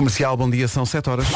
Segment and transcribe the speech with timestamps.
[0.00, 1.26] Comercial, bom dia, são 7 horas.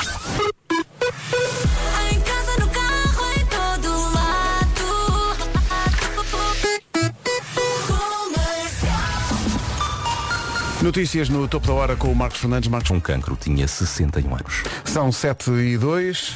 [10.80, 12.70] Notícias no topo da hora com o Marcos Fernandes.
[12.70, 14.62] Marcos, Um cancro tinha 61 anos.
[14.84, 16.34] são 7 e 2.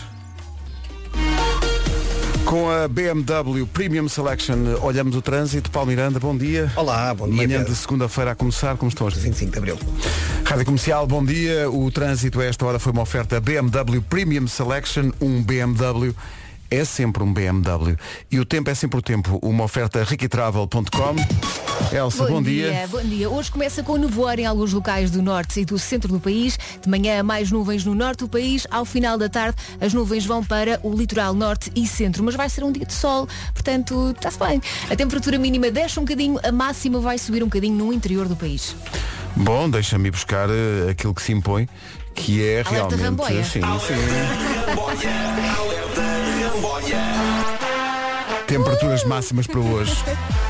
[2.45, 5.71] Com a BMW Premium Selection, olhamos o trânsito.
[5.71, 6.71] Paulo Miranda, bom dia.
[6.77, 7.37] Olá, bom dia.
[7.37, 7.73] Manhã Pedro.
[7.73, 9.79] de segunda-feira a começar, como estão as 25 de Abril.
[10.49, 11.71] Rádio Comercial, bom dia.
[11.71, 16.15] O trânsito a esta hora foi uma oferta BMW Premium Selection, um BMW
[16.71, 17.97] é sempre um BMW.
[18.31, 21.17] E o tempo é sempre o tempo, uma oferta riquitravel.com.
[21.95, 22.87] Elsa, bom, dia.
[22.91, 23.31] Bom dia.
[23.31, 26.59] Hoje começa com nevoeiro em alguns locais do norte e do centro do país.
[26.83, 28.67] De manhã, mais nuvens no norte do país.
[28.71, 32.23] Ao final da tarde, as nuvens vão para o litoral norte e centro.
[32.23, 34.61] Mas vai ser um dia de sol, portanto, está-se bem.
[34.91, 38.37] A temperatura mínima desce um bocadinho, a máxima vai subir um bocadinho no interior do
[38.37, 38.75] país.
[39.37, 41.69] Bom, deixa-me ir buscar eh, aquilo que se impõe,
[42.15, 43.03] que é Alerta realmente.
[43.03, 43.45] ramboia.
[43.45, 43.95] Sim, sim.
[48.47, 49.95] Temperaturas máximas para hoje.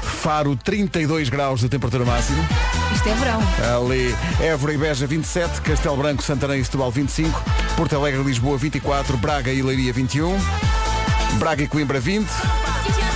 [0.03, 2.39] Faro 32 graus de temperatura máxima.
[2.95, 3.41] Isto é verão.
[3.77, 7.43] Ali, Évora e Beja 27, Castelo Branco, Santarém e Setúbal 25,
[7.77, 10.37] Porto Alegre Lisboa 24, Braga e Leiria 21,
[11.37, 12.27] Braga e Coimbra 20,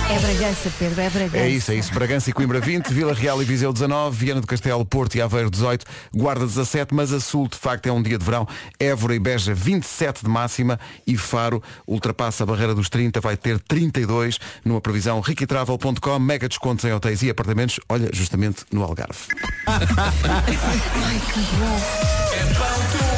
[0.09, 1.37] É Bragança, Pedro, é Bragança.
[1.37, 4.47] é isso, é isso, Bragança e Coimbra 20, Vila Real e Viseu 19, Viana do
[4.47, 8.17] Castelo, Porto e Aveiro 18, Guarda 17, mas a Sul de facto é um dia
[8.17, 8.47] de verão,
[8.79, 10.79] Évora e Beja 27 de máxima.
[11.05, 16.85] E Faro ultrapassa a barreira dos 30, vai ter 32 numa previsão riquitravel.com, mega descontos
[16.85, 19.27] em hotéis e apartamentos, olha, justamente no Algarve.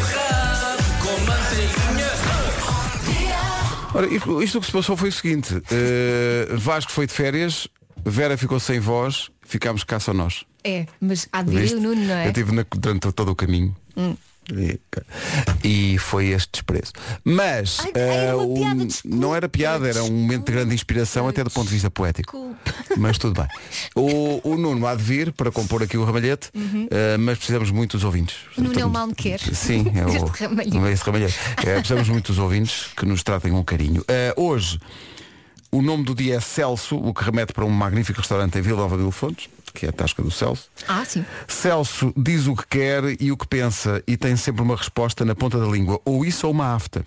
[3.96, 7.66] Ora, isto, isto que se passou foi o seguinte, eh, Vasco foi de férias,
[8.04, 10.44] Vera ficou sem voz, ficámos cá só nós.
[10.66, 12.26] É, mas há de o Nuno, não é?
[12.26, 13.74] Eu estive durante todo o caminho.
[14.54, 14.80] E,
[15.64, 16.94] e foi este desprezo.
[17.24, 21.28] Mas Ai, ai, era eh, piada, não era piada, era um momento de grande inspiração
[21.28, 22.56] até do ponto de vista poético.
[22.64, 22.96] Desculpa.
[22.98, 23.48] Mas tudo bem.
[23.96, 26.50] O, o Nuno há de vir para compor aqui o ramalhete,
[26.90, 28.38] eh, mas precisamos muito dos ouvintes.
[28.58, 28.66] Uhum.
[28.66, 29.40] Nuno é o mal me quer.
[29.40, 30.78] Sim, é o, ramalhete.
[30.78, 31.36] é ramalhete.
[31.66, 34.04] É, precisamos muito dos ouvintes que nos tratem com carinho.
[34.08, 34.80] Eh, hoje,
[35.72, 38.78] o nome do dia é Celso, o que remete para um magnífico restaurante em Vila
[38.78, 40.70] Nova de Fontes, que é a Tasca do Celso.
[40.88, 41.24] Ah, sim.
[41.48, 45.36] Celso diz o que quer e o que pensa e tem sempre uma resposta na
[45.36, 47.06] ponta da língua, ou isso ou uma afta.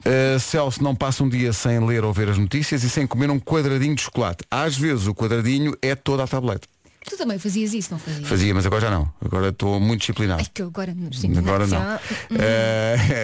[0.00, 3.30] Uh, Celso não passa um dia sem ler ou ver as notícias e sem comer
[3.30, 4.44] um quadradinho de chocolate.
[4.50, 6.66] Às vezes o quadradinho é toda a tablete.
[7.08, 8.28] Tu também fazias isso, não fazias?
[8.28, 9.10] Fazia, mas agora já não.
[9.24, 10.42] Agora estou muito disciplinado.
[10.42, 11.78] Ai, que agora não sim, Agora não.
[11.80, 12.00] Ah,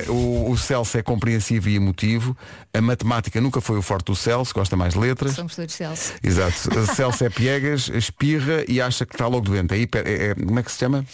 [0.08, 0.12] Uh,
[0.48, 2.36] o, o Celso é compreensivo e emotivo.
[2.72, 5.32] A matemática nunca foi o forte do Celso, gosta mais de letras.
[5.34, 6.14] Somos todos Celso.
[6.22, 6.56] Exato.
[6.96, 9.74] Celso é piegas, espirra e acha que está logo doente.
[9.74, 11.04] É hiper, é- é- como é que se chama?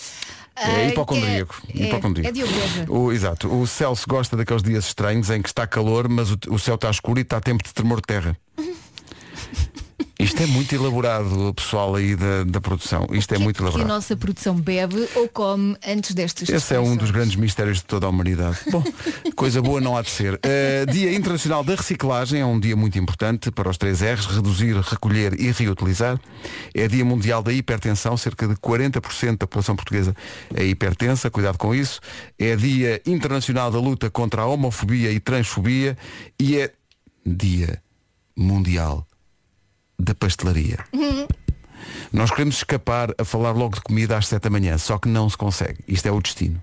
[0.54, 1.62] Ah, É hipocondríaco.
[1.68, 2.38] é- é- Hipocondríaco.
[2.38, 2.86] é Beja.
[2.88, 3.52] o, exato.
[3.52, 6.88] O Celso gosta daqueles dias estranhos em que está calor, mas o, o céu está
[6.90, 8.36] escuro e está tempo de tremor de terra.
[10.22, 13.08] Isto é muito elaborado, pessoal aí da, da produção.
[13.10, 13.88] Isto é que, muito que a elaborado.
[13.88, 18.06] nossa produção bebe ou come antes destas Esse é um dos grandes mistérios de toda
[18.06, 18.56] a humanidade.
[18.70, 18.84] Bom,
[19.34, 20.34] coisa boa não há de ser.
[20.34, 24.76] Uh, dia Internacional da Reciclagem é um dia muito importante para os três R's, reduzir,
[24.76, 26.20] recolher e reutilizar.
[26.72, 30.14] É Dia Mundial da Hipertensão, cerca de 40% da população portuguesa
[30.54, 32.00] é hipertensa, cuidado com isso.
[32.38, 35.98] É Dia Internacional da Luta contra a Homofobia e Transfobia
[36.38, 36.70] e é
[37.26, 37.82] Dia
[38.36, 39.04] Mundial
[40.02, 40.78] da Pastelaria.
[42.12, 45.28] Nós queremos escapar a falar logo de comida às 7 da manhã, só que não
[45.30, 45.78] se consegue.
[45.86, 46.62] Isto é o destino.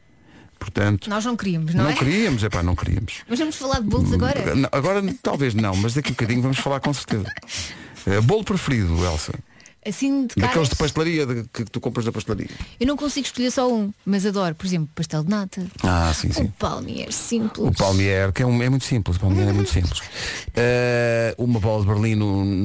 [0.59, 1.93] Portanto, Nós não queríamos, não, não é?
[1.93, 3.23] queríamos, é pá, não queríamos.
[3.29, 4.55] Mas vamos falar de bolos agora?
[4.55, 7.25] Não, Agora talvez não, mas daqui a bocadinho vamos falar com certeza.
[8.07, 9.33] Eh, bolo preferido, Elsa?
[9.85, 12.49] Assim de Daqueles caras, de pastelaria de- que tu compras da pastelaria.
[12.79, 15.65] Eu não consigo escolher só um, mas adoro, por exemplo, pastel de nata.
[15.83, 16.47] Ah, sim, O sim.
[16.59, 17.65] palmier simples.
[17.67, 20.01] O palmier, que é, um- é muito simples, o palmier é muito simples.
[20.55, 22.15] Eh, uma bola de Berlim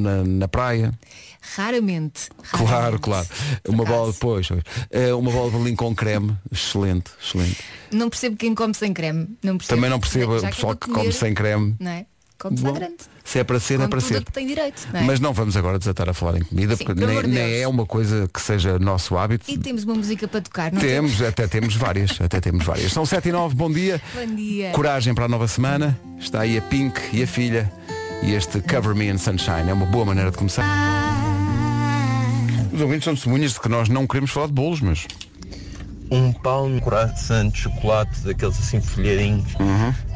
[0.02, 0.92] na, na praia.
[1.56, 2.28] Raramente.
[2.50, 3.00] Claro, raramente.
[3.02, 3.26] claro.
[3.62, 3.98] Por Uma acaso.
[3.98, 4.48] bola depois.
[5.16, 6.36] uma bola de Berlim com creme.
[6.50, 7.58] Excelente, excelente.
[7.92, 9.28] Não percebo quem come sem creme.
[9.42, 9.76] Não percebo.
[9.76, 11.76] Também não percebo o que pessoal é que come sem creme.
[11.78, 12.06] Não é?
[12.38, 12.96] Come-se grande.
[13.24, 14.24] Se é para ser, é para tudo ser.
[14.24, 14.86] que tem direito.
[14.92, 15.04] Não é?
[15.04, 17.86] Mas não vamos agora desatar a falar em comida, Sim, porque nem, nem é uma
[17.86, 19.50] coisa que seja nosso hábito.
[19.50, 22.92] E temos uma música para tocar, não Temos, até temos várias, até temos várias.
[22.92, 24.00] São 7 e 9, bom dia.
[24.14, 24.70] Bom dia.
[24.70, 25.98] Coragem para a nova semana.
[26.20, 27.72] Está aí a Pink e a filha.
[28.22, 30.64] E este Cover Me in Sunshine é uma boa maneira de começar.
[32.72, 35.06] Os ouvintes são testemunhas de que nós não queremos falar de bolos, mas
[36.10, 39.52] um pão no coração de chocolate, daqueles assim folhadinhos,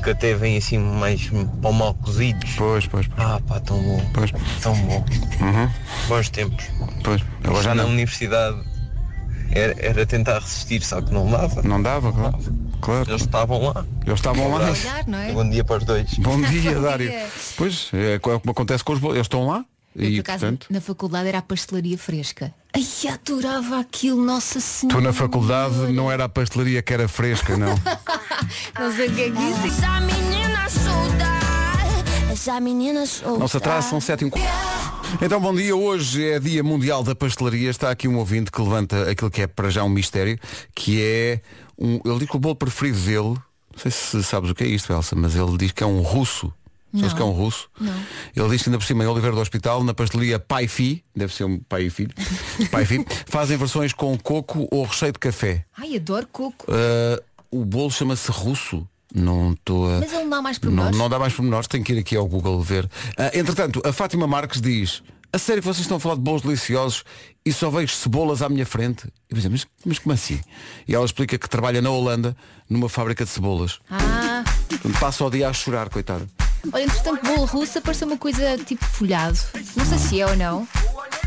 [0.02, 1.30] que até vêm assim mais
[1.62, 2.50] pão mal cozidos.
[2.56, 3.18] pois, pois, pois.
[3.28, 4.30] Ah pá, tão bom, pois.
[4.32, 4.38] Uhum.
[4.62, 5.04] tão bom.
[6.08, 6.64] Bons tempos.
[7.02, 7.22] pois.
[7.44, 7.90] Agora já Na não.
[7.90, 8.58] universidade
[9.50, 11.62] era, era tentar resistir, só que não dava.
[11.62, 12.38] Não dava, claro.
[12.80, 13.10] claro.
[13.10, 13.86] Eles estavam lá.
[14.06, 14.70] Eles estavam lá.
[14.70, 15.32] Olhar, é?
[15.32, 16.14] Bom dia para os dois.
[16.18, 17.10] Bom dia, Dário.
[17.56, 19.16] Pois, é como acontece com os bolos.
[19.16, 19.64] Eles estão lá
[19.96, 22.52] Eu, e, por acaso, portanto, na faculdade era a pastelaria fresca.
[22.74, 24.98] Ai, adorava aquilo, nossa senhora.
[24.98, 27.74] tu na faculdade não era a pastelaria que era fresca, não.
[28.78, 29.68] Não sei o que é que disse.
[29.68, 34.30] Essa menina solta, essa menina se atrasa, são 7 e um.
[35.22, 35.74] Então, bom dia.
[35.74, 37.70] Hoje é Dia Mundial da Pastelaria.
[37.70, 40.38] Está aqui um ouvinte que levanta aquilo que é para já um mistério,
[40.74, 41.40] que é
[41.78, 42.00] um.
[42.04, 43.34] Ele diz que o bolo preferido dele,
[43.72, 46.02] não sei se sabes o que é isto, Elsa, mas ele diz que é um
[46.02, 46.52] russo.
[46.94, 47.68] Sabes que é um russo?
[47.78, 47.92] Não.
[48.34, 51.34] Ele diz que ainda por cima em Oliveira do Hospital, na pastelaria Pai Fi, deve
[51.34, 52.14] ser um pai e filho,
[52.70, 55.64] Pai Fi, fazem versões com coco ou recheio de café.
[55.76, 56.66] Ai, adoro coco.
[56.68, 58.86] Ah, o bolo chama-se russo.
[59.14, 60.00] Não estou a.
[60.00, 62.14] Mas ele não dá mais por Não, não dá mais pormenores, tenho que ir aqui
[62.16, 62.88] ao Google ver.
[63.16, 65.02] Ah, entretanto, a Fátima Marques diz,
[65.32, 67.04] a sério que vocês estão a falar de bolos deliciosos
[67.44, 69.06] e só vejo cebolas à minha frente?
[69.30, 70.40] Eu pensei, mas, mas como assim?
[70.86, 72.36] E ela explica que trabalha na Holanda,
[72.68, 73.78] numa fábrica de cebolas.
[73.90, 74.44] Ah,
[75.00, 76.28] Passa o dia a chorar, coitado.
[76.72, 79.38] Olha, entretanto, bolo russo apareceu uma coisa tipo folhado.
[79.76, 80.66] Não sei se é ou não,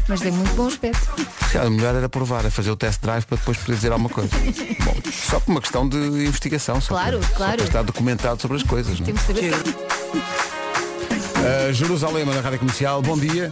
[0.07, 0.99] mas tem muito bom aspecto.
[1.47, 4.09] Se calhar, melhor era provar, a fazer o test drive para depois poder dizer alguma
[4.09, 4.29] coisa.
[4.83, 6.79] Bom, só por uma questão de investigação.
[6.81, 7.55] Só Claro, para, Só claro.
[7.57, 8.99] para estar documentado sobre as coisas.
[8.99, 9.03] Não?
[9.03, 9.11] é?
[9.11, 9.53] Temos de saber.
[11.41, 13.49] Uh, Jerusalém, na Rádio Comercial, bom dia.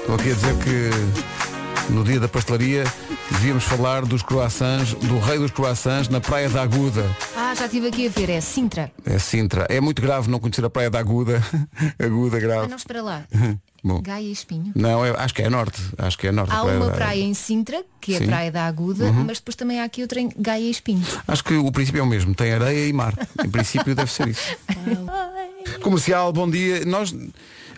[0.00, 0.90] Estou aqui a dizer que
[1.92, 2.84] no dia da pastelaria
[3.32, 7.04] devíamos falar dos croissants, do rei dos croissants na Praia da Aguda.
[7.36, 8.92] Ah, já estive aqui a ver, é Sintra.
[9.04, 9.66] É Sintra.
[9.68, 11.42] É muito grave não conhecer a Praia da Aguda.
[11.98, 12.68] Aguda, Ah, grave.
[12.68, 13.24] não, espera lá.
[13.84, 14.00] Bom.
[14.00, 14.70] Gaia e Espinho.
[14.76, 15.82] Não, é- acho que é norte.
[15.98, 16.52] Acho que é norte.
[16.54, 18.24] Há uma da- praia em Sintra, que é Sim.
[18.24, 21.04] a Praia da Aguda, mas depois também há aqui outra em Gaia e Espinho.
[21.26, 22.32] Acho que o princípio é o mesmo.
[22.32, 23.12] Tem areia e mar.
[23.44, 24.56] Em princípio deve ser isso.
[25.82, 26.84] Comercial, bom dia.
[26.84, 27.12] Nós.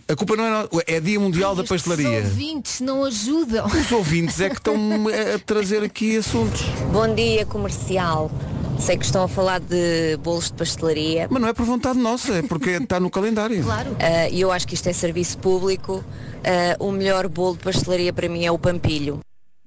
[0.06, 0.69] A culpa não é nossa.
[0.87, 2.19] É dia mundial da Estes pastelaria.
[2.21, 3.67] ouvintes não ajudam.
[3.67, 4.77] Os ouvintes é que estão
[5.09, 6.61] a trazer aqui assuntos.
[6.93, 8.31] Bom dia comercial.
[8.79, 12.35] Sei que estão a falar de bolos de pastelaria Mas não é por vontade nossa,
[12.35, 13.62] é porque está no calendário.
[13.65, 13.97] Claro.
[14.01, 16.05] ah, e eu acho que isto é serviço público.
[16.45, 19.21] Ah, o melhor bolo de pastelaria para mim é o pampilho.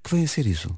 [0.04, 0.70] Que vem a ser isso?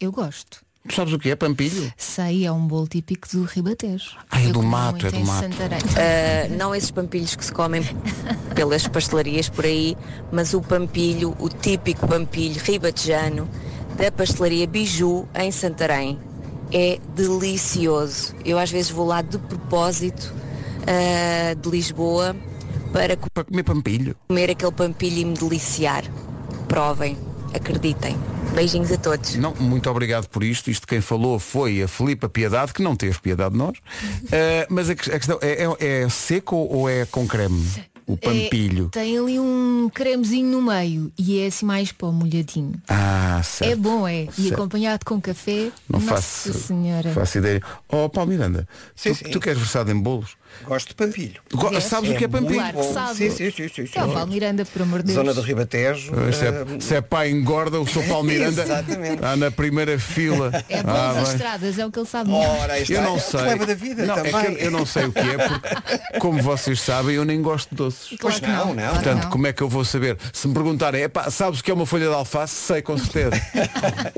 [0.00, 0.60] Eu gosto.
[0.88, 1.92] Tu sabes o que é pampilho?
[1.96, 4.16] Sei, é um bolo típico do Ribatejo.
[4.30, 5.42] Ah, é do mato, é do mato.
[5.42, 5.78] Santarém.
[5.96, 7.82] Ah, não esses pampilhos que se comem
[8.54, 9.96] pelas pastelarias por aí,
[10.32, 13.48] mas o pampilho, o típico pampilho ribatejano
[13.96, 16.18] da pastelaria Biju em Santarém.
[16.72, 18.34] É delicioso.
[18.44, 20.32] Eu às vezes vou lá de propósito
[20.86, 22.34] ah, de Lisboa
[22.92, 24.16] para Para comer pampilho.
[24.28, 26.04] comer aquele pampilho e me deliciar.
[26.68, 27.16] Provem,
[27.54, 28.16] acreditem.
[28.56, 29.34] Beijinhos a todos.
[29.36, 30.70] Não, muito obrigado por isto.
[30.70, 33.76] Isto quem falou foi a Filipa Piedade, que não teve piedade de nós.
[34.32, 37.62] Eh, mas a, que- a questão é, é- é seco ou é com creme?
[38.06, 38.86] O pampilho.
[38.86, 42.80] É, tem ali um cremezinho no meio e é assim mais pó molhadinho.
[42.88, 43.72] Ah, certo.
[43.72, 44.22] É bom, é.
[44.24, 44.54] E Certo.
[44.54, 45.70] acompanhado com café.
[45.88, 47.10] Não Nossa faço, senhora.
[47.10, 47.60] faço ideia.
[47.88, 49.30] Oh, Paulo Miranda, Sim, tu, sim.
[49.32, 50.36] tu queres versado em bolos?
[50.64, 51.40] Gosto de pampilho.
[51.52, 51.84] Go- Vês?
[51.84, 52.54] Sabes o que é pampilho?
[52.60, 53.14] Claro que sabe.
[53.16, 53.98] Sim, sim, sim, sim, sim.
[53.98, 55.16] É o Paulo Miranda, por amor de Deus.
[55.16, 56.12] Zona do Ribatejo.
[56.32, 59.14] Se é, se é pai engorda, o seu Paulo Miranda Exatamente.
[59.14, 60.50] está na primeira fila.
[60.68, 62.30] É bom Ah, as estradas, é o que ele sabe.
[62.32, 62.94] Ora, está.
[62.94, 63.30] Eu não É sei.
[63.40, 64.34] problema da vida não, também.
[64.36, 67.40] É que eu, eu não sei o que é, porque, como vocês sabem, eu nem
[67.42, 68.18] gosto de doces.
[68.18, 68.74] Claro que não, não.
[68.74, 68.94] não.
[68.94, 69.30] Portanto, não.
[69.30, 70.16] como é que eu vou saber?
[70.32, 72.54] Se me perguntarem, epá, sabes o que é uma folha de alface?
[72.54, 73.30] Sei, com certeza.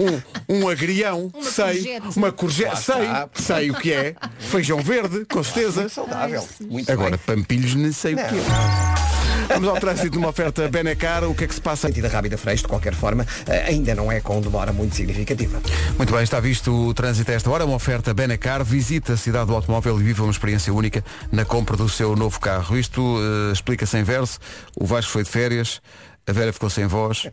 [0.48, 1.64] um, um agrião, Uma sei.
[1.82, 2.18] courgette.
[2.18, 3.08] Uma courgette, sei.
[3.34, 4.14] Sei o que é.
[4.38, 5.88] Feijão verde, com certeza.
[5.88, 6.27] Saudável.
[6.68, 7.36] Muito Agora, bem.
[7.36, 9.08] pampilhos, nem sei o que é.
[9.48, 11.24] Vamos ao trânsito de uma oferta Benacar.
[11.24, 11.88] O que é que se passa?
[11.88, 15.60] Sentida rápida freixo, de qualquer forma, eh, ainda não é com demora muito significativa.
[15.96, 19.46] Muito bem, está visto o trânsito a esta hora, uma oferta Benacar, visita a cidade
[19.46, 22.76] do automóvel e viva uma experiência única na compra do seu novo carro.
[22.76, 24.38] Isto eh, explica-se em verso,
[24.76, 25.80] o Vasco foi de férias,
[26.26, 27.26] a Vera ficou sem voz,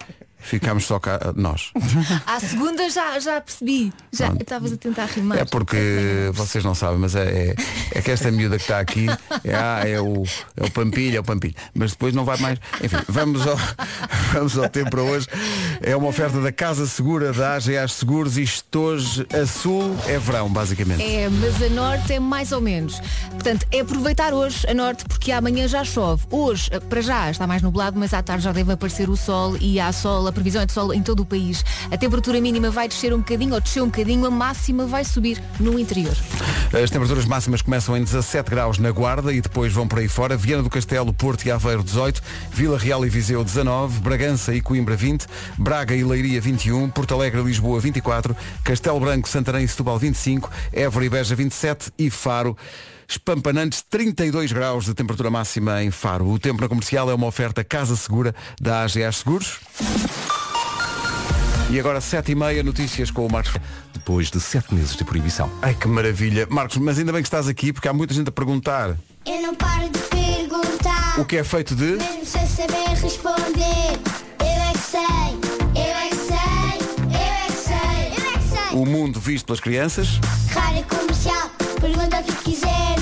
[0.46, 1.72] ficámos só cá nós.
[2.26, 3.92] À segunda já, já percebi.
[4.12, 5.38] Já estavas a tentar rimar.
[5.38, 7.56] É porque vocês não sabem, mas é, é,
[7.92, 9.08] é que esta miúda que está aqui
[9.44, 10.24] é, ah, é, o,
[10.56, 11.56] é o Pampilho, é o Pampilho.
[11.74, 12.60] Mas depois não vai mais.
[12.84, 13.58] Enfim, vamos ao,
[14.34, 15.28] vamos ao tempo para hoje.
[15.82, 18.38] É uma oferta da Casa Segura, da AGA Seguros.
[18.38, 21.04] Isto hoje a sul é verão, basicamente.
[21.04, 23.00] É, mas a norte é mais ou menos.
[23.32, 26.24] Portanto, é aproveitar hoje a norte porque amanhã já chove.
[26.30, 29.56] Hoje, eh, para já, está mais nublado, mas à tarde já deve aparecer o sol
[29.60, 31.64] e há sol, a previsão é de sol em todo o país.
[31.90, 35.42] A temperatura mínima vai descer um bocadinho ou descer um bocadinho, a máxima vai subir
[35.60, 36.16] no interior.
[36.72, 40.38] As temperaturas máximas começam em 17 graus na Guarda e depois vão por aí fora.
[40.38, 44.96] Viana do Castelo, Porto e Aveiro 18, Vila Real e Viseu 19, Bragança e Coimbra
[44.96, 45.26] 20,
[45.58, 50.52] Braga e Leiria 21, Porto Alegre e Lisboa 24, Castelo Branco, Santarém e Setúbal 25,
[50.74, 52.58] Évora e Beja 27 e Faro
[53.08, 56.28] espampanantes 32 graus de temperatura máxima em Faro.
[56.28, 59.60] O tempo na comercial é uma oferta Casa Segura da AGA Seguros.
[61.70, 63.54] E agora sete e meia, notícias com o Marcos.
[63.92, 65.50] Depois de sete meses de proibição.
[65.62, 66.48] Ai que maravilha.
[66.50, 68.96] Marcos, mas ainda bem que estás aqui porque há muita gente a perguntar
[69.26, 71.84] Eu não paro de perguntar, o que é feito de.
[71.98, 74.00] mesmo sem saber responder.
[74.40, 75.02] Eu é que sei,
[75.76, 77.76] eu é que sei, eu é que sei,
[78.16, 78.78] eu é que sei.
[78.78, 80.20] O mundo visto pelas crianças.
[80.54, 81.50] Rádio comercial,
[81.82, 82.95] pergunta o que quiseres.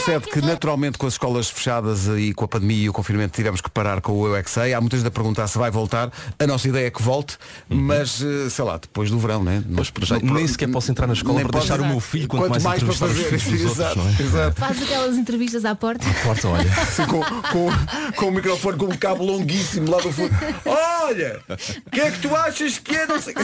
[0.00, 3.60] Sucede que naturalmente com as escolas fechadas e com a pandemia e o confinamento tivemos
[3.60, 4.72] que parar com o Eu é que Sei.
[4.72, 6.10] Há muita gente a perguntar se vai voltar.
[6.38, 7.36] A nossa ideia é que volte,
[7.68, 9.62] mas eh, sei lá, depois do verão, né?
[9.68, 12.00] Mas para já, nem sequer posso entrar na escola Nem para podes- deixar o meu
[12.00, 13.38] filho, quanto, Quanto mais para entrevistar os fazer.
[13.40, 14.28] filhos dos Exato, outros, não é?
[14.28, 14.60] exato.
[14.60, 16.06] Faz aquelas entrevistas à porta.
[16.24, 16.70] Porta, olha.
[16.80, 20.34] Assim, com, com, com o microfone com um cabo longuíssimo lá do fundo.
[20.64, 21.40] Olha!
[21.86, 23.06] O que é que tu achas que é?
[23.06, 23.34] Não sei...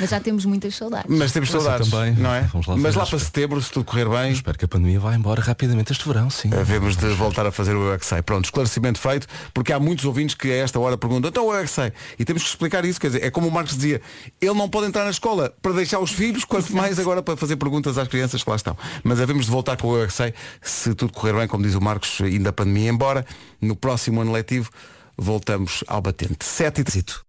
[0.00, 1.06] Mas já temos muitas saudades.
[1.08, 2.12] Mas temos eu saudades, também.
[2.14, 2.42] não é?
[2.52, 5.00] Vamos lá Mas fazer lá para setembro, se tudo correr bem, Espero que a pandemia
[5.00, 6.50] vá embora rapidamente este verão, sim.
[6.52, 8.22] Havemos de voltar a fazer o Eu é.
[8.22, 11.66] Pronto, esclarecimento feito, porque há muitos ouvintes que a esta hora perguntam, então o é
[11.66, 11.92] Sei.
[12.18, 14.02] E temos que explicar isso, quer dizer, é como o Marcos dizia,
[14.40, 17.56] ele não pode entrar na escola para deixar os filhos, quanto mais agora para fazer
[17.56, 18.76] perguntas às crianças que lá estão.
[19.02, 21.80] Mas havemos de voltar com o Eu é se tudo correr bem, como diz o
[21.80, 23.24] Marcos, ainda a pandemia embora,
[23.60, 24.70] no próximo ano letivo
[25.16, 26.44] voltamos ao batente.
[26.44, 27.24] 7 e trito.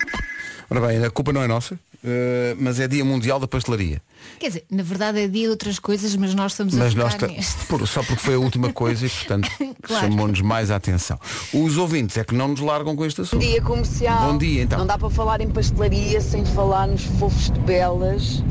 [0.69, 4.01] Ora bem, a culpa não é nossa, eh, mas é Dia Mundial da Pastelaria.
[4.39, 7.21] Quer dizer, na verdade é dia de outras coisas, mas nós estamos a Mas focar
[7.21, 7.65] nós neste.
[7.65, 9.49] por- só porque foi a última coisa e portanto
[9.81, 10.05] Claro.
[10.07, 11.19] chamou-nos mais a atenção.
[11.53, 13.41] Os ouvintes é que não nos largam com este assunto.
[13.41, 14.31] Dia comercial.
[14.31, 14.79] Bom dia, então.
[14.79, 18.43] Não dá para falar em pastelaria sem falar nos fofos de belas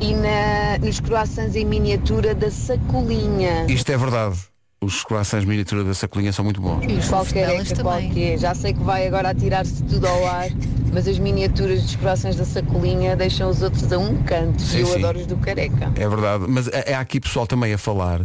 [0.00, 3.66] e na, nos croissants em miniatura da sacolinha.
[3.68, 4.36] Isto é verdade.
[4.84, 6.84] Os croissants miniatura da sacolinha são muito bons.
[6.84, 8.04] E os Qualquer delas é também.
[8.08, 8.38] qualquer.
[8.38, 10.48] Já sei que vai agora atirar-se tudo ao ar,
[10.92, 14.60] mas as miniaturas dos croissants da sacolinha deixam os outros a um canto.
[14.60, 14.94] Sim, e eu sim.
[14.98, 15.92] adoro os do careca.
[15.96, 16.44] É verdade.
[16.48, 18.20] Mas é há aqui pessoal também a falar.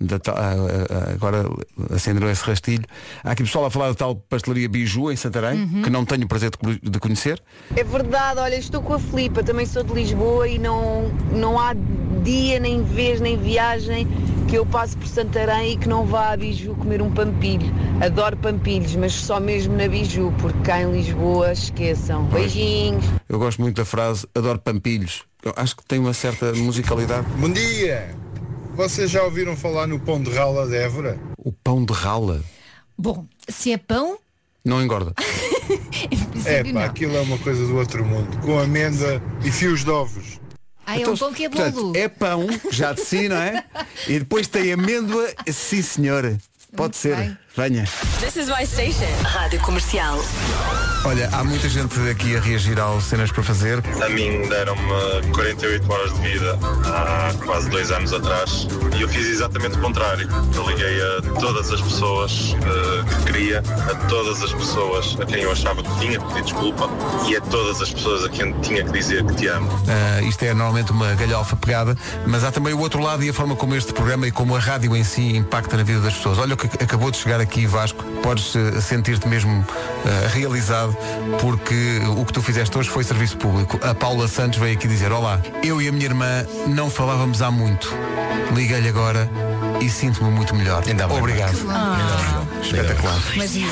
[0.00, 0.54] Da ta-
[1.12, 1.44] agora
[1.92, 2.84] acenderam esse rastilho.
[3.24, 5.82] Há aqui pessoal a falar da tal pastelaria Biju em Santarém, Uhum.
[5.82, 7.42] que não tenho o prazer de de conhecer.
[7.74, 11.74] É verdade, olha, estou com a Filipa, também sou de Lisboa e não, não há
[12.22, 14.06] dia, nem vez, nem viagem
[14.48, 17.70] que eu passe por Santarém e que não vá a Biju comer um pampilho.
[18.00, 22.24] Adoro pampilhos, mas só mesmo na Biju, porque cá em Lisboa esqueçam.
[22.24, 23.04] Beijinhos.
[23.28, 25.24] Eu gosto muito da frase adoro pampilhos.
[25.44, 27.26] Eu acho que tem uma certa musicalidade.
[27.38, 28.16] Bom dia!
[28.74, 31.18] Vocês já ouviram falar no pão de rala de Évora?
[31.36, 32.42] O pão de rala
[32.96, 34.18] Bom, se é pão,
[34.64, 35.12] não engorda.
[36.44, 38.38] É pá, aquilo é uma coisa do outro mundo.
[38.38, 40.37] Com amêndoa e fios de ovos.
[40.90, 41.96] Ah, é Então, um pão que é portanto, bolo.
[41.96, 43.62] é pão, já de si, não é?
[44.08, 46.38] E depois tem amêndoa, sim senhora.
[46.74, 47.16] Pode Muito ser.
[47.16, 47.38] bem.
[47.58, 47.82] Venha.
[48.20, 49.10] This is my station.
[49.24, 50.20] Rádio Comercial.
[51.04, 53.82] Olha, há muita gente aqui a reagir ao cenas para fazer.
[54.00, 59.26] A mim deram-me 48 horas de vida há quase dois anos atrás e eu fiz
[59.26, 60.28] exatamente o contrário.
[60.54, 65.42] Eu liguei a todas as pessoas eh, que queria, a todas as pessoas a quem
[65.42, 66.88] eu achava que tinha que pedir desculpa
[67.28, 69.68] e a todas as pessoas a quem tinha que dizer que te amo.
[69.88, 71.96] Ah, isto é normalmente uma galhofa pegada,
[72.26, 74.58] mas há também o outro lado e a forma como este programa e como a
[74.60, 76.38] rádio em si impacta na vida das pessoas.
[76.38, 78.02] Olha o que acabou de chegar aqui, Vasco.
[78.22, 79.64] Podes eh, sentir-te mesmo
[80.04, 80.96] ah, realizado
[81.40, 83.78] porque o que tu fizeste hoje foi serviço público.
[83.82, 87.50] A Paula Santos veio aqui dizer, olá, eu e a minha irmã não falávamos há
[87.50, 87.92] muito.
[88.54, 89.28] Liguei-lhe agora
[89.80, 90.82] e sinto-me muito melhor.
[91.18, 91.56] Obrigado.
[92.62, 93.20] Espetacular.
[93.36, 93.68] Mas isso.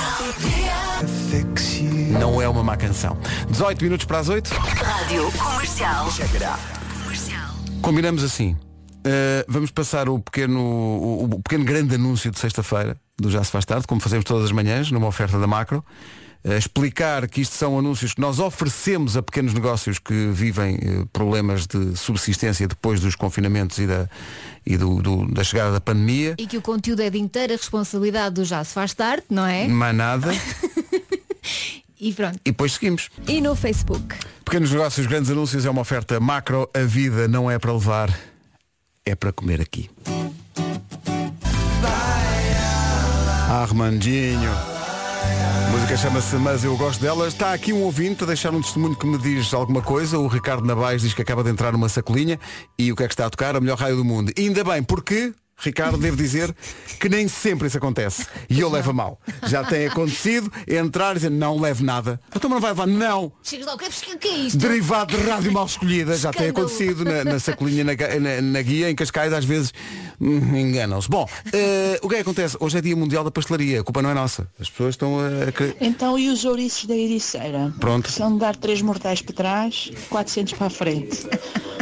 [2.19, 3.19] Não é uma má canção.
[3.51, 4.49] 18 minutos para as 8.
[4.49, 6.09] Rádio Comercial.
[7.83, 8.53] Combinamos assim.
[9.07, 13.51] Uh, vamos passar o pequeno, o, o pequeno grande anúncio de sexta-feira do Já se
[13.51, 15.85] faz tarde, como fazemos todas as manhãs, numa oferta da macro.
[16.45, 21.07] Uh, explicar que isto são anúncios que nós oferecemos a pequenos negócios que vivem uh,
[21.13, 24.09] problemas de subsistência depois dos confinamentos e da,
[24.65, 26.35] e do, do- da chegada da pandemia.
[26.39, 29.67] E que o conteúdo é de inteira responsabilidade do Já se faz tarde, não é?
[29.67, 30.29] Mais nada.
[31.99, 32.39] E pronto.
[32.45, 33.09] E depois seguimos.
[33.27, 34.17] E no Facebook.
[34.45, 36.69] Pequenos negócios, grandes anúncios é uma oferta macro.
[36.75, 38.15] A vida não é para levar,
[39.05, 39.89] é para comer aqui.
[43.49, 44.51] Armandinho.
[44.51, 47.29] A música chama-se Mas Eu Gosto Dela.
[47.29, 50.19] Está aqui um ouvinte a deixar um testemunho que me diz alguma coisa.
[50.19, 52.41] O Ricardo Navais diz que acaba de entrar numa sacolinha.
[52.77, 53.55] E o que é que está a tocar?
[53.55, 54.33] A melhor raio do mundo.
[54.37, 56.55] E ainda bem, porque Ricardo, devo dizer
[57.01, 58.27] que nem sempre isso acontece.
[58.49, 59.21] E eu levo a mal.
[59.47, 62.21] Já tem acontecido entrar e dizer não levo nada.
[62.35, 63.33] Então mas não vai levar, não.
[63.43, 64.59] Chegas lá, o que é, que é isto?
[64.59, 68.91] Derivado de rádio mal escolhida, já tem acontecido na, na sacolinha, na, na- na guia,
[68.91, 69.73] em Cascais, às vezes
[70.21, 71.09] hum, enganam-se.
[71.09, 72.57] Bom, eh, o que é que acontece?
[72.61, 74.47] Hoje é dia mundial da pastelaria, a culpa não é nossa.
[74.61, 75.51] As pessoas estão a.
[75.53, 77.73] querer- Então e os ouriços da Ericeira?
[77.81, 78.11] Pronto.
[78.13, 81.27] São de dar três mortais para trás, 400 para a frente.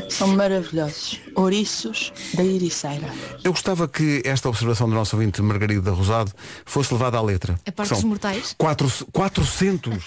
[0.09, 1.19] São maravilhosos.
[1.35, 3.09] Ouriços da Ericeira.
[3.43, 6.30] Eu gostava que esta observação do nosso ouvinte Margarida Rosado
[6.66, 7.59] fosse levada à letra.
[7.66, 8.54] A parte dos mortais?
[8.59, 10.04] Quatro, 400.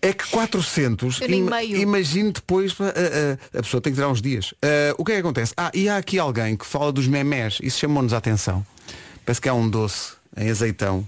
[0.00, 1.20] é que 400.
[1.20, 1.76] Eu nem ima- meio.
[1.76, 4.54] Imagine depois, a, a- a pessoa tem que tirar uns dias.
[4.62, 5.52] Ah, o que é que acontece?
[5.56, 7.58] Ah, e há aqui alguém que fala dos memés.
[7.60, 8.64] Isso chamou-nos a atenção.
[9.24, 11.04] Parece que há um doce em azeitão.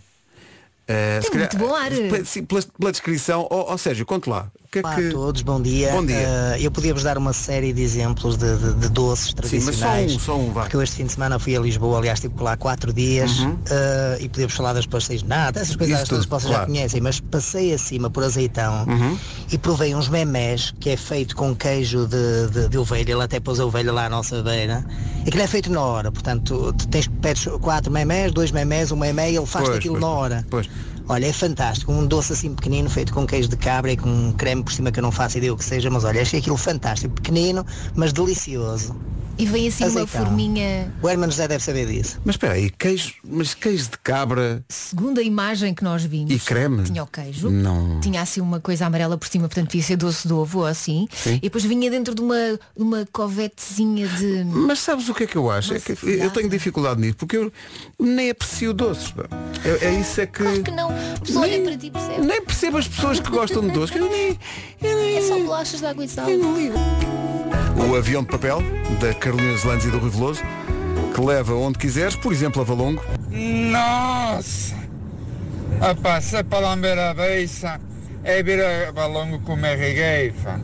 [1.23, 1.91] Se Tem muito bom ar.
[1.91, 4.51] pela- Pela, descrição, ó ó, Sérgio, conte lá.
[4.71, 5.09] Que é Olá que...
[5.09, 5.93] a todos, bom dia.
[5.93, 6.17] Bom dia.
[6.19, 9.35] Eh, eu podia vos dar uma série de exemplos de, de- de doces Sim,
[9.65, 10.13] mas tradicionais.
[10.13, 10.61] só um, só um, vá.
[10.63, 13.39] Porque eu este fim de semana fui a Lisboa, aliás, estive por lá quatro dias
[13.39, 13.57] Uhum.
[13.71, 16.61] eh, e podíamos falar das pastéis de nada, essas coisas todas que vocês claro.
[16.61, 19.19] já conhecem, mas passei acima por azeitão Uhum.
[19.51, 23.41] e provei uns memés que é feito com queijo de, de, de ovelha, ele até
[23.41, 24.85] pôs a ovelha lá à nossa beira.
[25.27, 29.37] Aquilo é feito na hora, portanto, tens pedes quatro memés, dois memés, um memé e
[29.37, 30.47] ele faz Pois, aquilo pois, na hora.
[30.51, 30.69] Pois.
[31.11, 31.91] Olha, é fantástico.
[31.91, 34.99] Um doce assim pequenino, feito com queijo de cabra e com creme por cima que
[34.99, 37.15] eu não faço ideia o que seja, mas olha, achei aquilo fantástico.
[37.15, 38.95] Pequenino, mas delicioso.
[39.39, 40.25] E vem assim uma Azeitão.
[40.27, 42.21] forminha, O Herman José deve saber disso.
[42.25, 46.33] Mas espera aí, queijo, mas queijo de cabra segundo a imagem que nós vimos.
[46.33, 46.83] e creme?
[46.83, 47.49] Tinha o queijo.
[47.49, 48.01] Não.
[48.01, 51.07] Tinha assim uma coisa amarela por cima, portanto devia ser doce de ovo ou assim.
[51.13, 51.35] Sim.
[51.37, 54.45] E depois vinha dentro de uma, uma covetezinha de.
[54.45, 55.73] Mas sabes o que é que eu acho?
[55.75, 57.53] É que eu tenho dificuldade nisso, porque eu
[57.99, 59.15] nem aprecio doces.
[59.65, 60.43] É, é isso é que.
[60.43, 60.89] Claro que não.
[60.91, 62.27] A pessoa olha para ti percebe.
[62.27, 63.95] Nem percebo as pessoas que gostam de doces.
[63.95, 64.39] Eu nem,
[64.83, 66.27] eu nem- É só bolachas de água e sal.
[67.89, 68.61] O avião de papel
[69.01, 70.43] da Carolina Zelandes e do Rui Veloso,
[71.15, 73.05] que leva onde quiseres, por exemplo, a Valongo.
[73.31, 74.75] Nossa!
[75.83, 77.79] A passar para lamber a beiça
[78.25, 80.59] é vir a balongo comer regueifa.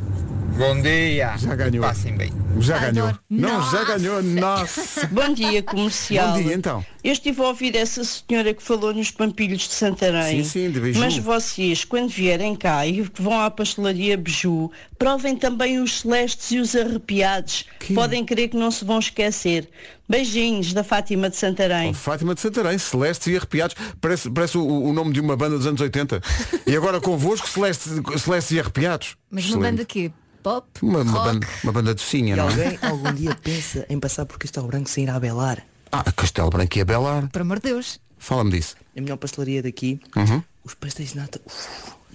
[0.56, 1.36] Bom dia.
[1.36, 1.84] Já ganhou.
[1.84, 2.32] Passem bem.
[2.60, 3.12] Já ganhou.
[3.28, 4.22] Não, já ganhou.
[4.22, 5.04] Nossa.
[5.10, 6.32] Bom dia, comercial.
[6.36, 6.86] Bom dia, então.
[7.02, 10.44] Eu estive a ouvir essa senhora que falou nos Pampilhos de Santarém.
[10.44, 11.00] Sim, sim, de Beiju.
[11.00, 16.52] Mas vocês, quando vierem cá e que vão à pastelaria Beju, provem também os celestes
[16.52, 17.64] e os arrepiados.
[17.92, 19.68] Podem crer que não se vão esquecer.
[20.08, 21.92] Beijinhos da Fátima de Santarém.
[21.92, 23.74] Fátima de Santarém, Celeste e Arrepiados.
[24.00, 26.20] Parece, parece o, o nome de uma banda dos anos 80.
[26.64, 27.88] E agora convosco, Celeste,
[28.18, 29.16] Celeste e Arrepiados.
[29.30, 29.70] Mas uma Excelente.
[29.72, 30.12] banda quê?
[30.44, 30.68] Pop?
[30.82, 31.24] Uma, uma rock?
[31.24, 32.86] banda, uma banda docinha, E não alguém é?
[32.86, 35.64] algum dia pensa em passar por Castelo Branco sem ir à Belar?
[35.90, 37.28] Ah, Castelo Branco e a Belar.
[37.30, 37.98] Por amor de Deus.
[38.18, 38.76] Fala-me disso.
[38.94, 40.42] A melhor pastelaria daqui, Uhum.
[40.62, 41.66] os pastéis de nata, uf,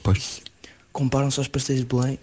[0.04, 0.42] Pois.
[0.94, 2.20] comparam-se aos pastéis de Belém,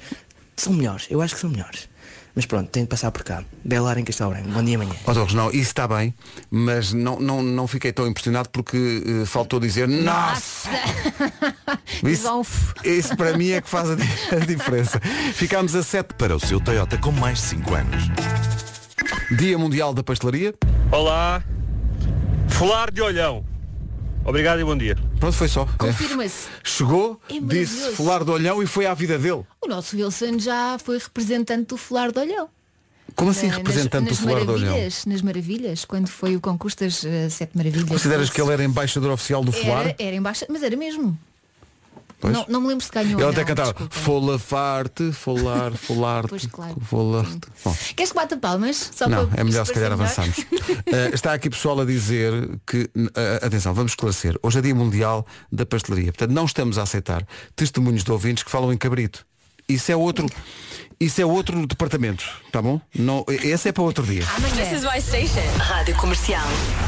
[0.56, 1.88] são melhores, eu acho que são melhores.
[2.36, 3.42] Mas pronto, tem de passar por cá.
[3.64, 4.50] Belar em Castelo Branco.
[4.50, 4.92] Bom dia amanhã.
[5.06, 6.14] Ó Torres, não, isso está bem,
[6.50, 10.68] mas não, não, não fiquei tão impressionado porque eh, faltou dizer Nossa!
[12.04, 12.28] Isso,
[12.84, 14.02] isso para mim é que faz a, di-
[14.36, 15.00] a diferença.
[15.32, 18.04] Ficámos a 7 para o seu Toyota com mais de 5 anos.
[19.38, 20.54] Dia Mundial da Pastelaria.
[20.92, 21.42] Olá.
[22.48, 23.44] Fular de olhão.
[24.26, 24.96] Obrigado e bom dia.
[25.20, 25.66] Pronto, foi só.
[25.78, 26.48] Confirma-se.
[26.64, 29.44] Chegou, É disse fular do olhão e foi à vida dele.
[29.60, 32.48] O nosso Wilson já foi representante do Fular de Olhão.
[33.14, 34.66] Como assim Na- representante nas, do fular do olhão?
[34.72, 37.88] maravilhas, Nas maravilhas, quando foi o concurso das eh, Sete Maravilhas.
[37.88, 39.86] Consideras que ele era embaixador oficial do fular?
[39.86, 41.16] Era, era embaixo, mas era mesmo.
[42.30, 43.94] Não, não me lembro se ganhou Ele ou até não, cantava desculpa.
[43.94, 46.76] Fola farte, folar, folar Pois, claro.
[47.64, 48.90] Bom, Queres que bata palmas?
[48.94, 50.36] Só não, é melhor se calhar avançarmos.
[50.86, 52.32] Eh, está aqui pessoal a dizer
[52.66, 54.38] que, eh, atenção, vamos esclarecer.
[54.42, 56.12] Hoje é dia mundial da pastelaria.
[56.12, 59.26] Portanto, não estamos a aceitar testemunhos de ouvintes que falam em cabrito.
[59.68, 60.26] Isso é outro,
[60.98, 62.80] isso é outro departamento, tá bom?
[62.94, 64.22] Não, esse é para outro dia.
[64.54, 65.42] This is my station.
[65.58, 66.42] Rádio Comercial.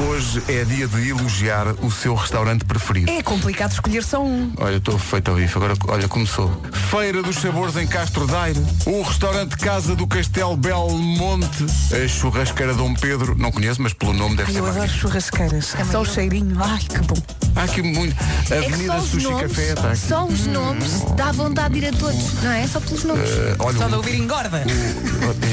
[0.08, 3.10] Hoje é dia de elogiar o seu restaurante preferido.
[3.10, 4.52] É complicado escolher só um.
[4.58, 6.50] Olha, estou feito ao bife, agora olha, começou.
[6.90, 12.94] Feira dos Sabores em Castro Daire, o restaurante Casa do Castelo Belmonte, a churrasqueira Dom
[12.94, 14.76] Pedro, não conheço, mas pelo nome deve Ai, ser eu mais.
[14.76, 15.74] adoro churrasqueiras.
[15.90, 16.56] Só o cheirinho.
[16.62, 17.16] Ai, que bom.
[17.54, 18.16] Há aqui muito.
[18.50, 19.96] É que Avenida os Sushi nomes, Café está aqui.
[19.98, 22.66] só os nomes dá vontade de ir a todos, não é?
[22.66, 23.28] Só pelos nomes.
[23.30, 24.62] Eh, olha, Só ouvir engorda.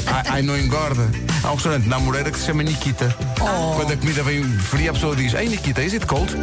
[0.07, 1.09] Ai, ai, não engorda.
[1.43, 3.13] Há um restaurante na Moreira que se chama Nikita.
[3.41, 3.75] Oh.
[3.75, 6.29] Quando a comida vem fria, a pessoa diz, Ei Nikita, is it cold?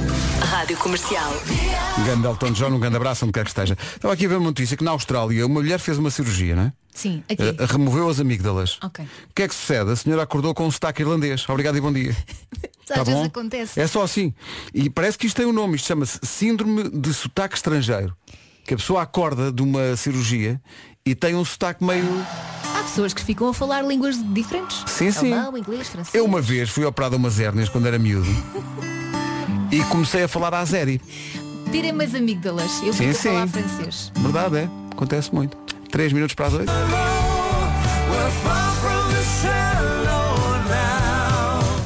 [0.54, 1.32] Rádio Comercial.
[2.04, 3.76] Grande Elton John, um grande abraço, onde quer que esteja.
[3.96, 6.62] Estava aqui a ver uma notícia que na Austrália uma mulher fez uma cirurgia, não
[6.62, 6.72] é?
[6.94, 7.42] Sim, aqui.
[7.42, 8.78] Eh, removeu as amígdalas.
[8.80, 9.04] Ok.
[9.04, 9.90] O que é que sucede?
[9.90, 11.44] A senhora acordou com um sotaque irlandês.
[11.48, 12.16] Obrigado e bom dia.
[12.88, 13.24] Às Tá vezes bom?
[13.26, 13.80] acontece.
[13.80, 14.32] É só assim.
[14.72, 15.74] E parece que isto tem um nome.
[15.74, 18.16] Isto chama-se Síndrome de Sotaque Estrangeiro.
[18.64, 20.60] Que a pessoa acorda de uma cirurgia
[21.04, 22.04] e tem um sotaque meio.
[22.76, 24.84] Ah, pessoas que ficam a falar línguas diferentes.
[24.86, 25.32] Sim, sim.
[25.32, 26.14] Alemão, inglês, francês.
[26.14, 28.28] Eu uma vez fui operado a umas hérnias quando era miúdo
[29.70, 31.00] e comecei a falar a Zeri.
[31.70, 32.82] Tirem-me as amígdalas.
[32.82, 33.52] Eu Sim, fico a falar sim.
[33.52, 34.12] francês.
[34.16, 35.56] Verdade é, acontece muito.
[35.90, 36.72] Três minutos para as oito.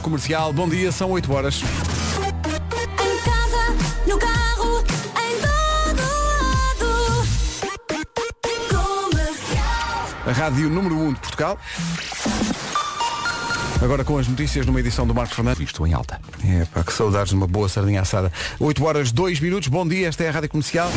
[0.02, 1.62] Comercial, bom dia, são 8 horas.
[1.62, 1.64] Em
[3.24, 3.74] casa,
[4.06, 6.02] no carro, em todo
[6.40, 7.26] lado.
[9.10, 10.08] Comercial.
[10.26, 11.58] A rádio número 1 de Portugal.
[13.80, 15.62] Agora com as notícias numa edição do Marcos Fernandes.
[15.62, 16.20] Isto em alta.
[16.44, 18.32] É, pá, que saudades de uma boa sardinha assada.
[18.58, 19.68] 8 horas, 2 minutos.
[19.68, 20.90] Bom dia, esta é a Rádio Comercial.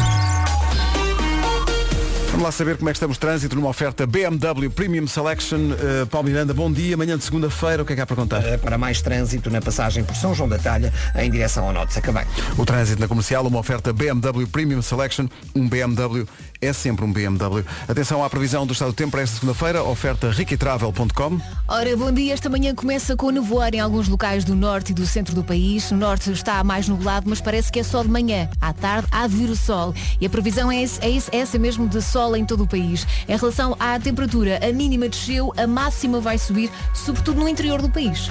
[2.31, 5.57] Vamos lá saber como é que estamos trânsito numa oferta BMW Premium Selection.
[5.73, 6.95] Uh, Paulo Miranda, bom dia.
[6.95, 8.43] Amanhã de segunda-feira, o que é que há para contar?
[8.43, 11.89] Eh, Para mais trânsito na passagem por São João da Talha em direção ao Norte
[11.89, 12.25] de Sacavém.
[12.57, 15.27] O trânsito na comercial, uma oferta BMW Premium Selection.
[15.53, 16.25] Um BMW
[16.61, 17.65] é sempre um BMW.
[17.87, 19.83] Atenção à previsão do estado do tempo para esta segunda-feira.
[19.83, 21.39] Oferta riquitravel.com.
[21.67, 22.33] Ora, bom dia.
[22.33, 25.89] Esta manhã começa com nevoeiro em alguns locais do norte e do centro do país.
[25.91, 28.47] O norte está mais nublado, mas parece que é só de manhã.
[28.61, 29.93] À tarde há de vir o sol.
[30.19, 33.07] E a previsão é, esse- é esse- essa mesmo de sol em todo o país.
[33.27, 37.89] Em relação à temperatura, a mínima desceu, a máxima vai subir, sobretudo no interior do
[37.89, 38.29] país.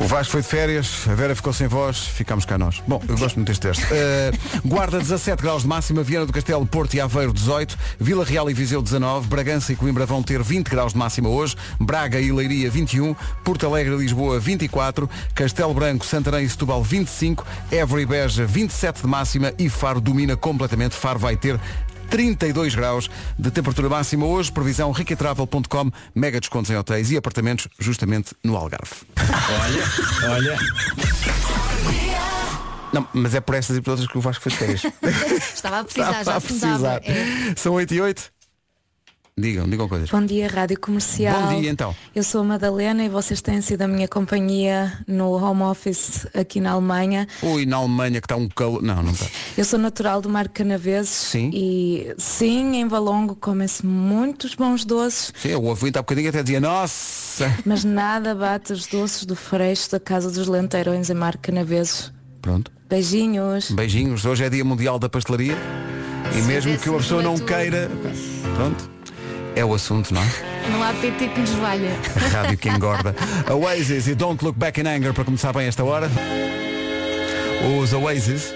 [0.00, 2.82] O Vasco foi de férias, a Vera ficou sem voz, ficámos cá nós.
[2.86, 3.82] Bom, eu gosto muito deste texto.
[3.84, 8.50] Uh, Guarda 17 graus de máxima, Viana do Castelo, Porto e Aveiro 18, Vila Real
[8.50, 12.32] e Viseu 19, Bragança e Coimbra vão ter 20 graus de máxima hoje, Braga e
[12.32, 18.06] Leiria 21, Porto Alegre e Lisboa 24, Castelo Branco, Santarém e Setúbal 25, Évora e
[18.06, 20.94] Beja 27 de máxima e Faro domina completamente.
[20.94, 21.58] Faro vai ter
[22.10, 28.34] 32 graus de temperatura máxima hoje, previsão riquetravel.com, mega descontos em hotéis e apartamentos justamente
[28.42, 28.92] no Algarve.
[29.60, 31.43] Olha, olha.
[32.94, 34.82] Não, mas é por estas e por outras que o Vasco fez férias.
[35.54, 37.02] Estava a precisar, Estava já a precisar.
[37.56, 38.34] São 8 e 8.
[39.36, 40.08] Digam, digam coisas.
[40.10, 41.48] Bom dia, Rádio Comercial.
[41.48, 41.92] Bom dia, então.
[42.14, 46.60] Eu sou a Madalena e vocês têm sido a minha companhia no home office aqui
[46.60, 47.26] na Alemanha.
[47.42, 48.80] Ui, na Alemanha que está um calor.
[48.80, 49.26] Não, não está.
[49.58, 51.50] Eu sou natural do Mar Canaveses Sim.
[51.52, 56.60] e sim, em Valongo comem-se muitos bons doces, Sim, o ouvinte há bocadinho até dizia,
[56.60, 57.52] nossa.
[57.66, 62.12] mas nada bate os doces do Freixo da Casa dos Lenteirões em Mar Canaveses.
[62.40, 62.70] Pronto.
[62.88, 63.70] Beijinhos.
[63.70, 64.24] Beijinhos.
[64.24, 65.56] Hoje é dia mundial da pastelaria.
[66.36, 67.90] E mesmo que a pessoa não queira.
[68.56, 68.90] Pronto.
[69.56, 70.26] É o assunto, não é?
[70.70, 71.90] Não há PT que nos valha.
[72.16, 73.14] A rádio que engorda.
[73.50, 76.10] Oasis e Don't Look Back in Anger para começar bem esta hora.
[77.80, 78.52] Os Oasis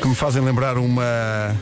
[0.00, 1.54] que me fazem lembrar uma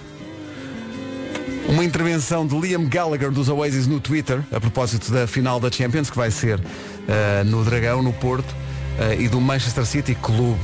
[1.69, 6.11] uma intervenção de Liam Gallagher dos Oasis no Twitter a propósito da final da Champions
[6.11, 6.61] que vai ser
[7.09, 8.55] eh, no Dragão, no Porto
[8.99, 10.61] eh, e do Manchester City Clube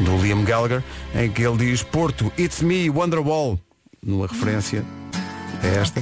[0.00, 0.82] do Liam Gallagher
[1.14, 3.58] em que ele diz Porto, it's me, Wonderwall
[4.02, 4.84] numa referência
[5.62, 6.00] a esta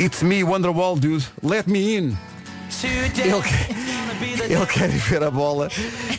[0.00, 1.26] It's me, Wonderwall, dude.
[1.42, 2.16] Let me in.
[2.82, 5.68] Ele quer, ele quer ir ver a bola,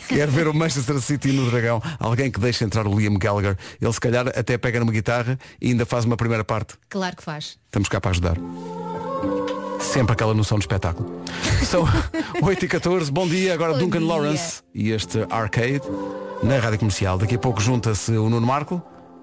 [0.06, 1.82] quer ver o Manchester City no Dragão.
[1.98, 3.56] Alguém que deixe entrar o Liam Gallagher.
[3.80, 6.74] Ele se calhar até pega numa guitarra e ainda faz uma primeira parte.
[6.88, 7.58] Claro que faz.
[7.66, 8.36] Estamos cá para ajudar.
[9.82, 11.22] Sempre aquela noção de espetáculo.
[11.66, 11.84] São
[12.42, 13.52] 8 e 14 bom dia.
[13.54, 14.08] Agora Bom Duncan dia.
[14.08, 15.82] Lawrence e este Arcade
[16.42, 17.18] na Rádio Comercial.
[17.18, 18.80] Daqui a pouco junta-se o Nuno Marco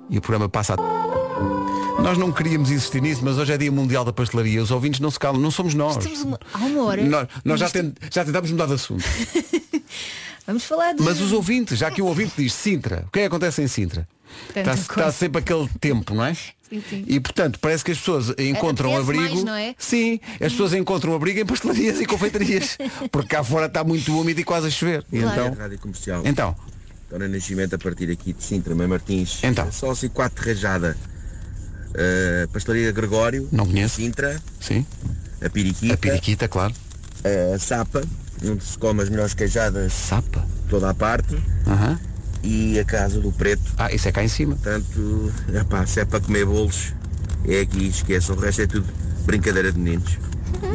[0.10, 2.02] e o programa passa a...
[2.02, 4.62] Nós não queríamos insistir nisso, mas hoje é dia mundial da pastelaria.
[4.62, 5.98] Os ouvintes não se calam, não somos nós.
[5.98, 7.04] Estamos uma, há uma hora.
[7.04, 9.04] Nós, nós já, tent- já tentámos mudar de assunto.
[10.48, 11.04] Vamos falar de.
[11.04, 13.68] Mas os ouvintes, já que o ouvinte diz Sintra, o que é que acontece em
[13.68, 14.08] Sintra?
[14.56, 16.36] Está, está sempre aquele tempo, não é?
[16.70, 17.04] Sim, sim.
[17.08, 19.34] E portanto, parece que as pessoas encontram Apetece abrigo.
[19.34, 19.76] mais, não é?
[19.78, 22.78] Sim, as pessoas encontram abrigo em pastelarias e confeitarias.
[23.12, 25.04] Porque cá fora está muito úmido e quase a chover.
[25.12, 25.42] E Claro.
[25.48, 26.22] então, Rádio Comercial.
[26.26, 26.56] então,
[27.10, 29.40] Dona Nascimento a partir aqui de Sintra, Mãe Martins.
[29.44, 29.72] Então.
[29.72, 30.96] Sócio 4 de Rajada.
[31.90, 33.50] Uh, Pastelaria Gregório.
[33.52, 33.96] Não conheço.
[33.96, 34.40] Sintra.
[34.60, 34.86] sim.
[35.42, 35.94] A Piriquita.
[35.94, 36.74] A periquita, claro.
[37.56, 38.04] A Sapa,
[38.46, 39.92] onde se come as melhores queijadas.
[39.94, 40.46] Sapa.
[40.70, 41.36] Toda a parte.
[41.66, 42.00] Aham.
[42.44, 43.62] E a Casa do Preto.
[43.78, 44.56] Ah, isso é cá em cima.
[44.56, 46.94] Portanto, epá, se é para comer bolos,
[47.48, 48.36] é aqui, esqueçam.
[48.36, 48.88] O resto é tudo
[49.26, 50.18] brincadeira de meninos.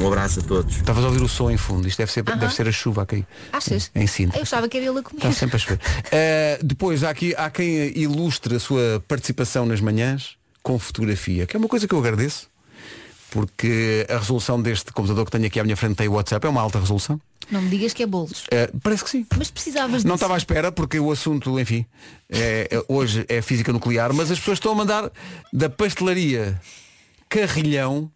[0.01, 0.77] Um abraço a todos.
[0.77, 1.87] Estavas a ouvir o som em fundo.
[1.87, 2.39] Isto deve ser, Aham.
[2.39, 3.27] deve ser a chuva a cair.
[3.53, 3.91] Achas?
[3.95, 4.39] Em Sintra.
[4.39, 5.19] Eu achava que era ele a comer.
[5.19, 5.81] Está sempre a chover.
[6.11, 11.57] Eh, depois há aqui há quem ilustre a sua participação nas manhãs com fotografia, que
[11.57, 12.49] é uma coisa que eu agradeço,
[13.31, 16.49] porque a resolução deste computador que tenho aqui à minha frente tem o WhatsApp, é
[16.49, 17.21] uma alta resolução.
[17.51, 18.45] Não me digas que é bolos.
[18.51, 19.27] Eh, parece que sim.
[19.37, 20.15] Mas precisavas Não disso.
[20.15, 21.85] estava à espera porque o assunto, enfim,
[22.31, 25.11] é- é- hoje é física nuclear, mas as pessoas estão a mandar
[25.53, 26.61] da pastelaria
[27.29, 28.11] Carrilhão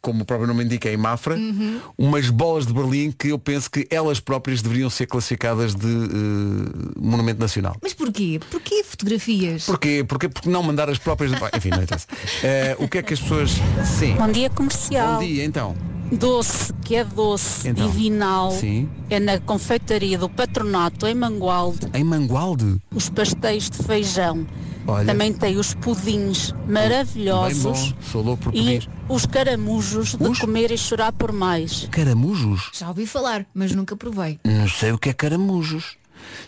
[0.00, 1.80] como o próprio nome indica, em Mafra, Uhum.
[1.96, 6.98] umas bolas de Berlim que eu penso que elas próprias deveriam ser classificadas de eh,
[6.98, 7.76] monumento nacional.
[7.80, 8.40] Mas porquê?
[8.50, 9.64] Porquê fotografias?
[9.64, 10.02] Porquê?
[10.02, 10.28] Porquê?
[10.28, 11.30] Porque não mandar as próprias.
[11.56, 12.08] Enfim, não interessa.
[12.42, 13.52] Eh, o que é que as pessoas.
[13.96, 14.14] Sim.
[14.16, 15.14] Bom dia comercial.
[15.20, 15.76] Bom dia, então.
[16.12, 17.88] Doce, que é doce Então.
[17.88, 18.88] e vinal, Sim.
[19.08, 21.88] é na confeitaria do Patronato em Mangualde.
[21.94, 22.78] Em Mangualde?
[22.94, 24.46] Os pastéis de feijão.
[24.86, 25.06] Olha.
[25.06, 27.92] Também tem os pudins Bem maravilhosos bom.
[28.02, 31.86] Sou louco por e os caramujos de comer e chorar por mais.
[31.90, 32.70] Caramujos?
[32.72, 34.40] Já ouvi falar, mas nunca provei.
[34.44, 35.96] Não sei o que é caramujos.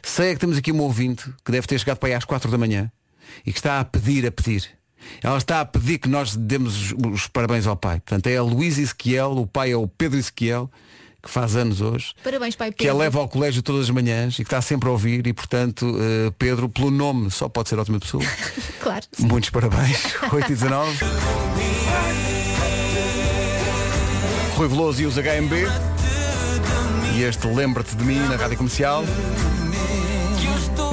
[0.02, 2.50] Sei é que temos aqui uma ouvinte que deve ter chegado para aí às 4
[2.50, 2.90] da manhã
[3.46, 4.68] e que está a pedir, a pedir.
[5.22, 8.00] Ela está a pedir que nós demos os, os parabéns ao pai.
[8.00, 10.70] Portanto, é a Luís Ezequiel, o pai é o Pedro Ezequiel,
[11.22, 12.12] que faz anos hoje.
[12.22, 12.98] Parabéns, pai Que a Pedro.
[12.98, 16.30] leva ao colégio todas as manhãs e que está sempre a ouvir e, portanto, eh,
[16.38, 18.22] Pedro, pelo nome, só pode ser ótima pessoa.
[18.84, 19.06] Claro.
[19.18, 20.14] Muitos parabéns.
[20.30, 20.98] 8 e 19.
[24.56, 25.54] Rui Veloso e os HMB.
[27.16, 29.04] E este Lembra-te de mim na Rádio Comercial.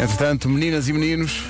[0.01, 1.43] Entretanto, meninas e meninos,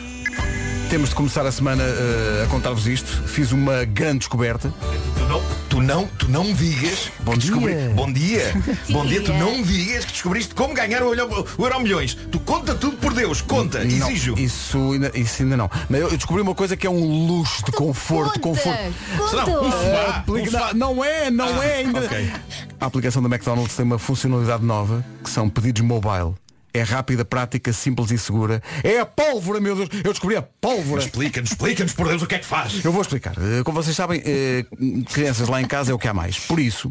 [0.91, 3.07] temos de começar a semana eh, a contar-vos isto.
[3.25, 4.73] Fiz uma grande descoberta.
[5.17, 7.89] Tu não, tu não, tu não me digas Bom descobri- dia.
[7.95, 8.53] Bom dia.
[8.91, 12.13] Bom dia, tu não me digas que descobriste como ganhar o euro, o euro milhões.
[12.29, 14.35] Tu conta tudo por Deus, conta, Não, exijo.
[14.37, 15.71] Isso ainda, isso ainda não.
[15.89, 18.37] Mas eu descobri uma coisa que é um luxo de conforto.
[18.41, 18.93] conforto.
[19.29, 20.17] Será um A sofá?
[20.17, 21.99] aplica- não, não é, não é ainda.
[22.01, 22.31] ok.
[22.81, 26.33] A aplicação da McDonald's tem uma funcionalidade nova que são pedidos mobile.
[26.73, 28.61] É rápida, prática, simples e segura.
[28.83, 29.89] É a pólvora, meu Deus!
[30.03, 31.01] Eu descobri a pólvora!
[31.03, 32.83] Explica-nos, explica-nos por Deus o que é que faz.
[32.83, 33.33] Eu vou explicar.
[33.37, 34.65] Eh, Como vocês sabem, eh,
[35.11, 36.39] crianças lá em casa é o que há mais.
[36.39, 36.89] Por isso,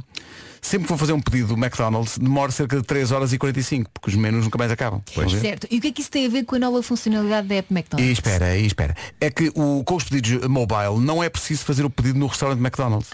[0.63, 3.91] sempre que vou fazer um pedido do McDonald's, demora cerca de 3 horas e 45,
[3.93, 5.03] porque os menus nunca mais acabam.
[5.17, 5.29] Ver?
[5.41, 5.67] Certo.
[5.71, 7.69] E o que é que isso tem a ver com a nova funcionalidade da app
[7.71, 8.13] E McDonald's?
[8.13, 8.97] espera, e espera.
[9.21, 12.59] É que o, com os pedidos mobile não é preciso fazer o pedido no restaurante
[12.61, 13.09] McDonald's.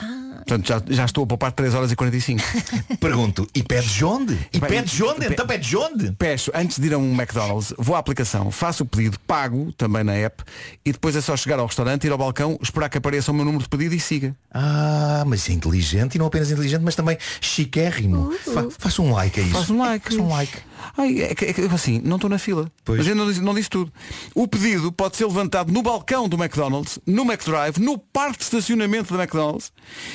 [0.46, 2.40] Portanto, já, já estou a poupar 3 horas e 45.
[3.00, 4.38] Pergunto, e pedes onde?
[4.52, 5.26] E pedes onde?
[5.26, 6.12] pe- Então pedes onde?
[6.12, 10.04] Peço, antes de ir a um McDonald's, vou à aplicação, faço o pedido, pago também
[10.04, 10.44] na app
[10.84, 13.44] e depois é só chegar ao restaurante, ir ao balcão, esperar que apareça o meu
[13.44, 14.36] número de pedido e siga.
[14.52, 18.32] Ah, mas é inteligente e não apenas inteligente, mas também chiquérrimo.
[18.44, 19.52] Fa- faça um like a isso.
[19.52, 20.10] Faz um like.
[20.10, 20.58] Faça um like.
[20.96, 22.70] Ai, é que, é que, assim, não estou na fila.
[22.86, 23.92] Mas eu não disse, não disse tudo.
[24.34, 29.12] O pedido pode ser levantado no balcão do McDonald's, no McDrive, no parque de estacionamento
[29.14, 29.72] da McDonald's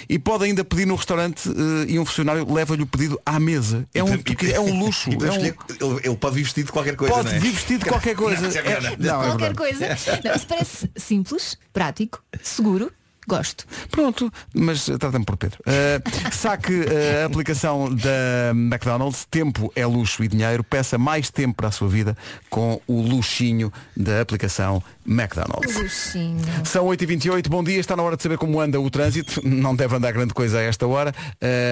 [0.07, 3.85] e pode ainda pedir no restaurante eh, e um funcionário leva-lhe o pedido à mesa.
[3.93, 5.09] É um, é um luxo.
[5.21, 7.39] É um- ele, ele pode vir vestido de qualquer coisa, Pode não é?
[7.39, 8.41] vir vestido de qualquer coisa.
[8.41, 8.51] Não,
[8.99, 9.87] não, é Qualquer coisa.
[10.23, 12.91] Não, isso parece simples, prático, seguro.
[13.31, 13.65] Gosto.
[13.89, 15.57] Pronto, mas eh, trata-me por Pedro.
[15.61, 21.55] Uh, saque uh, a aplicação da McDonald's, tempo é luxo e dinheiro, peça mais tempo
[21.55, 22.17] para a sua vida
[22.49, 25.77] com o luxinho da aplicação McDonald's.
[25.77, 26.41] Luxinho.
[26.65, 29.39] São 8h28, bom dia, está na hora de saber como anda o trânsito.
[29.47, 31.15] Não deve andar grande coisa a esta hora.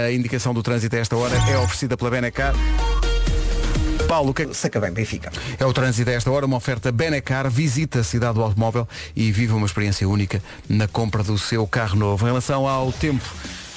[0.08, 2.56] A indicação do trânsito a esta hora é oferecida pela Benacar.
[4.10, 4.54] Paulo, que é.
[4.54, 5.32] Saca bem, Benfica.
[5.60, 9.32] É o trânsito a esta hora, uma oferta Benacar, visita a cidade do automóvel e
[9.32, 12.26] vive uma experiência única na compra do seu carro novo.
[12.26, 13.24] Em relação ao tempo,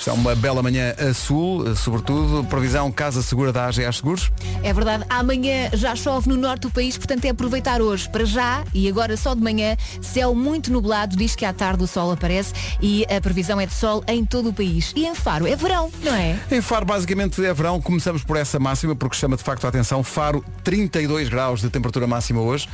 [0.03, 4.33] está uma bela manhã a sul, eh, sobretudo, previsão Casa Segura da AGA Seguros.
[4.65, 8.65] É verdade, amanhã já chove no norte do país, portanto é aproveitar hoje para já
[8.75, 12.53] e agora só de manhã, céu muito nublado, diz que à tarde o sol aparece
[12.81, 14.93] e a previsão é de sol em todo o país.
[14.97, 16.37] E em Faro é verão, não é?
[16.51, 17.81] Em Faro, basicamente, é verão.
[17.81, 20.03] Começamos por essa máxima, porque chama de facto a atenção.
[20.03, 22.69] Faro, 32 graus de temperatura máxima hoje.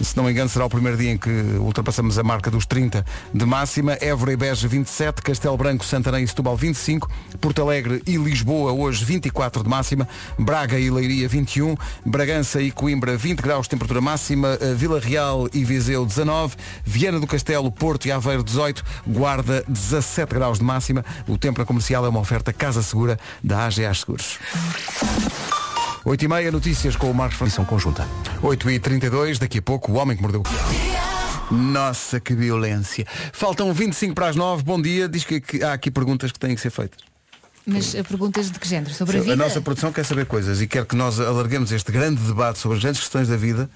[0.00, 3.06] Se não me engano, será o primeiro dia em que ultrapassamos a marca dos 30
[3.32, 3.96] de máxima.
[4.00, 5.22] Évora e Beja, 27.
[5.22, 7.08] Castelo Branco, Santarém e Setúbal, 25.
[7.40, 10.08] Porto Alegre e Lisboa, hoje, 24 de máxima.
[10.38, 11.76] Braga e Leiria, 21.
[12.04, 14.58] Bragança e Coimbra, 20 graus de temperatura máxima.
[14.60, 16.56] Eh, Vila Real e Viseu, 19.
[16.84, 18.84] Viana do Castelo, Porto e Aveiro, 18.
[19.06, 21.04] Guarda, 17 graus de máxima.
[21.28, 24.38] O tempo na comercial é uma oferta Casa Segura da AGA Seguros.
[26.04, 28.06] 8 e meia, notícias com o Marcos Francisco Conjunta.
[28.42, 30.42] 8 e 32 daqui a pouco, o homem que mordeu.
[31.50, 33.06] Nossa, que violência.
[33.32, 35.08] Faltam 25 para as 9, bom dia.
[35.08, 37.00] Diz que, que há aqui perguntas que têm que ser feitas.
[37.66, 38.92] Mas eh, perguntas de que género?
[38.92, 39.36] Sobre a vida?
[39.36, 42.82] nossa produção quer saber coisas e quer que nós alarguemos este grande debate sobre as
[42.82, 43.70] grandes questões da vida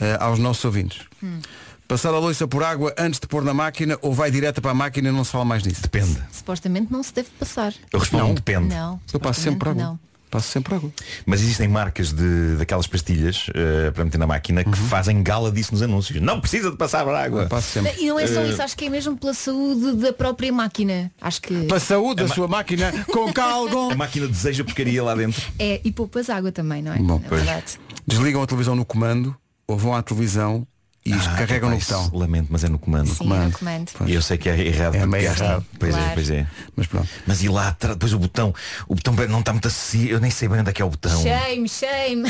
[0.00, 1.02] eh, aos nossos ouvintes.
[1.22, 1.40] Hum.
[1.86, 4.74] Passar a louça por água antes de pôr na máquina ou vai direta para a
[4.74, 5.82] máquina e não se fala mais disso?
[5.82, 6.18] Depende.
[6.32, 7.74] Supostamente não se deve passar.
[7.92, 8.34] Eu respondo, Não.
[8.34, 8.68] depende.
[8.68, 8.98] Não.
[9.12, 9.92] Eu passo sempre por supostamente água.
[9.92, 10.13] Não.
[10.34, 10.90] Passo sempre água.
[11.24, 15.70] Mas existem marcas de, daquelas pastilhas eh, para meter na máquina que fazem gala disso
[15.72, 16.20] nos anúncios.
[16.20, 17.46] Não precisa de passar por água.
[17.46, 17.94] Passo sempre.
[18.02, 21.12] E não é só Eh, isso, acho que é mesmo pela saúde da própria máquina.
[21.20, 23.92] Acho que Para a saúde da sua máquina com calgo.
[23.92, 25.40] A máquina deseja porcaria lá dentro.
[25.56, 26.98] é e poupas água também, não é?
[26.98, 27.62] Bom, é.
[28.04, 29.36] Desligam a televisão no comando
[29.68, 30.66] ou vão à televisão
[31.06, 32.10] e Ah, carregam no botão.
[32.14, 33.08] Lamento, mas é no comando.
[33.08, 33.90] Sim, é no comando.
[34.06, 34.94] E eu sei que é errado.
[34.94, 35.64] É porque meio errado.
[35.78, 36.14] Pois é, Claro.
[36.14, 36.46] pois é.
[36.74, 37.08] Mas pronto.
[37.26, 38.54] Mas e lá atrás, depois o botão,
[38.88, 40.88] o botão não está muito acessível, eu nem sei bem onde é que é o
[40.90, 41.22] botão.
[41.22, 42.22] Shame, shame.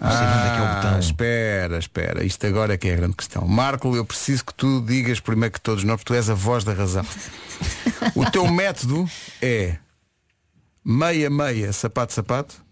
[0.00, 2.24] Ah, espera, espera.
[2.24, 3.46] Isto agora é que é a grande questão.
[3.46, 6.62] Marco, eu preciso que tu digas primeiro que todos nós, porque tu és a voz
[6.64, 7.04] da razão.
[8.14, 9.08] o teu método
[9.42, 9.76] é
[10.84, 12.62] meia, meia, sapato, sapato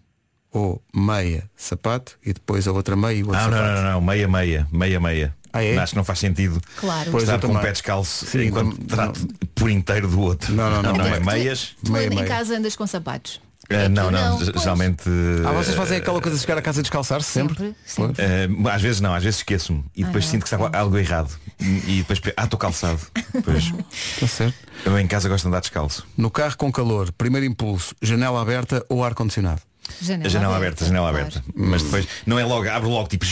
[0.52, 3.74] ou meia, sapato e depois a outra meia e o outro Ah, não, sapato.
[3.74, 5.34] não, não, não, meia, meia, meia, meia.
[5.52, 5.78] Ah, é?
[5.78, 7.10] Acho que não faz sentido Claro.
[7.10, 7.62] Pois, estar com um também.
[7.64, 10.52] pé descalço Sim, enquanto então, trato por inteiro do outro.
[10.54, 10.92] Não, não, não.
[10.92, 11.74] não, Então, é tu- meias.
[11.82, 12.26] Tu Meia, em meia.
[12.26, 13.40] casa andas com sapatos?
[13.70, 14.62] Ah, não, não, não, pois.
[14.62, 15.02] geralmente.
[15.46, 17.54] Ah, vocês fazem eh, aquela coisa de chegar a casa e descalçar-se sempre?
[17.56, 18.22] Sempre, sempre.
[18.24, 21.30] eh, às vezes não, às vezes esqueço-me e depois Ah, sinto que está algo errado
[21.60, 23.00] e depois ah estou calçado
[23.44, 23.70] pois
[24.14, 24.54] Está certo.
[24.86, 28.82] eu em casa gosto de andar descalço No carro com calor, primeiro impulso, janela aberta
[28.88, 29.60] ou ar-condicionado?
[30.24, 31.26] A janela aberta, janela claro.
[31.26, 33.24] aberta mas depois não é logo abre logo tipo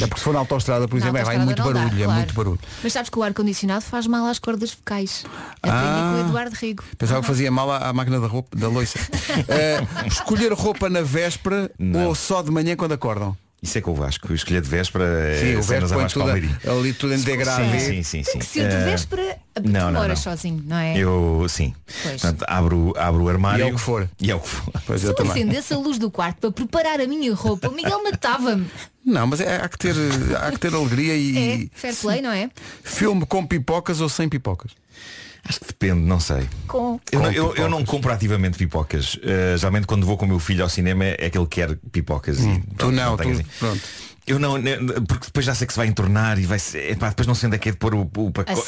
[0.00, 2.02] É porque se for na autostrada, por exemplo, é, vai autoestrada muito não dá, barulho,
[2.02, 2.18] é claro.
[2.20, 2.60] muito barulho.
[2.84, 5.24] Mas sabes que o ar-condicionado faz mal às cordas vocais.
[5.60, 6.12] Aprendi Ah.
[6.14, 6.84] com o Eduardo Rigo.
[6.96, 8.98] Pensava que fazia mal à, à máquina da roupa, da loiça.
[9.48, 11.70] Eh, escolher roupa na véspera
[12.06, 13.36] ou só de manhã quando acordam?
[13.60, 16.36] Isso é com o Vasco escolher de véspera é Sim, o cenas Vasco a põe
[16.36, 17.80] tudo ali tudo em degradê.
[17.80, 18.30] sim, sim, sim, sim.
[18.32, 20.16] Tem que ser de Eh, véspera a não, tu não, moras não.
[20.16, 20.96] sozinho, não é?
[20.96, 22.20] eu sim Pois.
[22.20, 24.08] Portanto, abro, abro o armário E é o que for.
[24.20, 26.52] e é o que for Pois Se eu eu acendesse a luz do quarto para
[26.52, 28.66] preparar a minha roupa, o Miguel matava-me.
[29.04, 29.94] Não, mas é- há, que ter,
[30.40, 32.50] há que ter alegria É, e fair play, não é?
[32.84, 34.70] filme com pipocas ou sem pipocas?
[35.44, 37.00] Acho que depende não sei Com.
[37.12, 39.14] Eu, Com não, eu, eu não compro ativamente pipocas.
[39.14, 42.38] Uh, geralmente quando vou com o meu filho ao cinema é que ele quer pipocas.
[42.40, 43.50] e, Tu não, tenho tu, assim.
[43.58, 43.80] pronto.
[44.26, 44.76] Eu não, né,
[45.08, 46.90] porque depois já sei que se vai entornar e vai ser.
[46.92, 48.60] Epá, depois não sei onde é que é de pôr o, o pacote.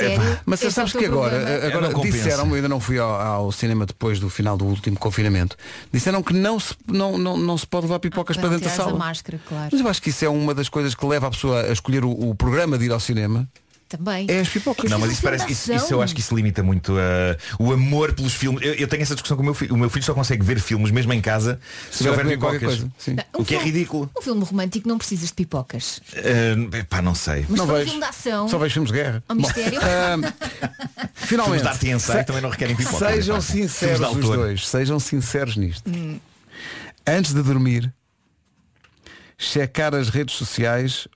[0.46, 1.66] Mas Esse sabes é que agora, problema.
[1.66, 2.16] agora Não compensa.
[2.16, 5.56] disseram, eu ainda não fui ao, ao cinema depois do final do último confinamento,
[5.92, 8.70] disseram que não se, não, não, não se pode levar pipocas Para para não dentro
[8.74, 8.96] da sala.
[8.96, 9.68] a máscara, claro.
[9.70, 12.06] Mas eu acho que isso é uma das coisas que leva a pessoa a escolher
[12.06, 13.46] o, o programa de ir ao cinema.
[13.90, 14.24] Também.
[14.30, 14.88] É as pipocas.
[14.88, 17.72] Não, mas um isso parece isso, isso eu acho que isso limita muito uh, o
[17.72, 18.62] amor pelos filmes.
[18.64, 19.74] Eu, eu tenho essa discussão com o meu filho.
[19.74, 21.58] O meu filho só consegue ver filmes mesmo em casa
[21.90, 22.60] se, a houver pipocas.
[22.60, 23.16] coisa, sim.
[23.34, 24.08] O que é filme- ridículo.
[24.16, 26.00] Um filme romântico não precisas de pipocas.
[26.14, 27.44] Uh, epá, não sei.
[27.48, 27.84] Mas Não se um vejo.
[27.90, 29.24] filme de ação, Só vejo filmes de guerra.
[29.28, 29.80] ao mistério.
[29.82, 30.22] Ahm,
[31.14, 31.60] finalmente.
[31.60, 33.08] Filmes de arte e ensaio também não requerem pipocas.
[33.08, 34.68] Sejam sinceros os dois.
[34.68, 35.90] Sejam sinceros nisto.
[35.90, 36.20] Hum.
[37.04, 37.92] Antes de dormir,
[39.36, 41.08] checar as redes sociais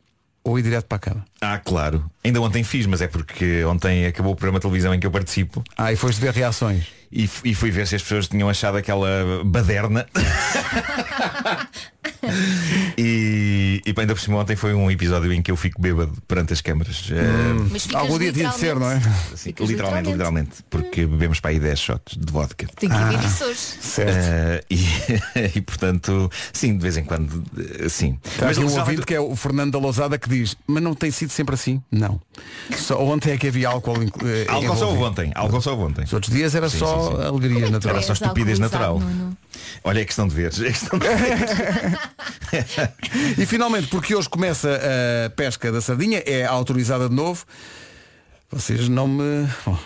[0.45, 1.25] ou ir direto para a cama.
[1.41, 2.05] Ah, claro.
[2.23, 5.11] Ainda ontem fiz, mas é porque ontem acabou o programa de televisão em que eu
[5.11, 5.65] participo.
[5.77, 6.87] Ah, e foste ver reações.
[7.13, 10.07] E, e fui ver se as pessoas tinham achado aquela baderna.
[12.99, 16.53] e, e ainda por cima ontem foi um episódio em que eu fico bêbado perante
[16.53, 17.09] as câmaras.
[17.11, 18.97] Eh, Mas ficas Algum dia tinha de ser, não é?
[19.33, 22.67] Assim, Ficas literalmente, literalmente, porque bebemos para aí 10 shots de vodka.
[22.79, 23.13] Tem que Ah.
[23.25, 23.59] isso hoje.
[23.59, 24.13] Certo.
[24.17, 24.79] Eh, e,
[25.59, 27.45] e portanto, sim, de vez em quando,
[27.81, 28.19] eh, sim.
[28.43, 31.31] Um geralmente- ouvinte que é o Fernando da Lousada que diz, mas não tem sido
[31.31, 31.83] sempre assim?
[31.91, 32.21] Não.
[32.77, 33.95] Só ontem é que havia álcool.
[34.49, 36.05] Álcool só ontem, álcool só houve ontem.
[36.05, 37.23] Os outros dias era Sim, só sim, sim.
[37.23, 37.97] alegria natural.
[37.97, 38.99] Era só estupidez natural.
[38.99, 39.37] Nuno.
[39.83, 40.53] Olha, é questão de ver.
[40.63, 42.91] É questão de ver.
[43.39, 44.81] E finalmente, porque hoje começa
[45.27, 47.45] a pesca da sardinha, é autorizada de novo.
[48.51, 49.49] Vocês não me.
[49.67, 49.79] Bom,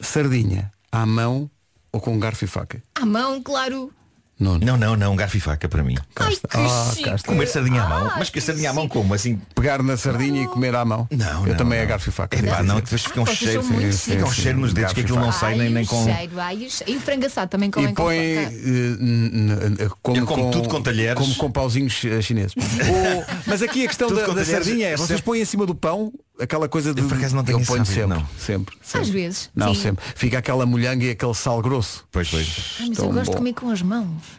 [0.00, 1.50] sardinha à mão
[1.92, 2.82] ou com garfo e faca?
[2.94, 3.92] À mão, claro.
[4.40, 4.64] Nuno.
[4.64, 5.96] Não, não, não, garfo e faca para mim.
[6.16, 7.24] Ai, que Ah, chique.
[7.24, 8.06] Comer sardinha à mão.
[8.08, 8.96] Ah, Mas que que sardinha à mão chique.
[8.96, 9.14] como?
[9.14, 9.40] Assim.
[9.54, 11.06] Pegar na sardinha e comer à mão.
[11.12, 11.88] Não, Eu não, também é não.
[11.90, 12.36] garfo e faca.
[12.36, 13.62] Epá, devo não, que depois fica um Vocês cheiro.
[13.62, 14.42] são muito Fica um chiques.
[14.42, 15.38] cheiro nos dedos Garfo que e aquilo não faca.
[15.46, 16.04] sai nem, nem com.
[16.04, 16.92] cheiro, ai, o cheiro.
[16.92, 18.54] E o frango assado também comem E com põe faca.
[18.56, 19.30] eh, n-
[19.70, 21.18] n- como, Eu como tudo com talheres.
[21.18, 22.54] Como com pauzinhos eh, chineses.
[22.58, 25.22] Ou- mas aqui a questão Tudo da, com da talheres, sardinha é, vocês sempre.
[25.22, 27.00] põem em cima do pão aquela coisa de.
[27.00, 28.26] Eu, por acaso, não tenho eu esse ponho hábito, sempre, não.
[28.38, 29.10] sempre, Às sempre.
[29.10, 29.50] vezes.
[29.54, 29.82] Não, sim.
[29.82, 30.04] sempre.
[30.16, 32.04] Fica aquela molhanga e aquele sal grosso.
[32.10, 32.76] Pois, pois.
[32.80, 33.30] Ai, mas Tão eu gosto bom.
[33.32, 34.31] de comer com as mãos.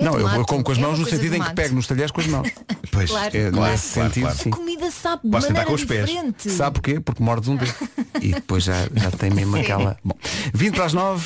[0.00, 1.86] É não, eu, eu como com as é mãos no sentido em que pego nos
[1.86, 2.48] talheres com as mãos.
[2.92, 3.08] Pois.
[3.08, 4.38] Claro, É, Claro, nesse claro, sentido, claro.
[4.38, 4.48] sim.
[4.50, 6.06] A comida sabe de Posso tentar maneira com os pés.
[6.06, 6.50] diferente.
[6.50, 6.98] Sabe porquê?
[7.00, 7.72] Porque mordes um dedo.
[8.20, 9.96] E depois já, já tem mesmo aquela.
[10.02, 10.14] Bom,
[10.52, 11.24] 20 para as 9,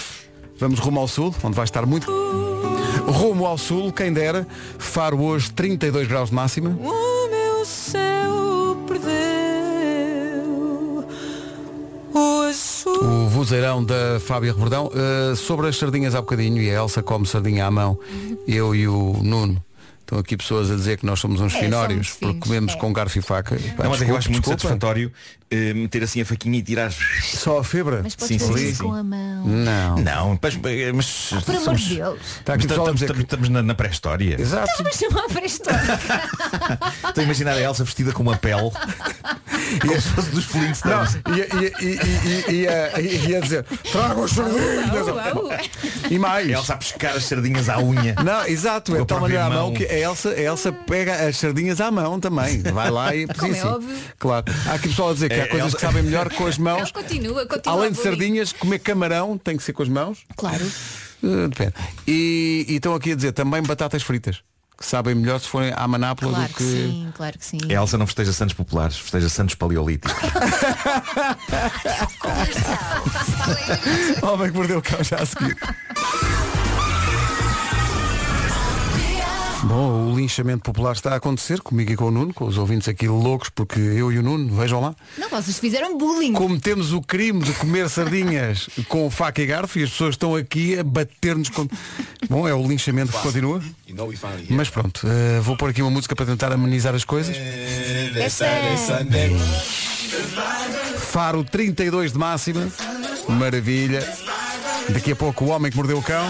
[0.59, 2.13] vamos rumo ao sul, onde vai estar muito.
[3.07, 4.47] Rumo ao sul, quem dera.
[4.79, 6.71] Faro hoje 32 graus de máxima.
[6.71, 8.24] O meu céu
[12.15, 14.87] o vozeirão da Fábia Rebordão.
[14.89, 17.99] Uh, sobre as sardinhas há bocadinho, e a Elsa come sardinha à mão,
[18.47, 19.63] eu e o Nuno.
[20.01, 22.73] Estão aqui pessoas a dizer que nós somos uns É, finórios somos porque finos, comemos
[22.75, 22.77] é.
[22.77, 23.57] com garfo e faca.
[23.75, 25.11] Pá, Não, mas é que eu acho muito satisfatório
[25.51, 26.93] eh, meter assim a faquinha e tirar.
[27.23, 28.01] Só a fibra?
[28.05, 29.47] Mas podes fazer isso com a mão.
[29.47, 29.97] Não.
[29.97, 30.59] Não, mas,
[30.95, 32.19] mas Ah, por amor de Deus.
[32.47, 34.39] A estamos, que- estamos- estamos na, na pré-história.
[34.39, 34.69] Exato.
[34.73, 35.71] Estás-me a chamar para isto.
[35.71, 38.71] Estou a imaginar a Elsa vestida com uma pele
[39.81, 41.19] como se fosse dos Não, Flintstones.
[41.37, 45.71] ia, ia, ia, ia, ia, ia dizer, traga as sardinhas.
[46.11, 46.49] E mais.
[46.49, 48.15] A Elsa a pescar as sardinhas à unha.
[48.25, 51.37] Não, exato, é de tal maneira à mão que a Elsa, a Elsa pega as
[51.37, 52.63] sardinhas à mão também.
[52.63, 53.69] Vai lá e Como sim, é sim.
[53.69, 53.97] óbvio.
[54.19, 54.45] Claro.
[54.67, 56.59] Há aqui pessoal a dizer que há É, coisas Elsa- que sabem melhor com as
[56.59, 56.91] mãos.
[56.93, 57.79] Continua, continua.
[57.79, 60.19] Além de sardinhas, comer camarão tem que ser com as mãos.
[60.37, 60.65] Claro.
[61.23, 61.73] Eh, depende.
[62.07, 64.43] E, e estão aqui a dizer também batatas fritas.
[64.77, 66.71] Que sabem melhor se forem à manápola Claro do que que.
[66.71, 67.59] sim, claro que sim.
[67.69, 70.13] A Elsa não festeja santos populares, festeja santos paleolíticos.
[74.23, 75.57] Homem que mordeu o cão já a seguir.
[79.67, 82.87] Bom, o linchamento popular está a acontecer comigo e com o Nuno, com os ouvintes
[82.87, 86.35] aqui loucos, porque eu e o Nuno, vejam lá, Não, vocês fizeram bullying.
[86.35, 90.79] cometemos o crime de comer sardinhas com faca e garfo e as pessoas estão aqui
[90.79, 91.67] a bater-nos com.
[92.29, 93.63] Bom, é o linchamento que continua.
[94.51, 97.35] Mas pronto, eh, vou pôr aqui uma música para tentar amenizar as coisas.
[100.99, 102.69] Faro 32 de máxima.
[103.29, 104.07] Maravilha.
[104.91, 106.25] Daqui a pouco o homem que mordeu o cão.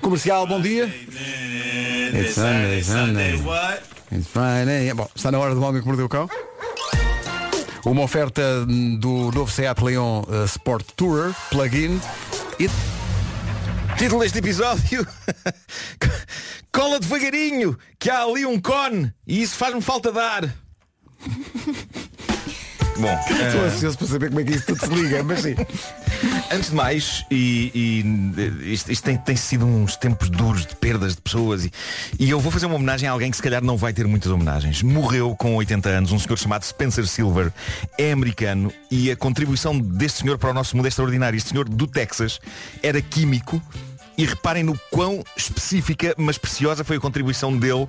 [0.00, 0.86] Comercial, bom dia.
[0.86, 3.40] It's Sunday, Sunday.
[4.10, 4.92] It's Friday.
[4.94, 6.28] Bom, está na hora do homem que mordeu o cão.
[7.84, 12.00] Uma oferta do novo Seat Leon eh, Sport Tourer Plug-in.
[12.58, 12.68] E
[13.96, 15.06] Título deste episódio
[16.72, 20.54] Cola devagarinho Que há ali um cone E isso faz-me falta dar
[23.00, 25.54] Bom estou eh, ansioso para saber como é que isso tudo se liga, mas sim.
[26.52, 30.76] Antes de mais E, e, eh, isto, isto tem, tem sido uns tempos duros De
[30.76, 31.72] perdas de pessoas e,
[32.18, 34.30] e eu vou fazer uma homenagem a alguém Que se calhar não vai ter muitas
[34.30, 37.52] homenagens Morreu com 80 anos Um senhor chamado Spencer Silver
[37.96, 41.68] É americano E a contribuição deste senhor para o nosso mundo é extraordinária Este senhor
[41.68, 42.40] do Texas
[42.82, 43.62] Era químico
[44.20, 47.88] e reparem no quão específica, mas preciosa foi a contribuição dele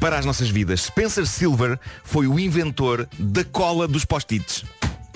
[0.00, 0.84] para as nossas vidas.
[0.84, 4.64] Spencer Silver foi o inventor da cola dos post-its.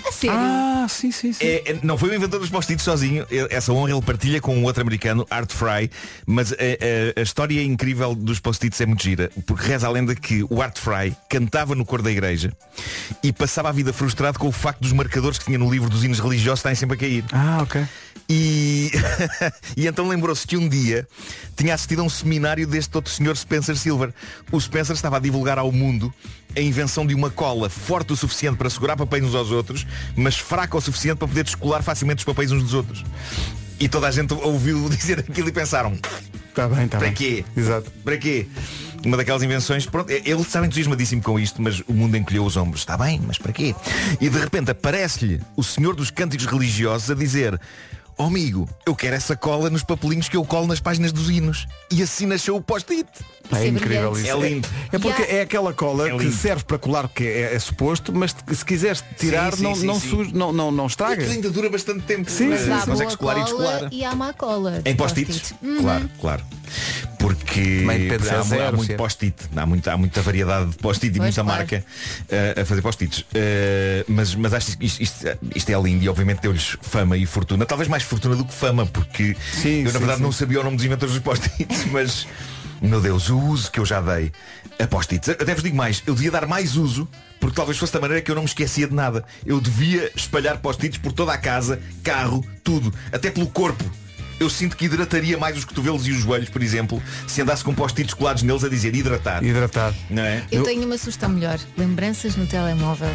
[0.06, 0.36] A sério?
[0.38, 1.44] Ah, sim, sim, sim.
[1.44, 3.26] É, é- não foi o inventor dos post-its sozinho.
[3.50, 5.90] Essa honra ele partilha com um outro americano, Art Fry.
[6.26, 9.30] Mas a, a- a história incrível dos post-its é muito gira.
[9.46, 12.52] Porque reza a lenda que o Art Fry cantava no coro da igreja
[13.22, 16.02] e passava a vida frustrado com o facto dos marcadores que tinha no livro dos
[16.04, 17.24] hinos religiosos estarem sempre a cair.
[17.32, 17.82] Ah, ok.
[18.32, 18.90] E,
[19.76, 21.06] e então lembrou-se que um dia
[21.56, 24.12] tinha assistido a um seminário deste outro senhor Spencer Silver.
[24.50, 26.12] O Spencer estava a divulgar ao mundo
[26.56, 30.36] a invenção de uma cola forte o suficiente para segurar papéis uns aos outros, mas
[30.36, 33.04] fraca o suficiente para poder descolar facilmente os papéis uns dos outros.
[33.78, 35.96] E toda a gente ouviu dizer aquilo e pensaram,
[36.50, 37.14] Está bem, está para bem.
[37.14, 37.44] quê?
[37.56, 37.90] Exato.
[38.04, 38.46] Para quê?
[39.04, 42.82] Uma daquelas invenções, pronto, ele estava entusiasmadíssimo com isto, mas o mundo encolheu os ombros.
[42.82, 43.74] Está bem, mas para quê?
[44.20, 47.58] E de repente aparece-lhe o senhor dos cânticos religiosos a dizer
[48.22, 51.66] "Oh, amigo, eu quero essa cola nos papelinhos que eu colo nas páginas dos hinos.
[51.90, 53.08] E assim nasceu o post-it.
[53.52, 54.28] É, incrível brilhante.
[54.28, 54.44] isso.
[54.44, 54.68] É lindo.
[54.92, 58.36] É porque é aquela cola É que serve para colar, que é, é suposto, mas
[58.52, 60.30] se quiseres tirar, Sim, sim, não, sim, não, sim.
[60.32, 61.14] não, não, não estraga.
[61.14, 62.30] Aquilo ainda dura bastante tempo.
[62.30, 62.86] Sim, Mas sim, Mas há.
[62.86, 63.92] Consegues boa colar e cola descolar.
[63.92, 64.82] e há má cola.
[64.84, 65.52] Em post-its?
[65.62, 65.78] Uhum.
[65.82, 66.42] Claro, claro.
[67.18, 69.34] Porque É há, mu- há zero, muito post-it.
[69.56, 71.58] Há muita, há muita variedade de post-it e Pois, muita claro.
[71.58, 71.84] marca
[72.28, 73.24] eh, a fazer post-its.
[73.34, 77.26] Eh, mas, mas acho que isto, isto, isto é lindo e obviamente deu-lhes fama e
[77.26, 77.66] fortuna.
[77.66, 80.22] Talvez mais fortuna do que fama, porque Sim, eu na sim, verdade sim.
[80.22, 82.26] não sabia o nome dos inventores dos post-its, mas
[82.80, 84.32] meu Deus, o uso que eu já dei
[84.78, 85.28] a post-its.
[85.28, 87.06] Até vos digo mais, eu devia dar mais uso
[87.38, 89.24] porque talvez fosse da maneira que eu não me esquecia de nada.
[89.44, 93.84] Eu devia espalhar post-its por toda a casa, carro, tudo, até pelo corpo.
[94.40, 97.74] Eu sinto que hidrataria mais os cotovelos e os joelhos, por exemplo, se andasse com
[97.74, 99.44] post-its colados neles a dizer hidratar.
[99.44, 99.92] Hidratar.
[100.08, 100.42] Não é?
[100.50, 101.60] Eu tenho uma sugestão melhor.
[101.76, 103.10] Lembranças no telemóvel.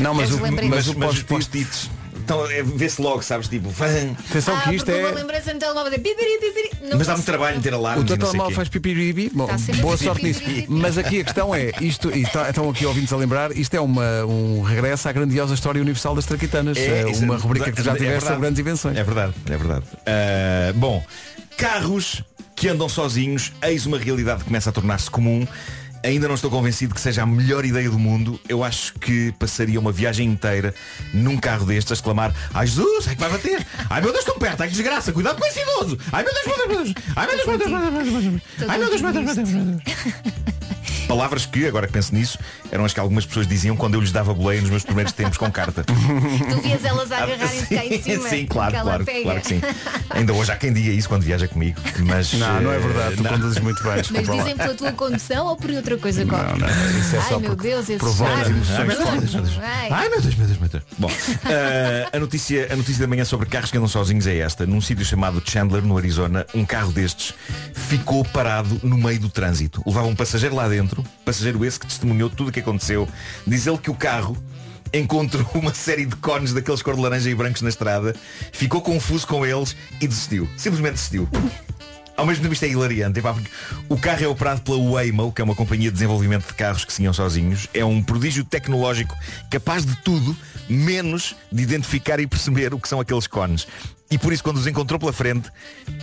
[0.00, 1.24] Não, mas Queres o, mas Mas, os post-it.
[1.26, 1.90] post-its.
[2.24, 3.84] Então é, vê-se logo, sabes, tipo, fã.
[4.30, 5.12] Atenção ah, que isto porque uma é.
[5.12, 6.70] lembrança no telemóvel é pipiri, pipiri.
[6.80, 9.82] Não Mas dá posso- muito trabalho ter O alarmes teu telemóvel faz pipi Bom, sempre
[9.82, 10.42] boa a sorte nisso.
[10.68, 13.80] Mas aqui a questão é, isto, e tá- estão aqui ouvintes a lembrar, isto é
[13.80, 16.78] uma, um regresso à grandiosa história universal das traquitanas.
[16.78, 18.26] É, isso uma rubrica que tu já é tiveste verdade.
[18.28, 18.96] sobre grandes invenções.
[18.96, 19.84] É verdade, é verdade.
[20.06, 21.04] Ah, bom,
[21.58, 22.22] carros
[22.56, 25.46] que andam sozinhos, eis uma realidade que começa a tornar-se comum.
[26.04, 28.38] Ainda não estou convencido que seja a melhor ideia do mundo.
[28.46, 30.74] Eu acho que passaria uma viagem inteira
[31.14, 33.66] num carro destes a exclamar Ai Jesus, é que vai bater!
[33.88, 35.98] Ai meu Deus, tão perto, ai que desgraça, cuidado com esse idoso!
[36.12, 36.94] Ai meu Deus, meu Deus, meu Deus!
[37.16, 38.42] Ai meu Deus, meu Deus, meu Deus!
[38.68, 40.53] Ai meu Deus, meu Deus, meu Deus!
[41.08, 42.38] Palavras que, agora que penso nisso,
[42.72, 45.38] eram as que algumas pessoas diziam quando eu lhes dava boleia nos meus primeiros tempos
[45.38, 45.84] com carta.
[45.94, 48.28] Tu vias elas a agarrarem-se cá em cima.
[48.28, 49.22] sim, claro, claro, pega.
[49.22, 49.60] claro que sim.
[50.10, 51.80] Ainda hoje há quem diga isso quando viaja comigo.
[52.00, 53.30] Mas Não, não é eh, verdade, tu não.
[53.30, 53.92] conduzes muito bem.
[54.10, 56.58] Mas dizem pela tua condução ou por outra coisa qualquer?
[56.58, 58.70] não, isso é Ai só meu Deus, esses provoca charmes.
[58.70, 59.58] emoções fortes.
[59.62, 59.88] Ai.
[59.90, 60.82] Ai meu Deus, meu Deus, meu Deus.
[60.98, 61.10] Bom,
[61.46, 64.66] eh, a, notícia, a notícia da manhã sobre carros que andam sozinhos é esta.
[64.66, 67.34] Num sítio chamado Chandler, no Arizona, um carro destes
[67.74, 69.82] ficou parado no meio do trânsito.
[69.86, 70.93] Levava um passageiro lá dentro,
[71.24, 73.08] passageiro esse que testemunhou tudo o que aconteceu.
[73.46, 74.36] Diz ele que o carro
[74.92, 78.14] encontrou uma série de cones daqueles cor de laranja e brancos na estrada,
[78.52, 80.48] ficou confuso com eles e desistiu.
[80.56, 81.28] Simplesmente desistiu.
[82.16, 83.34] Ao mesmo tempo isto é hilariante, epá,
[83.88, 86.92] o carro é operado pela Waymo, que é uma companhia de desenvolvimento de carros que
[86.92, 87.68] se iam sozinhos.
[87.74, 89.16] É um prodígio tecnológico
[89.50, 90.36] capaz de tudo,
[90.68, 93.66] menos de identificar e perceber o que são aqueles cones.
[94.10, 95.48] E por isso, quando os encontrou pela frente,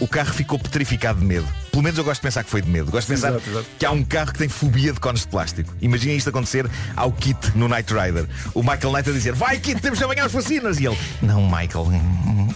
[0.02, 1.48] o carro ficou petrificado de medo.
[1.72, 2.92] Pelo menos eu gosto de pensar que foi de medo.
[2.92, 3.66] Gosto de pensar Exato, exato.
[3.80, 5.74] que há um carro que tem fobia de cones de plástico.
[5.82, 8.28] Imaginem isto acontecer ao Kit no Knight Rider.
[8.54, 10.80] O Michael Knight a dizer, vai Kit, temos de apanhar os vacinas.
[10.80, 11.88] E ele, não Michael,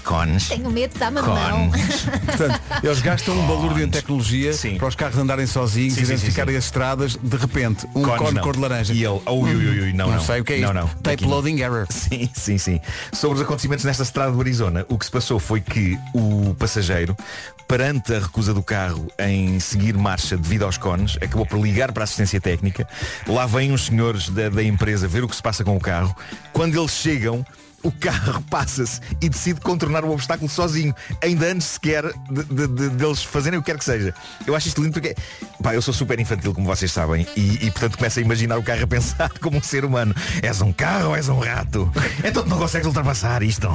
[0.03, 0.49] cones.
[0.49, 1.69] Tenho medo, dá-me a mão.
[1.71, 2.01] Cones.
[2.25, 4.77] Portanto, eles gastam um balúrdio em tecnologia Sim.
[4.77, 8.33] para os carros andarem sozinhos, Sim, sim, identificarem as estradas, de repente, um Cones cone
[8.33, 8.41] não.
[8.41, 8.93] cor de laranja.
[8.93, 10.21] E ele, ui, ui, ui, ui, não, Não não.
[10.23, 10.73] sei o que é não, isto.
[10.73, 11.29] Não, Tape Daqui não.
[11.31, 11.85] loading error.
[11.89, 12.79] Sim, sim, sim.
[13.13, 17.15] Sobre os acontecimentos nesta estrada do Arizona, o que se passou foi que o passageiro,
[17.67, 22.03] perante a recusa do carro em seguir marcha devido aos cones, acabou por ligar para
[22.03, 22.87] a assistência técnica.
[23.27, 26.15] Lá vêm os senhores da, da empresa ver o que se passa com o carro.
[26.53, 27.45] Quando eles chegam,
[27.85, 32.89] o carro passa-se e decide contornar o obstáculo sozinho, ainda antes sequer de, de- de-
[32.89, 34.13] deles fazerem o que quer que seja.
[34.45, 35.15] Eu acho isto lindo porque,
[35.61, 38.63] pá, eu sou super infantil, como vocês sabem, e, e, portanto começo a imaginar o
[38.63, 40.13] carro a pensar como um ser humano.
[40.41, 41.91] És um carro ou és um rato?
[42.23, 43.67] Então tu não consegues ultrapassar isto.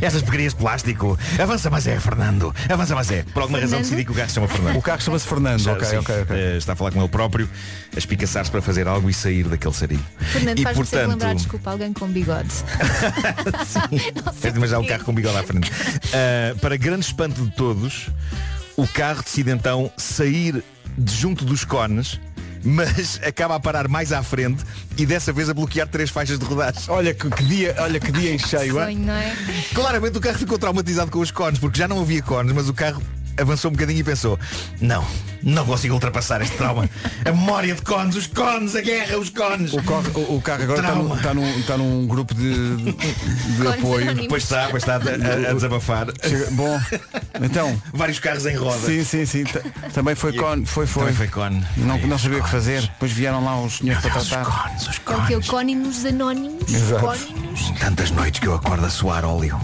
[0.00, 1.18] Essas porcarias de plástico.
[1.38, 2.54] Avança mas é, Fernando.
[2.68, 3.22] Avança mas é.
[3.22, 3.90] Por alguma razão Fernando?
[3.90, 4.76] decidi que o carro se chama Fernando.
[4.78, 6.36] O carro chama-se Fernando, Já, ok, sim, ok, ok.
[6.36, 7.48] eh, está a falar com ele próprio,
[7.94, 10.04] a espicaçar-se para fazer algo e sair daquele sarilho.
[10.18, 12.48] Fernando, e sempre lembrar, desculpa, alguém com bigode.
[14.34, 15.70] Fez imaginar um carro com bigode à frente.
[15.70, 18.08] Uh, para grande espanto de todos,
[18.76, 20.62] o carro decide então sair
[20.96, 22.20] de junto dos cones,
[22.62, 24.64] mas acaba a parar mais à frente
[24.96, 26.82] e dessa vez a bloquear três faixas de rodagem.
[26.88, 28.96] Olha que, que dia, olha que dia em cheio, hein?
[28.96, 29.36] Sonho, é?
[29.74, 32.74] Claramente o carro ficou traumatizado com os cones, porque já não havia cones, mas o
[32.74, 33.02] carro
[33.38, 34.38] avançou um bocadinho e pensou,
[34.80, 35.04] não,
[35.42, 36.88] não consigo ultrapassar este trauma.
[37.24, 39.72] A memória de cones, os cones, a guerra, os cones.
[39.72, 42.92] O, corre- o- o carro agora está num, está, num, está num grupo de, de
[42.92, 44.02] Cones apoio.
[44.02, 44.26] anónimos.
[44.28, 46.06] Pois está, pois está a, a- a desabafar.
[46.22, 46.80] Chega- Bom,
[47.42, 47.80] então.
[47.92, 48.78] Vários carros em roda.
[48.86, 49.44] Sim, sim, sim.
[49.92, 51.02] Também foi con, foi, foi.
[51.02, 51.64] Também foi cone.
[51.76, 52.64] Não, não os sabia o que cones.
[52.66, 52.80] fazer.
[52.82, 54.44] Depois vieram lá os senhores para Os tratar.
[54.64, 55.10] cones, os É o que?
[55.12, 55.46] O cones.
[55.48, 56.72] Cónimos Anónimos?
[56.72, 57.00] Exato.
[57.04, 57.70] Cónimos?
[57.78, 59.60] Tantas noites que eu acordo a suar óleo.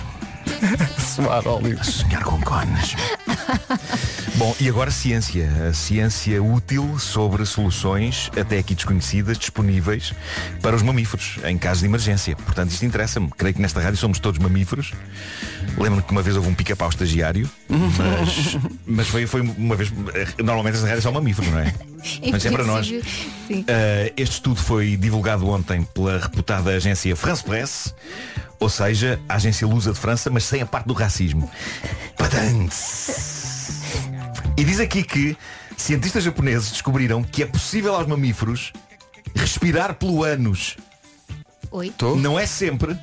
[1.17, 1.79] Suar óleo.
[1.81, 2.95] A sonhar com cones.
[4.37, 5.49] Bom, e agora ciência.
[5.69, 10.13] A ciência útil sobre soluções, até aqui desconhecidas, disponíveis
[10.61, 12.37] para os mamíferos, em caso de emergência.
[12.37, 13.31] Portanto, isto interessa-me.
[13.37, 14.93] Creio que nesta rádio somos todos mamíferos.
[15.79, 19.93] Lembro-me que uma vez houve um pica-pau estagiário, mas, mas foi, foi uma vez.
[20.39, 21.73] Normalmente esta rádio é só mamíferos, não é?
[22.31, 22.89] Mas é para nós.
[22.89, 23.03] Uh,
[24.17, 27.95] este estudo foi divulgado ontem pela reputada agência France Press,
[28.61, 31.51] ou seja, a agência lusa de França, mas sem a parte do racismo.
[32.17, 33.36] Patentes.
[34.57, 35.37] E diz aqui que
[35.77, 38.73] cientistas japoneses descobriram que é possível aos mamíferos
[39.35, 40.77] respirar pelo ânus.
[41.71, 41.93] Oi?
[42.19, 42.97] Não é sempre,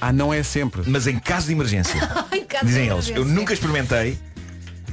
[0.00, 0.82] Ah, não é sempre.
[0.86, 2.00] mas em caso de emergência.
[2.48, 3.16] Caso de Dizem eles, emergência.
[3.16, 4.16] eu nunca experimentei,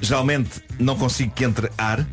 [0.02, 2.06] geralmente não consigo que entre ar,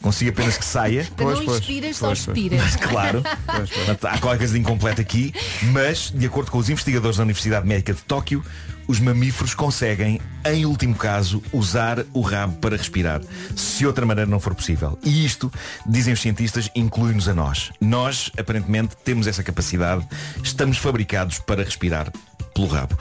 [0.00, 1.06] consigo apenas que saia.
[1.14, 2.38] Pois, não pois, inspiras, só pois, pois.
[2.38, 2.76] expiras.
[2.76, 5.32] Claro, Portanto, há qualquer coisa de incompleto aqui,
[5.72, 8.42] mas, de acordo com os investigadores da Universidade Médica de Tóquio,
[8.88, 13.20] os mamíferos conseguem, em último caso, usar o rabo para respirar,
[13.54, 14.98] se outra maneira não for possível.
[15.04, 15.52] E isto,
[15.86, 17.70] dizem os cientistas, inclui-nos a nós.
[17.80, 20.08] Nós, aparentemente, temos essa capacidade,
[20.42, 22.10] estamos fabricados para respirar
[22.58, 22.98] pelo rabo.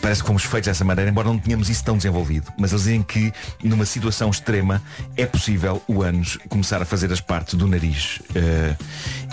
[0.00, 2.50] Parece que fomos feitos dessa maneira, embora não tenhamos isso tão desenvolvido.
[2.56, 3.32] Mas eles dizem que,
[3.62, 4.80] numa situação extrema,
[5.16, 8.74] é possível o ânus começar a fazer as partes do nariz eh,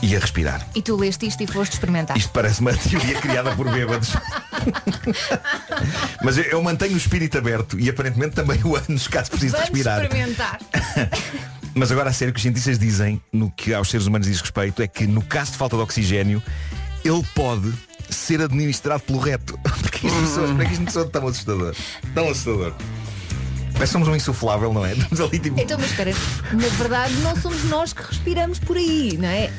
[0.02, 0.68] e a respirar.
[0.76, 2.18] E tu leste isto e foste experimentar.
[2.18, 4.10] Isto parece uma teoria criada por bêbados.
[6.22, 9.62] Mas eu, eu mantenho o espírito aberto e aparentemente também o ânus, caso precise de
[9.62, 10.04] Vamos respirar.
[10.04, 10.60] experimentar.
[11.74, 14.42] Mas agora a sério, o que os cientistas dizem, no que aos seres humanos diz
[14.42, 16.44] respeito, é que no caso de falta de oxigênio,
[17.06, 17.72] ele pode
[18.10, 19.58] ser administrado pelo reto.
[19.82, 21.76] Porque isto pessoas, porque isto pessoa tão assustador.
[22.14, 22.74] Tão assustador.
[23.78, 24.94] Parece que somos um insuflável, não é?
[24.94, 25.60] Estamos ali tipo.
[25.60, 26.12] Então, mas espera,
[26.52, 29.52] na verdade não somos nós que respiramos por aí, não é?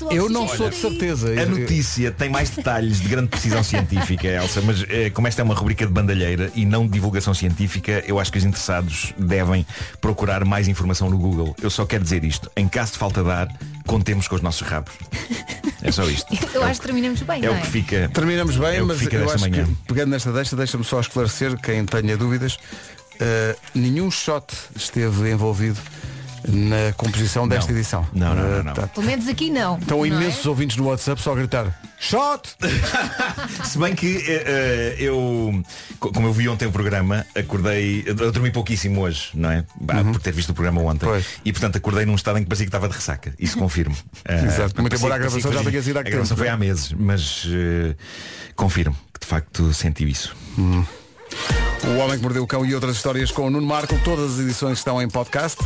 [0.00, 1.28] O eu não sou de certeza.
[1.40, 5.44] A notícia tem mais detalhes de grande precisão científica, Elsa, mas eh, como esta é
[5.44, 9.66] uma rubrica de bandalheira e não de divulgação científica, eu acho que os interessados devem
[10.00, 11.54] procurar mais informação no Google.
[11.62, 12.50] Eu só quero dizer isto.
[12.56, 13.48] Em caso de falta de ar,
[13.86, 14.94] contemos com os nossos rabos.
[15.82, 16.26] É só isto.
[16.54, 17.60] Eu acho que terminamos bem, É o é?
[17.60, 18.10] que fica.
[18.12, 19.64] Terminamos bem, é que mas eu acho manhã.
[19.64, 22.58] que, pegando nesta deixa, deixa-me só esclarecer, quem tenha dúvidas,
[23.20, 24.46] eh, nenhum shot
[24.76, 25.78] esteve envolvido
[26.46, 28.06] na composição desta edição.
[28.12, 28.72] Não, não, não, Eh, não.
[28.74, 29.76] tá- Pelo menos aqui não.
[29.78, 30.08] Estão não é?
[30.08, 32.54] imensos ouvintes no WhatsApp só a gritar Shot!
[33.64, 35.62] Se bem que eh, eu,
[35.98, 39.64] co- como eu vi ontem o programa, acordei, eu dormi pouquíssimo hoje, não é?
[39.80, 40.12] Bah, Uhum.
[40.12, 41.08] Por ter visto o programa ontem.
[41.44, 43.34] E portanto acordei num estado em que parecia que estava de ressaca.
[43.38, 43.96] Isso confirmo.
[44.24, 44.80] Eh, Exato.
[44.80, 46.54] Muito embora a gravação já tenha sido há A gravação foi não é?
[46.54, 47.96] há meses, mas eh,
[48.54, 50.36] confirmo que de facto senti isso.
[51.88, 53.98] O Homem que Mordeu o Cão e outras histórias com o Nuno Marco.
[54.04, 55.58] Todas as edições estão em podcast.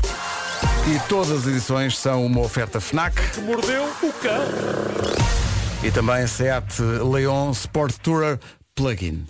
[0.86, 3.40] E todas as edições são uma oferta FNAC.
[3.40, 4.44] Mordeu o cão.
[5.82, 8.38] E também Seat Leon Sport Tourer
[8.74, 9.26] Plug-in.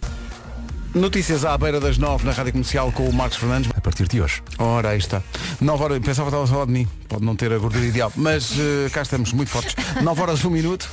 [0.95, 3.71] Notícias à beira das nove na Rádio Comercial com o Marcos Fernandes.
[3.75, 4.43] A partir de hoje.
[4.59, 5.23] Ora, aí está.
[5.59, 6.87] 9 horas, pensava que estava a falar de mim.
[7.09, 8.13] Pode não ter a gordura ideal.
[8.15, 9.75] Mas eh, cá estamos, muito fortes.
[10.03, 10.91] 9 horas, 1 minuto.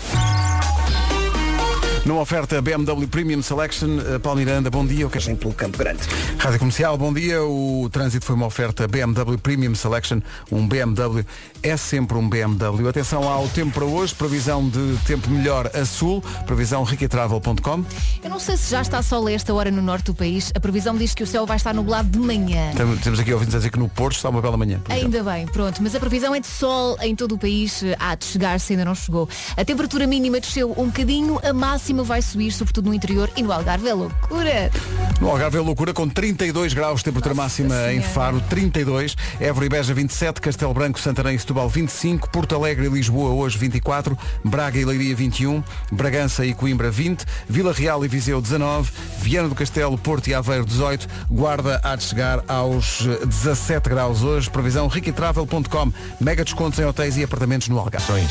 [2.10, 5.04] Numa oferta BMW Premium Selection, eh, Paulo Miranda, bom dia.
[5.04, 6.00] Eu quero pelo Campo Grande.
[6.40, 7.44] Rádio Comercial, bom dia.
[7.44, 10.20] O trânsito foi uma oferta BMW Premium Selection.
[10.52, 11.24] Um BMW
[11.62, 12.88] é sempre um BMW.
[12.90, 14.16] Atenção ao tempo para hoje.
[14.16, 16.24] Previsão de tempo melhor a sul.
[16.48, 17.86] Previsão riquetravel.com.
[18.24, 20.52] Eu não sei se já está sol a esta hora no norte do país.
[20.56, 22.72] A previsão diz que o céu vai estar nublado de manhã.
[22.76, 24.80] Tem- Temos aqui ouvintes a dizer que no Porto está uma bela manhã.
[24.80, 25.16] por exemplo.
[25.16, 27.84] Ainda bem, pronto, mas a previsão é de sol em todo o país.
[28.00, 29.30] Há de chegar se ainda não chegou.
[29.56, 33.52] A temperatura mínima desceu um bocadinho, a máxima vai subir, sobretudo no interior e no
[33.52, 33.88] Algarve.
[33.88, 34.72] É loucura!
[35.20, 38.10] No Algarve é loucura, com 32 graus, temperatura máxima em Senhora.
[38.10, 42.90] Faro, 32, Évora e Beja 27, Castelo Branco, Santarém e Setúbal 25, Porto Alegre e
[42.90, 48.42] Lisboa hoje 24, Braga e Leiria 21, Bragança e Coimbra 20, Vila Real e Viseu
[48.42, 53.90] 19, Viana do Castelo, Porto e Aveiro 18, Guarda há de chegar aos eh, 17
[53.90, 58.08] graus hoje, previsão riquitravel.com, mega descontos em hotéis e apartamentos no Algarve.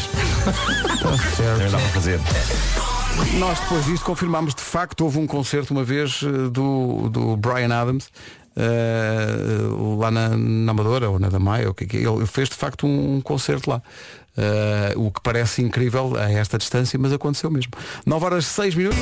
[1.36, 2.18] Também dá para fazer.
[3.38, 7.74] Nós depois disto confirmámos de facto houve um concerto uma vez eh, do, do Brian
[7.74, 8.10] Adams
[8.56, 12.04] eh, lá na, na Amadora ou na Damaia, o que é é?
[12.04, 13.80] ele fez de facto um, um concerto lá.
[14.36, 17.72] Eh, o que parece incrível a esta distância, mas aconteceu mesmo.
[18.04, 18.98] 9 horas 6 minutos.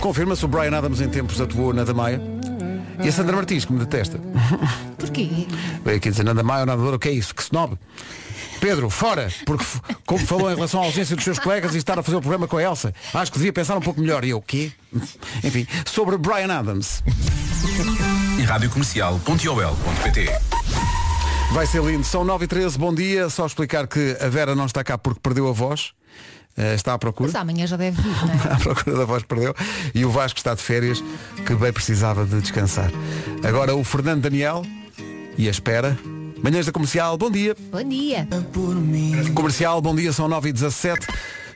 [0.00, 2.20] Confirma-se o Brian Adams em tempos atuou na Damaia.
[3.02, 4.18] E a Sandra Martins, que me detesta.
[4.98, 5.46] Porquê?
[5.84, 7.34] Veio aqui dizer, nada mais, nada o que é isso?
[7.34, 7.78] Que snob.
[8.62, 9.64] Pedro, fora, porque
[10.06, 12.46] como falou em relação à ausência dos seus colegas e estar a fazer o programa
[12.46, 14.24] com a Elsa, acho que devia pensar um pouco melhor.
[14.24, 14.70] E eu, o quê?
[15.42, 17.02] Enfim, sobre Brian Adams.
[18.38, 20.28] E radiocomercial.ol.pt
[21.50, 22.04] Vai ser lindo.
[22.04, 23.28] São 9 e 13 bom dia.
[23.28, 25.90] Só explicar que a Vera não está cá porque perdeu a voz.
[26.56, 27.32] Eh, está à procura.
[27.32, 28.36] Mas amanhã já deve vir, não é?
[28.54, 29.56] à procura da voz que perdeu.
[29.92, 31.02] E o Vasco está de férias,
[31.44, 32.92] que bem precisava de descansar.
[33.42, 34.64] Agora o Fernando Daniel
[35.36, 35.98] e a espera.
[36.42, 37.54] Manhãs da Comercial, bom dia.
[37.70, 38.26] Bom dia!
[39.32, 41.06] Comercial, bom dia, são 9 e 17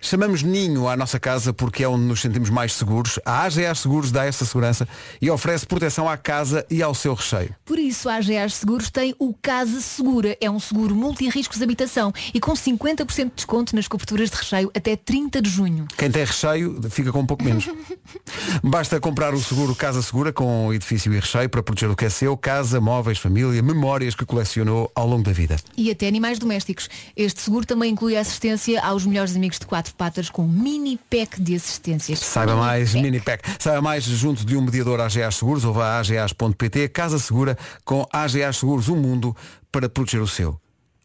[0.00, 3.18] Chamamos Ninho à nossa casa porque é onde nos sentimos mais seguros.
[3.24, 4.88] A AGA Seguros dá essa segurança
[5.20, 7.54] e oferece proteção à casa e ao seu recheio.
[7.64, 10.36] Por isso, a AGA Seguros tem o Casa Segura.
[10.40, 14.70] É um seguro multi-riscos de habitação e com 50% de desconto nas coberturas de recheio
[14.74, 15.86] até 30 de junho.
[15.96, 17.68] Quem tem recheio fica com um pouco menos.
[18.62, 22.10] Basta comprar o seguro Casa Segura com edifício e recheio para proteger o que é
[22.10, 25.56] seu, casa, móveis, família, memórias que colecionou ao longo da vida.
[25.76, 26.88] E até animais domésticos.
[27.16, 31.40] Este seguro também inclui assistência aos melhores amigos de quatro patas com um mini pack
[31.40, 32.18] de assistências.
[32.20, 33.42] Saiba mais, mini pack.
[33.58, 38.06] Saiba mais junto de um mediador AGA Seguros ou vá a agas.pt, Casa Segura com
[38.12, 39.36] AGA Seguros, um mundo
[39.72, 40.60] para proteger o seu.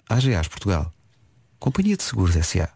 [0.09, 0.91] AGAs Portugal.
[1.59, 2.69] Companhia de Seguros S.A.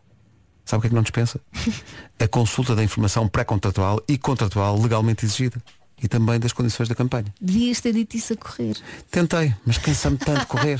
[0.63, 1.39] Sabe o que é que não dispensa?
[2.19, 5.61] A consulta da informação pré-contratual e contratual legalmente exigida.
[6.01, 7.33] E também das condições da campanha.
[7.39, 8.75] Devias ter dito isso a correr.
[9.09, 10.77] Tentei, mas cansa-me tanto correr.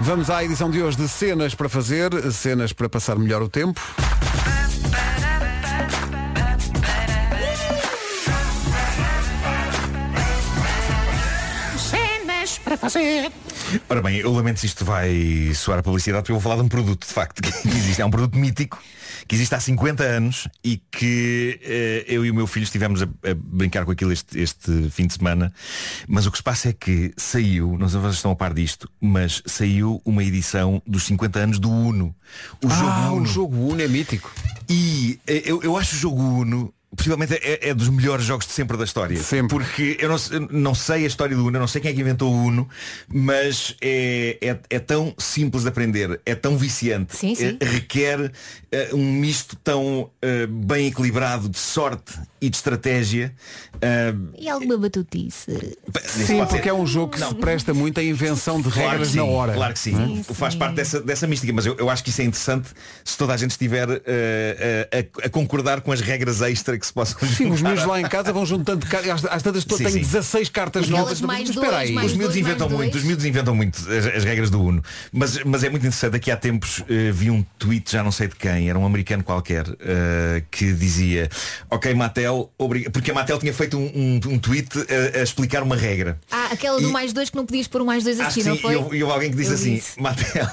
[0.00, 3.80] Vamos à edição de hoje de cenas para fazer, cenas para passar melhor o tempo.
[11.76, 13.32] Cenas para fazer.
[13.88, 16.62] Ora bem, eu lamento se isto vai soar a publicidade porque eu vou falar de
[16.62, 18.00] um produto, de facto, que existe.
[18.00, 18.78] É um produto mítico
[19.28, 23.04] que existe há 50 anos e que eh, eu e o meu filho estivemos a,
[23.04, 25.52] a brincar com aquilo este, este fim de semana.
[26.08, 28.54] Mas o que se passa é que saiu, não sei se vocês estão a par
[28.54, 32.14] disto, mas saiu uma edição dos 50 anos do Uno.
[32.64, 33.26] O Ah, jogo o Uno.
[33.26, 34.32] jogo Uno é mítico.
[34.68, 38.52] E eh, eu, eu acho o jogo Uno possivelmente é, é dos melhores jogos de
[38.52, 39.16] sempre da história.
[39.22, 39.48] Sempre.
[39.56, 41.94] Porque eu não, se- não sei a história do Uno, eu não sei quem é
[41.94, 42.68] que inventou o Uno,
[43.08, 47.56] mas é, é, é tão simples de aprender, é tão viciante, Sim, sim.
[47.60, 48.32] é- requer
[48.72, 53.34] eh, um misto tão eh, bem equilibrado de sorte e de estratégia.
[53.80, 55.76] eh, E alguma batutice?
[56.04, 59.16] Sim, porque é um jogo que se presta muito à invenção de Claro regras sim,
[59.18, 59.52] na hora.
[59.54, 59.92] Claro que sim.
[59.92, 60.22] Não é?
[60.34, 62.68] Faz parte dessa, dessa mística, mas eu, eu acho que isso é interessante
[63.04, 66.92] se toda a gente estiver a, a- a concordar com as regras extra que se
[66.92, 67.74] possam Sim, os juntar.
[67.74, 69.10] meus lá em casa vão juntando cartas.
[69.10, 70.00] Às, às tantas Sim, tenho sim.
[70.00, 71.20] 16 cartas novas.
[71.20, 71.96] mais Espera dois, aí.
[72.06, 74.82] Os miúdos inventam muito, os miúdos inventam muito as, as regras do Uno.
[75.12, 78.28] Mas, mas é muito interessante, aqui há tempos eh, vi um tweet, já não sei
[78.28, 81.28] de quem, era um americano qualquer, eh, que dizia,
[81.70, 84.68] ok Mattel, obri-" porque a Mattel tinha feito um, um- um tweet
[85.14, 86.18] a, a explicar uma regra.
[86.30, 88.48] Ah, aquela do E- mais dois que não podias pôr o mais dois aqui, que
[88.48, 88.72] não sim, foi?
[88.74, 90.00] e houve, alguém que disse Eu assim, disse.
[90.00, 90.48] Mattel,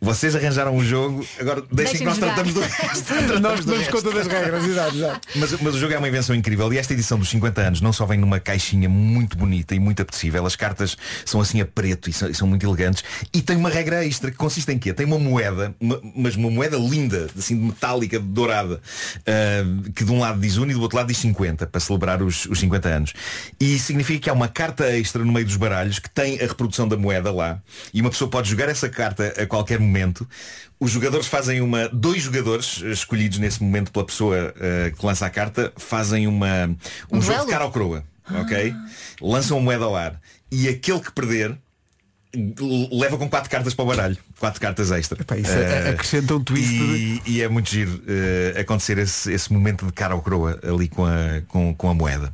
[0.00, 3.04] vocês arranjaram um jogo, agora deixem que nós Deixem-me tratamos do jogar." resto.
[3.14, 5.28] tratamos Nós damos conta das regras, exato, exato.
[5.36, 7.92] Mas, mas o jogo é uma invenção incrível e esta edição dos 50 anos não
[7.92, 12.10] só vem numa caixinha muito bonita e muito apetecível, as cartas são assim a preto
[12.10, 14.92] e são, e são muito elegantes e tem uma regra extra que consiste em quê?
[14.92, 18.80] Tem uma moeda, uma- mas uma moeda linda, assim de metálica, dourada,
[19.26, 22.22] ah, que de um lado diz 1 e do outro lado diz 50, para celebrar
[22.22, 23.12] os, os 50 anos.
[23.60, 26.86] E significa que há uma carta extra no meio dos baralhos que tem a reprodução
[26.86, 27.58] da moeda lá
[27.92, 30.28] e uma pessoa pode jogar essa carta a qualquer momento.
[30.80, 31.88] Os jogadores fazem uma.
[31.88, 36.66] Dois jogadores eh, escolhidos nesse momento pela pessoa eh, que lança a carta fazem uma,
[37.10, 37.44] um, Um jogo duelo?
[37.46, 38.04] de cara ao croa.
[38.42, 38.74] Ok?
[39.20, 40.20] Lançam uma moeda ao ar.
[40.50, 41.56] E aquele que perder
[42.90, 44.16] leva com quatro cartas para o baralho.
[44.40, 45.18] Quatro cartas extra.
[45.38, 49.86] isso Eh, acrescenta um twist E, e é muito giro eh, acontecer esse, esse momento
[49.86, 52.32] de cara ao croa ali com a, com, com a moeda.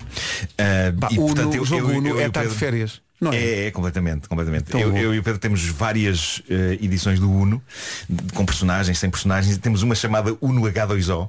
[0.56, 2.46] Eh, Pá, e, Uno, portanto, eu- o jogo eu- Uno eu e é estar de
[2.46, 3.02] Pedro- férias.
[3.20, 3.36] Não é?
[3.36, 4.72] é, é, completamente, completamente.
[4.72, 7.62] Eu, eu e o Pedro temos várias eh, edições do Uno,
[8.34, 11.28] com personagens, sem personagens, e temos uma chamada Uno H2O,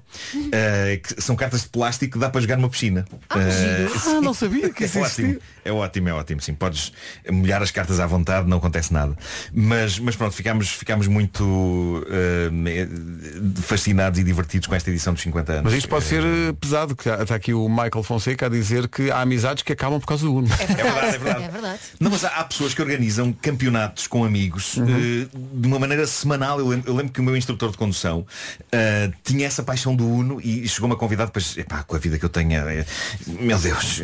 [0.53, 3.05] eh, que são cartas de plástico que dá para jogar numa piscina.
[3.35, 5.25] Eh, Ah, não sabia que isso é existia.
[5.27, 6.53] ótimo, é ótimo, é ótimo, sim.
[6.53, 6.93] Podes
[7.29, 9.17] molhar as cartas à vontade, não acontece nada.
[9.53, 12.05] Mas, mas pronto, ficámos, ficámos muito
[13.61, 15.63] fascinados e divertidos com esta edição dos 50 anos.
[15.65, 16.23] Mas isto pode ser
[16.59, 20.07] pesado, que está aqui o Michael Fonseca a dizer que há amizades que acabam por
[20.07, 20.47] causa do Uno.
[20.53, 21.43] É verdade, é verdade.
[21.43, 21.80] É verdade.
[21.99, 24.85] Não, mas há, há pessoas que organizam campeonatos com amigos Uhum.
[24.87, 26.59] eh, de uma maneira semanal.
[26.59, 28.25] Eu lembro, eu lembro que o meu instrutor de condução
[28.71, 32.17] eh, tinha essa paixão do Uno e chegou-me a convidar depois, epá, com a vida
[32.17, 32.85] que eu tenho, eh,
[33.27, 34.01] meu Deus,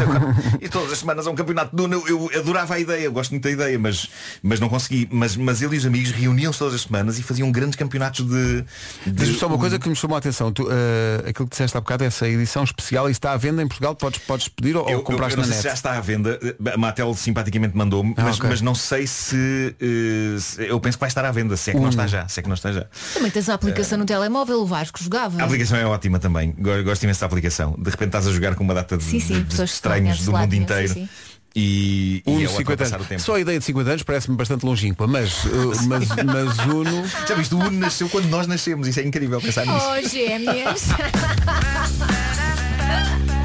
[0.60, 3.12] e todas as semanas há um campeonato de Uno, eu, eu adorava a ideia, eu
[3.12, 4.08] gosto muito da ideia, mas,
[4.42, 5.08] mas não consegui.
[5.10, 8.62] Mas, mas ele e os amigos reuniam-se todas as semanas e faziam grandes campeonatos de.
[9.06, 10.52] de Diz-me só uma coisa que me chamou a atenção.
[10.52, 13.68] Tu, eh, aquilo que disseste há bocado, essa edição especial, e está à venda em
[13.68, 15.64] Portugal, podes, podes pedir ou, ou Eu, eu, compraste eu não na net?
[15.64, 16.38] já está à venda.
[16.72, 18.50] A Mattel simpaticamente mandou-me, Ah, mas, ok.
[18.50, 21.72] mas não sei se, eh, se- Eu penso que vai estar à venda, se é
[21.72, 21.90] que não Uno.
[21.90, 22.26] está já.
[22.28, 22.86] Se é que não está já.
[23.14, 25.40] Também tens a aplicação no telemóvel, o Vasco jogava.
[25.40, 26.52] A aplicação é ótima também.
[26.58, 27.74] Go- Gosto imenso da aplicação.
[27.78, 30.32] De repente estás a jogar com uma data de, Sim, sim, de- de estranhos do
[30.32, 30.92] mundo inteiro.
[30.92, 31.08] sim.
[31.54, 33.08] E, e Uno é ótimo 50 passar o anos.
[33.08, 33.20] tempo.
[33.22, 35.48] Só a ideia de 50 anos parece-me bastante longínqua, mas, eh,
[35.88, 37.04] mas, mas Uno.
[37.28, 38.86] Já viste, o Uno nasceu quando nós nascemos.
[38.86, 39.84] Isso é incrível pensar nisso.
[39.84, 40.84] Oh, gêmeas.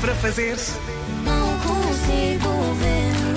[0.00, 0.56] para fazer.
[1.24, 2.49] Não consigo.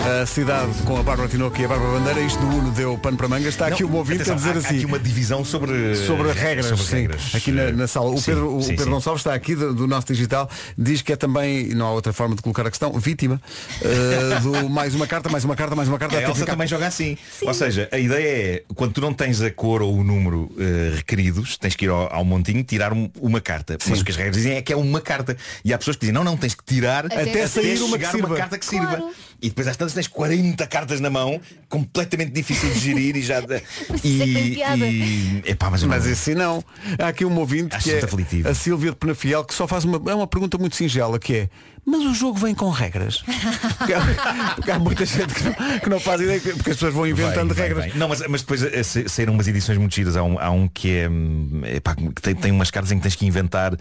[0.05, 3.15] A cidade com a Bárbara Tinoco e a Bárbara Bandeira, isto do Uno deu pano
[3.15, 3.47] para mangas.
[3.53, 4.75] Está aqui Não, um ouvinte atenção, a dizer há- há assim.
[4.77, 6.95] aqui uma divisão sobre, Sobre regras, sobre sim.
[6.95, 7.33] regras.
[7.33, 8.09] aqui na, na sala.
[8.09, 8.89] O Sim, Pedro, o sim, Pedro sim.
[8.91, 12.35] Gonçalves está aqui do, do nosso digital, diz que é também, não há outra forma
[12.35, 13.41] de colocar a questão, vítima
[13.81, 16.17] eh, do mais uma carta, mais uma carta, mais uma carta.
[16.17, 17.17] A Elsa ficar- também joga assim.
[17.41, 18.27] Ou seja, a ideia
[18.57, 21.89] é, quando tu não tens a cor ou o número eh, requeridos, tens que ir
[21.89, 23.77] ao, ao montinho e tirar um- uma carta.
[23.87, 25.37] Mas o que as regras dizem é que é uma carta.
[25.63, 28.05] E há pessoas que dizem, não, não, tens que tirar Até até, sair uma que
[28.05, 28.89] chegar uma carta que Claro.
[28.91, 29.09] sirva.
[29.41, 31.39] E depois às tantas tens 40 cartas na mão,
[31.69, 33.39] completamente difícil de gerir e já.
[34.03, 34.85] e, piada.
[34.87, 36.63] e epá, mas, Mas não- assim não.
[36.99, 38.49] Há aqui um ouvinte Acho que é aflitivo.
[38.49, 41.49] a Sílvia de Penafiel que só faz uma, é uma pergunta muito singela que é
[41.85, 43.23] mas o jogo vem com regras?
[43.77, 46.93] Porque há, porque há muita gente que não, que não faz ideia, porque as pessoas
[46.93, 47.85] vão inventando Vai, vai, regras.
[47.91, 47.97] vai.
[47.99, 50.15] Não, mas, mas depois eh, sa- saíram umas edições muito giras.
[50.15, 53.03] Há um, há um que é hum, epá, que tem, tem umas cartas em que
[53.03, 53.75] tens que inventar.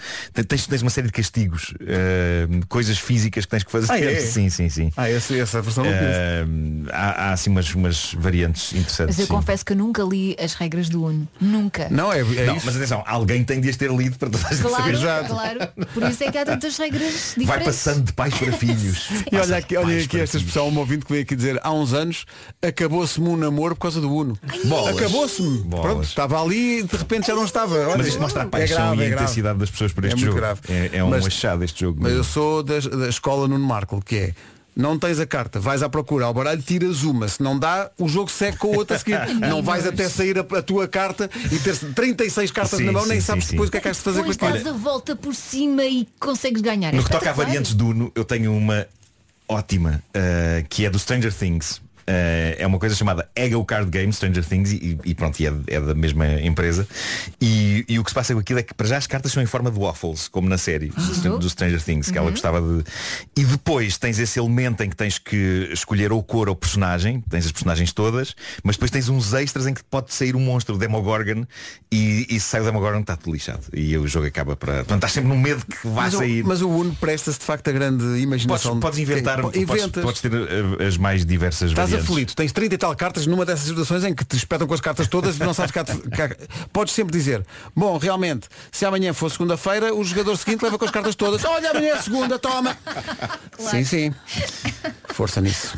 [0.49, 3.93] Tens, tens uma série de castigos, eh, coisas físicas que tens que fazer.
[3.93, 4.19] Ah, é?
[4.21, 4.91] Sim, sim, sim.
[4.97, 5.85] Ah, essa, essa versão.
[5.87, 6.45] Eh,
[6.93, 9.17] há, há assim umas, umas variantes interessantes.
[9.17, 9.33] Mas eu sim.
[9.33, 11.29] confesso que eu nunca li as regras do Uno.
[11.41, 11.87] Nunca.
[11.91, 12.67] Não, é, é Não, isso.
[12.67, 15.29] mas atenção, alguém tem de as ter lido para toda a gente Claro, saber.
[15.29, 15.59] claro.
[15.95, 17.47] Por isso é que há tantas regras diferentes.
[17.47, 19.09] Vai passando de pais para filhos.
[19.33, 21.93] E olha aqui, olha aqui esta expressão, um ouvinte que veio aqui dizer há uns
[21.93, 22.25] anos
[22.61, 24.39] acabou-se-me um namoro por causa do Uno.
[24.65, 24.97] Bolas.
[24.97, 25.65] Acabou-se-me.
[25.69, 27.75] Pronto, estava ali e de repente já não estava.
[27.75, 30.05] Olha, Mas isto mostra a é paixão grave, e a é intensidade das pessoas por
[30.05, 30.39] É este muito jogo.
[30.41, 30.61] grave.
[30.69, 31.99] É, é um Mas- achado este jogo.
[32.03, 34.35] Mas eu sou das- da, escola Nuno Marco, que é
[34.75, 38.09] não tens a carta, vais à procura ao baralho, tiras uma, se não dá, o
[38.09, 39.19] jogo segue com a outra a seguir.
[39.41, 43.03] não vais até sair a, a tua carta e ter 36 cartas Sim, na mão,
[43.03, 43.51] sim, nem sabes sim.
[43.53, 44.65] depois o que é que has de fazer com Depois aquilo.
[44.65, 46.93] dás a volta por cima e consegues ganhar.
[46.93, 48.87] No que toca a variantes do Uno, eu tenho uma
[49.49, 51.81] ótima, uh, que é do Stranger Things.
[52.03, 55.53] Uh, é uma coisa chamada Ego Card Game Stranger Things e, e pronto, e é,
[55.69, 56.87] é da mesma empresa.
[57.41, 59.43] E, e o que se passa com aquilo é que para já as cartas são
[59.43, 60.89] em forma de waffles como na série
[61.23, 62.85] do, do Stranger Things que ela gostava de
[63.37, 67.47] e depois tens esse elemento em que tens que escolher ou cor ou personagem tens
[67.47, 70.79] as personagens todas mas depois tens uns extras em que pode sair um monstro o
[70.79, 71.45] Demogorgon
[71.91, 73.61] e, e se sai o Demogorgon está tudo lixado.
[73.73, 76.45] E o jogo acaba para portanto estás sempre no medo que vá Mas, o- sair.
[76.45, 78.81] mas o Uno presta-se de facto a grande Podes, imaginação.
[78.81, 82.53] podes de quem- inventar, Pô, podes, podes ter uh, as mais diversas Estás aflito, tens
[82.53, 85.37] 30 e tal cartas numa dessas situações em que te espetam com as cartas todas
[85.37, 85.85] e não sabes cá,
[86.17, 86.37] cá-
[86.73, 87.45] Podes sempre dizer,
[87.77, 91.45] bom, realmente, se amanhã for segunda-feira, o jogador seguinte leva com as cartas todas.
[91.45, 92.77] Olha, amanhã é segunda, toma.
[93.59, 94.15] Sim, sim.
[95.13, 95.77] Força nisso.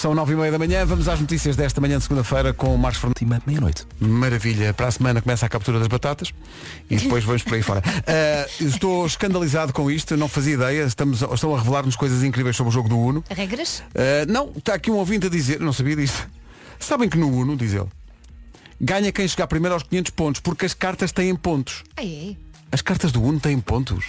[0.00, 2.78] São nove e meia da manhã, vamos às notícias desta manhã de segunda-feira com o
[2.78, 3.44] Marcos Fernandes.
[3.46, 3.86] Meia-noite.
[4.00, 4.72] Maravilha.
[4.72, 6.32] Para a semana começa a captura das batatas
[6.88, 7.82] e depois vamos por aí fora.
[8.06, 10.84] Ah, estou escandalizado com isto, não fazia ideia.
[10.84, 13.22] Estamos, estão a revelar-nos coisas incríveis sobre o jogo do Uno.
[13.28, 13.80] Regras?
[13.90, 16.26] Uh, não, está aqui um ouvinte a dizer, não sabia disto.
[16.78, 17.88] Sabem que no Uno, diz ele,
[18.80, 21.84] ganha quem chegar primeiro aos 500 pontos, porque as cartas têm pontos.
[21.98, 22.38] Ai,
[22.72, 24.06] As cartas do Uno têm pontos.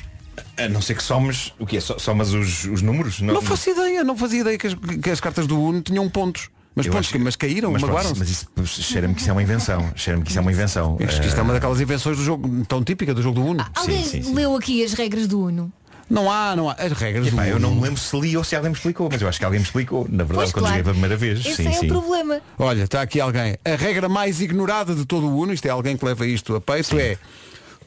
[0.66, 1.80] A não ser que somes, o que é?
[1.82, 3.22] Somas os, os números?
[3.22, 6.49] Não, faço ideia, não fazia ideia que as, que as cartas do Uno tinham pontos.
[6.74, 8.20] Mas, pontos, acho que- mas caíram, mas, pronto, magoaram-se.
[8.20, 8.30] mas
[8.70, 9.91] isso cheira-me que isso é uma invenção.
[9.95, 10.97] Cheira-me que isso é uma invenção.
[11.05, 13.45] Acho que isto é Eh, uma daquelas invenções do jogo, tão típica do jogo do
[13.45, 13.66] Uno.
[13.76, 14.03] Alguém
[14.34, 15.72] leu aqui as regras do Uno?
[16.09, 16.74] Não há, não há.
[16.74, 17.68] As regras Epá, do eu Uno.
[17.70, 19.59] não me lembro se li ou se alguém me explicou, mas eu acho que alguém
[19.59, 20.03] me explicou.
[20.09, 20.68] Na verdade, Pois quando claro.
[20.78, 21.39] joguei pela primeira vez.
[21.45, 21.86] Esse sim, é sim.
[21.86, 22.41] o problema.
[22.57, 23.57] Olha, está aqui alguém.
[23.66, 26.62] A regra mais ignorada de todo o Uno, isto é alguém que leva isto a
[26.62, 27.18] peito, é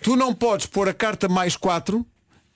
[0.03, 2.05] tu não podes pôr a carta mais 4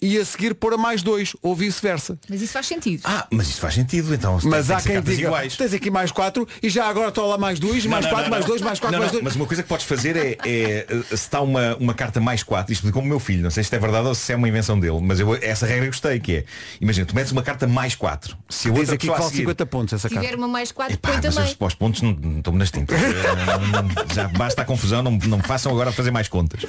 [0.00, 2.18] e a seguir pôr a mais 2, ou vice-versa.
[2.28, 3.02] Mas isso faz sentido.
[3.04, 4.38] Ah, mas isso faz sentido, então.
[4.44, 5.56] Mas tem há que quem diga, iguais.
[5.56, 8.30] tens aqui mais 4 e já agora estou lá mais 2, mais Não, 4, não,
[8.30, 8.48] mais não.
[8.50, 9.24] 2, mais 4, Não, mais não, 2.
[9.24, 12.72] Mas uma coisa que podes fazer é, é, se está uma, uma carta mais 4,
[12.72, 14.48] isto como o meu filho, não sei se isto é verdade ou se é uma
[14.48, 16.44] invenção dele, mas eu essa regra eu gostei, que é,
[16.80, 19.42] imagina, tu metes uma carta mais 4, se a Diz outra aqui pessoa a seguir,
[19.42, 20.28] 50 pontos essa Se carta.
[20.28, 21.56] tiver uma mais 4, Pá, põe também.
[21.60, 22.98] eu, os pontos não não estou-me nas tintas.
[23.08, 26.64] Eh, já basta a confusão, não, não me façam agora fazer mais contas.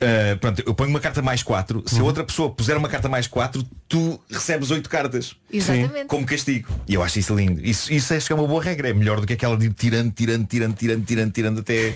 [0.00, 3.08] Eh, pronto, eu ponho uma carta mais 4, se a outra pessoa puser uma carta
[3.08, 5.34] mais 4, tu recebes 8 cartas.
[5.52, 6.06] Exatamente.
[6.06, 6.68] Como castigo.
[6.86, 7.60] E eu acho isso lindo.
[7.64, 8.88] Isso, isso acho que é uma boa regra.
[8.88, 11.94] É melhor do que aquela de ir tirando, tirando, tirando, tirando, tirando, tirando até,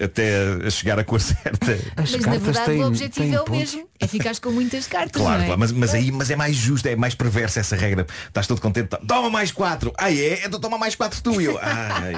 [0.00, 1.78] até chegar à cor certa.
[1.96, 3.88] Mas na verdade o objetivo é o mesmo.
[3.98, 5.20] É ficares com muitas cartas.
[5.20, 5.46] Claro, não é?
[5.46, 8.06] claro, mas, mas aí mas é mais justo, é mais perversa essa regra.
[8.26, 9.92] Estás todo contente, toma mais quatro.
[9.96, 10.44] Ah é?
[10.44, 11.58] Então toma mais quatro tu e eu.
[11.62, 12.14] Ai.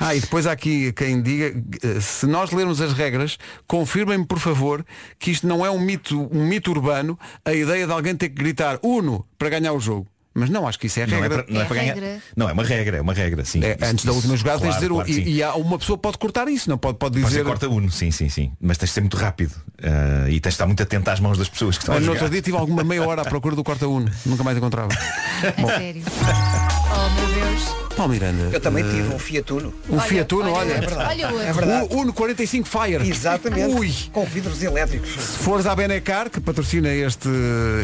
[0.00, 3.36] Ah, e depois há aqui quem diga, eh, se nós lermos as regras,
[3.68, 4.84] confirmem-me por favor
[5.18, 8.34] que isto não é um mito, um mito urbano, a ideia de alguém ter que
[8.36, 10.06] gritar Uno para ganhar o jogo.
[10.32, 11.42] Mas não, acho que isso é a Não é regra.
[11.42, 11.96] para, não é para ganhar.
[12.36, 13.62] Não, é uma regra, é uma regra, sim.
[13.64, 15.98] É, antes da última jogada tens de Claro, dizer claro e, e há uma pessoa
[15.98, 17.40] pode cortar isso, não pode, pode Pode dizer.
[17.40, 18.52] ser corta uno, sim, sim, sim.
[18.60, 19.52] Mas tens de ser muito rápido.
[19.82, 22.06] Ah, e tens de estar muito atento às mãos das pessoas que estão a Olha,
[22.06, 22.22] no jogar.
[22.22, 24.88] outro dia tive alguma meia hora à procura do corta Uno, nunca mais encontrava.
[24.94, 26.02] A sério.
[26.06, 27.89] Oh meu Deus.
[28.00, 28.48] Paulo Miranda.
[28.50, 29.74] Eu também eh, tive um Fiat Uno.
[29.90, 30.72] Um Fiat Uno, olha.
[30.72, 31.22] É verdade.
[31.22, 31.42] Olha.
[31.42, 31.88] É verdade.
[31.90, 33.06] O Uno 45 Fire.
[33.06, 33.74] Exatamente.
[33.74, 33.92] Ui.
[34.10, 35.10] Com vidros elétricos.
[35.10, 37.28] Se fores à Benecar, que patrocina este,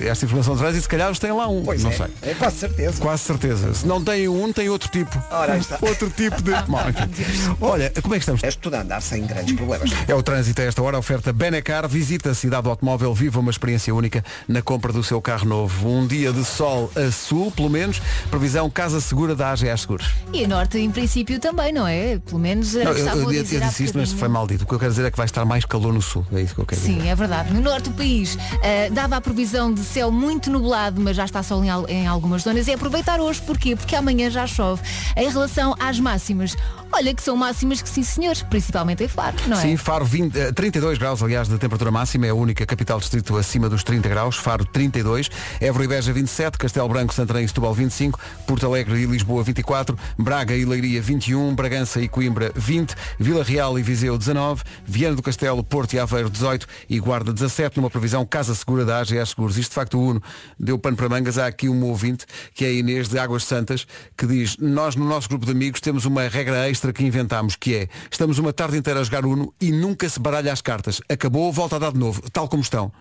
[0.09, 1.63] esta informação de trânsito, se calhar eles têm lá um.
[1.63, 1.95] Pois não é.
[1.95, 2.07] sei.
[2.23, 3.03] É quase certeza.
[3.03, 3.75] Quase certeza.
[3.75, 5.23] Se não tem um, tem outro tipo.
[5.31, 5.79] Ora, aí está.
[5.83, 6.53] Outro tipo de.
[6.67, 7.57] Bom, enfim.
[7.61, 8.43] Olha, como é que estamos?
[8.43, 9.91] É estudar a andar sem grandes problemas.
[10.09, 13.51] É o trânsito a esta hora, oferta Benecar, visita a cidade do automóvel, viva uma
[13.51, 15.87] experiência única na compra do seu carro novo.
[15.87, 18.01] Um dia de sol a sul, pelo menos,
[18.31, 20.06] previsão Casa Segura da AGA Seguros.
[20.33, 22.19] E a norte em princípio também, não é?
[22.19, 24.65] Pelo menos era Não, eu, eu, eu disse isto, mas foi mal dito.
[24.65, 26.27] O que eu quero dizer é que vai estar mais calor no sul.
[26.33, 27.01] É isso que eu quero dizer.
[27.01, 27.53] Sim, é verdade.
[27.53, 31.43] No norte do país ah, dava a previsão de céu muito nublado, mas já está
[31.43, 32.67] sol em, em algumas zonas.
[32.67, 33.77] E aproveitar hoje, porquê?
[33.77, 34.83] Porque amanhã já chove.
[35.17, 36.57] Em relação às máximas,
[36.93, 39.61] olha que são máximas que sim senhores, principalmente em Faro, não é?
[39.61, 43.37] Sim, Faro 20, eh, 32 graus, aliás, de temperatura máxima, é a única capital distrito
[43.37, 45.31] acima dos 30 graus, Faro 32,
[45.61, 49.99] Évora e Beja 27, Castelo Branco, Santarém e Setúbal 25, Porto Alegre e Lisboa 24,
[50.19, 55.23] Braga e Leiria 21, Bragança e Coimbra 20, Vila Real e Viseu 19, Viana do
[55.23, 59.59] Castelo, Porto e Aveiro 18 e Guarda 17, numa previsão Casa Segura da AGS Seguros.
[59.59, 60.23] Isto de facto o Uno
[60.59, 61.37] deu pano para mangas.
[61.37, 62.25] Há aqui um ouvinte,
[62.55, 65.81] que é a Inês de Águas Santas, que diz, nós no nosso grupo de amigos
[65.81, 69.53] temos uma regra extra que inventámos, que é, estamos uma tarde inteira a jogar Uno
[69.61, 71.01] e nunca se baralha as cartas.
[71.09, 72.93] Acabou, volta a dar de novo, tal como estão.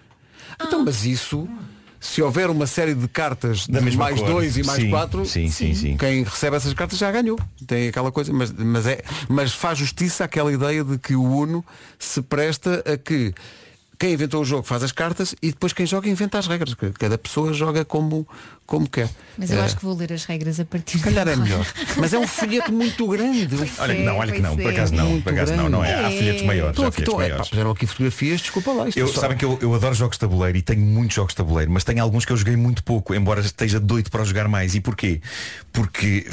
[0.61, 1.47] Então, mas isso,
[1.99, 4.30] se houver uma série de cartas Da de mesma mais cor.
[4.30, 5.97] dois e mais Sim, quatro, sim, sim, sim.
[5.97, 7.38] quem recebe essas cartas já ganhou.
[7.67, 11.65] Tem aquela coisa, mas, mas, é, mas faz justiça àquela ideia de que o Uno
[11.99, 13.34] se presta a que
[13.97, 16.73] quem inventou o jogo faz as cartas e depois quem joga inventa as regras.
[16.73, 18.28] Que Cada pessoa joga como,
[18.66, 19.09] como quer.
[19.38, 21.66] Mas eu Eh, acho que vou ler as regras a partir se calhar é melhor.
[21.97, 23.53] Mas é um folheto muito grande.
[23.55, 24.70] um Olha que não, olha que não, por é.
[24.74, 25.93] acaso não, Muito por acaso não, não é.
[25.93, 28.86] Há folhetos maiores, Estou há aqui, folhetos estou, é, puseram aqui fotografias, desculpa lá.
[28.95, 31.34] Eu, é só- sabem que eu, eu adoro jogos de tabuleiro e tenho muitos jogos
[31.34, 34.47] de tabuleiro, mas tenho alguns que eu joguei muito pouco, embora esteja doido para jogar
[34.47, 34.74] mais.
[34.74, 35.22] E porquê?
[35.72, 36.26] Porque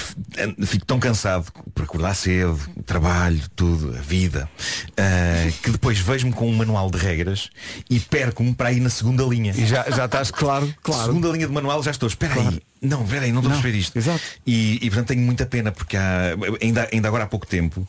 [0.64, 4.48] fico tão cansado por acordar cedo, trabalho, tudo, a vida,
[4.96, 7.50] ah, que depois vejo-me com um manual de regras
[7.90, 9.52] e perco-me para ir na segunda linha.
[9.56, 11.06] E já, já estás claro, claro.
[11.06, 12.71] Segunda linha de manual já estou, espera aí.
[12.82, 13.96] Não, espera aí, não estou a perceber isto.
[13.96, 14.20] exato.
[14.46, 17.86] E, e portanto tenho muita pena porque há, ainda, ainda agora há pouco tempo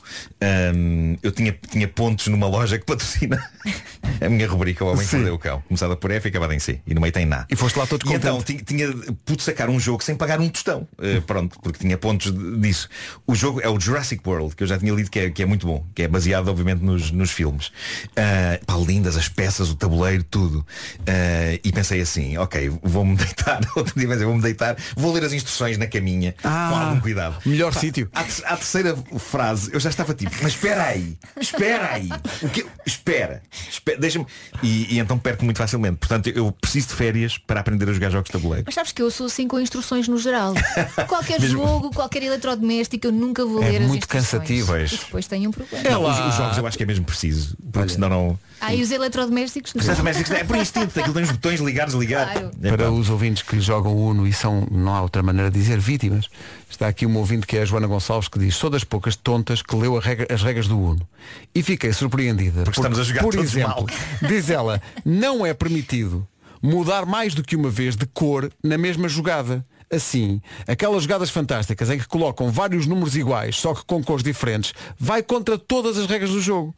[0.76, 3.44] hum, eu tinha, tinha pontos numa loja que patrocina
[4.22, 5.16] a minha rubrica O Homem que.
[5.16, 5.62] Mordeu o Cão.
[5.68, 6.80] Começada por F e acabada em C.
[6.86, 7.46] E no meio tem Na.
[7.50, 8.64] E foste lá todo E então contente.
[8.64, 10.88] tinha, tinha pude sacar um jogo sem pagar um tostão.
[10.98, 12.90] Uh, pronto, porque tinha pontos disso.
[13.26, 15.46] O jogo é o Jurassic World, que eu já tinha lido que é, que é
[15.46, 17.68] muito bom, que é baseado obviamente nos, nos filmes.
[17.68, 20.60] Uh, pá, lindas as peças, o tabuleiro, tudo.
[21.00, 25.78] Uh, e pensei assim, ok, vou-me deitar, outro dia vou-me deitar, vou ler as instruções
[25.78, 27.38] na caminha, com Ah, algum cuidado.
[27.46, 28.10] melhor Pá, sítio.
[28.14, 28.24] À
[28.56, 32.10] terceira frase, eu já estava tipo, mas espera aí, espera aí,
[32.42, 34.26] o que, espera, espera deixa-me.
[34.62, 35.98] E, e então perco muito facilmente.
[35.98, 38.64] Portanto, eu preciso de férias para aprender a jogar jogos de tabuleiro.
[38.66, 40.54] Mas sabes que eu sou assim com instruções no geral.
[41.08, 44.30] Qualquer Mesmo- jogo, qualquer eletrodoméstico, eu nunca vou É ler as muito instruções.
[44.32, 44.92] cansativo, pois.
[44.94, 45.90] E depois tenho um problema.
[45.90, 48.40] Não, os, os jogos eu acho que é mesmo preciso, porque senão não.
[48.66, 49.72] Ah, e os eletrodomésticos?
[49.76, 52.32] Os eletrodomésticos é por instinto, aquilo tem os botões ligar, desligar.
[52.32, 52.52] Claro.
[52.62, 52.90] É Para pá.
[52.92, 56.28] os ouvintes que jogam Uno e são, não há outra maneira de dizer, vítimas,
[56.70, 59.62] está aqui uma ouvinte que é a Joana Gonçalves que diz, sou das poucas tontas
[59.62, 61.08] que leu a regra- as regras do Uno.
[61.54, 62.64] E fiquei surpreendida.
[62.64, 63.86] Porque estamos a jogar por todos exemplo,
[64.22, 64.30] mal.
[64.30, 66.28] diz ela, não é permitido
[66.62, 69.66] mudar mais do que uma vez de cor na mesma jogada.
[69.92, 74.74] Assim, aquelas jogadas fantásticas em que colocam vários números iguais, só que com cores diferentes,
[74.98, 76.74] vai contra todas as regras do jogo.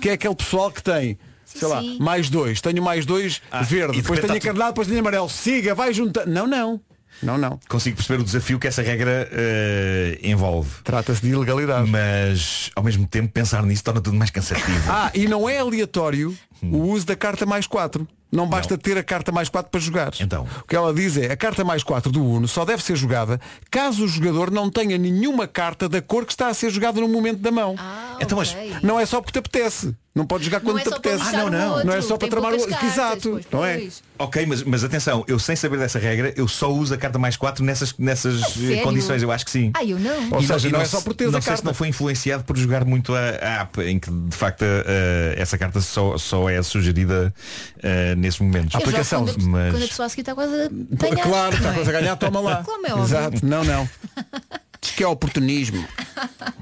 [0.00, 1.98] Que é aquele pessoal que tem, sei lá, Sim.
[2.00, 5.28] mais dois, tenho mais dois Ah, verde, de depois tenho tá encarnado, depois tenho amarelo,
[5.28, 6.30] siga, vai juntando.
[6.30, 6.80] Não, não.
[7.22, 7.60] Não, não.
[7.68, 10.82] Consigo perceber o desafio que essa regra eh, envolve.
[10.82, 11.88] Trata-se de ilegalidade.
[11.88, 14.90] Mas ao mesmo tempo pensar nisso torna tudo mais cansativo.
[14.90, 18.06] Ah, e não é aleatório o uso da carta mais 4.
[18.34, 20.12] Não basta ter a carta mais 4 para jogar.
[20.20, 20.46] Então.
[20.62, 23.40] O que ela diz é a carta mais 4 do Uno só deve ser jogada
[23.70, 27.08] caso o jogador não tenha nenhuma carta da cor que está a ser jogada no
[27.08, 27.74] momento da mão.
[27.78, 28.76] Ah, Então, mas- ok.
[28.82, 29.94] Não é só porque te apetece.
[30.14, 31.24] Não pode jogar quando é te apetece.
[31.26, 31.70] Ah, não, não.
[31.72, 32.86] Outro, não é só para tramar o.
[32.86, 33.30] Exato.
[33.30, 33.88] Pois, não é?
[34.16, 37.36] Ok, mas, mas atenção, eu sem saber dessa regra, eu só uso a carta mais
[37.36, 39.24] 4 nessas, nessas é condições.
[39.24, 39.72] Eu acho que sim.
[39.74, 40.30] Ah, eu não.
[40.30, 41.56] Ou e seja, não, não é só por ter Não sei carta.
[41.56, 45.34] se não foi influenciado por jogar muito a, a app, em que de facto uh,
[45.36, 47.34] essa carta só, só é sugerida
[47.82, 48.76] eh, uh, nesse momento.
[48.76, 49.24] A é aplicação.
[49.24, 49.72] Quando, mas...
[49.72, 51.22] quando a pessoa a seguir está quase a ganhar.
[51.24, 52.62] Claro, está quase a ganhar, toma lá.
[52.62, 53.02] Como é.
[53.02, 53.44] Exato.
[53.44, 53.88] Não, não.
[54.80, 55.82] Diz que é oportunismo.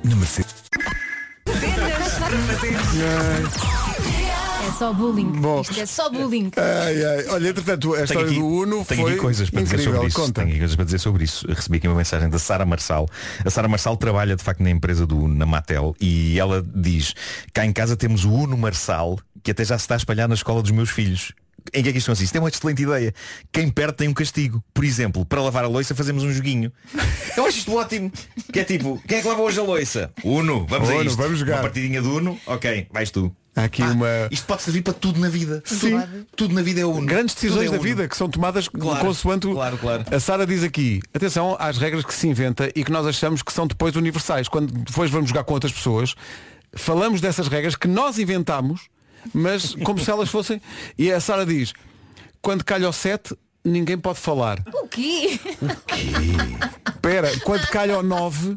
[0.04, 0.26] Número
[2.32, 2.74] para fazer.
[4.66, 5.32] É só bullying.
[5.32, 5.60] Bom.
[5.60, 6.50] Isto é só bullying.
[6.56, 7.26] Ai, ai.
[7.28, 9.94] Olha, entretanto, a história aqui, do Uno tenho foi aqui coisas para dizer incrível.
[9.94, 10.16] sobre isso.
[10.20, 10.32] Conta.
[10.32, 11.46] Tenho aqui coisas para dizer sobre isso.
[11.48, 13.06] Recebi aqui uma mensagem da Sara Marçal.
[13.44, 17.14] A Sara Marçal trabalha de facto na empresa do Uno, na Matel, e ela diz,
[17.52, 20.34] cá em casa temos o Uno Marçal, que até já se está a espalhar na
[20.34, 21.32] escola dos meus filhos.
[21.72, 22.36] Em que é que isto consiste?
[22.36, 23.12] É uma excelente ideia.
[23.50, 24.62] Quem perde tem um castigo.
[24.74, 26.72] Por exemplo, para lavar a louça fazemos um joguinho.
[27.36, 28.10] Eu acho isto ótimo.
[28.52, 30.10] Que é tipo, quem é que lava hoje a louça?
[30.24, 31.16] Uno, vamos a Uno, isto.
[31.16, 31.56] vamos jogar.
[31.56, 33.34] Uma partidinha do Uno, ok, vais tu.
[33.54, 34.06] Há aqui Ah, uma.
[34.30, 35.62] Isto pode servir para tudo na vida.
[35.66, 35.90] Sim.
[36.00, 37.06] Tudo, tudo na vida é Uno.
[37.06, 37.82] Grandes Tudo decisões é da Uno.
[37.82, 40.04] vida que são tomadas Claro, consoante claro, claro.
[40.10, 43.52] A Sara diz aqui, atenção às regras que se inventa e que nós achamos que
[43.52, 44.48] são depois universais.
[44.48, 46.14] Quando depois vamos jogar com outras pessoas,
[46.74, 48.88] falamos dessas regras que nós inventamos,
[49.32, 50.60] mas como se elas fossem.
[50.98, 51.72] E a Sara diz,
[52.40, 54.62] quando calha ao 7, ninguém pode falar.
[54.74, 55.38] O quê?
[56.88, 58.56] Espera, quando calha ao 9,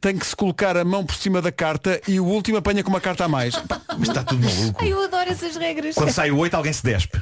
[0.00, 2.90] tem que se colocar a mão por cima da carta e o último apanha com
[2.90, 3.54] uma carta a mais.
[3.98, 4.80] Mas está tudo maluco.
[4.82, 5.94] Ai, eu adoro essas regras.
[5.94, 7.18] Quando sai o 8 alguém se despe.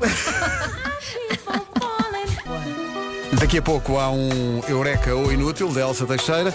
[3.39, 6.55] Daqui a pouco há um Eureka ou Inútil de Elsa Teixeira.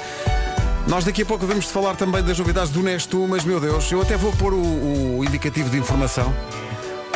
[0.90, 4.02] Nós daqui a pouco vamos falar também das novidades do Nestu, mas meu Deus, eu
[4.02, 6.34] até vou pôr o, o indicativo de informação,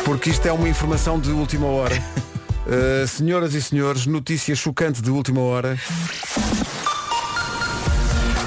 [0.04, 2.00] porque isto é uma informação de última hora.
[2.66, 5.76] Uh, senhoras e senhores, notícia chocante de última hora.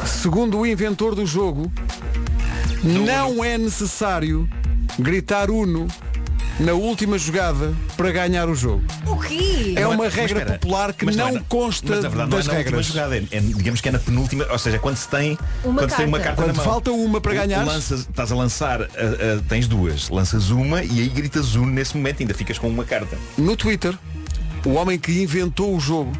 [0.05, 1.69] Segundo o inventor do jogo,
[2.81, 4.47] não é necessário
[4.97, 5.87] gritar Uno
[6.59, 8.83] na última jogada para ganhar o jogo.
[9.05, 9.73] O quê?
[9.75, 12.09] É Não uma mas regra espera, popular que mas não, é na- consta mas, na
[12.09, 12.85] verdade, das não é na última regras.
[12.87, 15.89] jogada, é, é, digamos que é na penúltima, ou seja, quando se tem, Uma quando
[15.91, 16.35] se tem uma carta.
[16.35, 16.71] carta Quando na mão.
[16.73, 17.65] falta uma para ganhar.
[17.77, 22.21] estás a lançar, a- a- tens duas, lanças uma e aí gritas Uno nesse momento,
[22.21, 23.17] ainda ficas com uma carta.
[23.37, 23.93] No Twitter,
[24.65, 26.11] o homem que inventou o jogo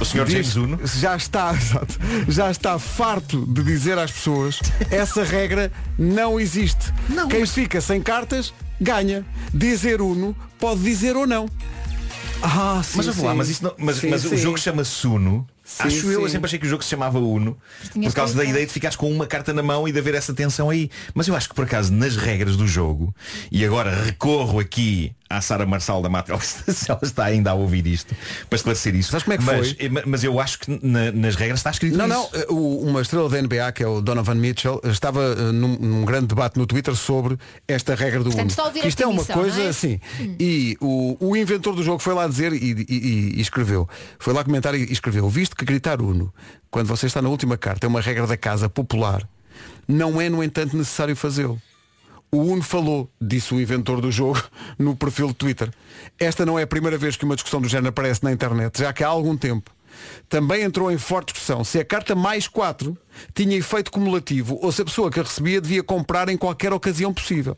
[0.00, 0.80] O senhor diz- James Uno.
[0.84, 1.54] já está,
[2.28, 4.58] já está farto de dizer às pessoas
[4.90, 6.92] essa regra não existe.
[7.30, 9.24] Quem fica sem cartas ganha.
[9.52, 11.48] Dizer Uno pode dizer ou não.
[12.40, 14.36] Ah, mas eu vou lá, mas, isso não- mas, Sim, mas o sim.
[14.36, 15.44] jogo chama-se Uno.
[15.64, 16.32] Sim, Acho eu, eu sim.
[16.32, 17.58] sempre achei que o jogo se chamava Uno
[17.92, 20.32] por causa da ideia de ficares com uma carta na mão e de haver essa
[20.32, 20.88] tensão aí.
[21.12, 23.12] Mas eu acho que por acaso nas regras do jogo,
[23.50, 27.86] e agora recorro aqui à Sara Marçal da Matrix, se ela está ainda a ouvir
[27.86, 28.14] isto,
[28.48, 29.10] para esclarecer isso.
[29.10, 29.88] Sabes como é que mas, foi?
[30.06, 32.14] mas, eu acho que na- nas regras está escrito Não, isso.
[32.32, 35.76] não, eh, o- uma estrela da NBA, que é o Donovan Mitchell, estava eh, num,
[35.76, 38.50] num grande debate no Twitter sobre esta regra do Portanto, Uno.
[38.50, 39.68] está a ouvir Que Isto é uma emissão, coisa não é?
[39.68, 40.00] assim.
[40.20, 40.36] Hum.
[40.40, 43.88] E o, o inventor do jogo foi lá dizer e, e- e- e escreveu.
[44.18, 45.28] Foi lá comentar e escreveu.
[45.28, 46.32] Visto que gritar Uno,
[46.70, 49.28] quando você está na última carta, é uma regra da casa popular,
[49.86, 51.60] não é, no entanto, necessário fazê-lo.
[52.30, 54.42] O Uno falou, disse o inventor do jogo,
[54.78, 55.70] no perfil de Twitter.
[56.18, 58.92] Esta não é a primeira vez que uma discussão do género aparece na internet, já
[58.92, 59.70] que há algum tempo.
[60.28, 62.96] Também entrou em forte discussão se a carta mais 4
[63.34, 67.12] tinha efeito cumulativo ou se a pessoa que a recebia devia comprar em qualquer ocasião
[67.12, 67.56] possível.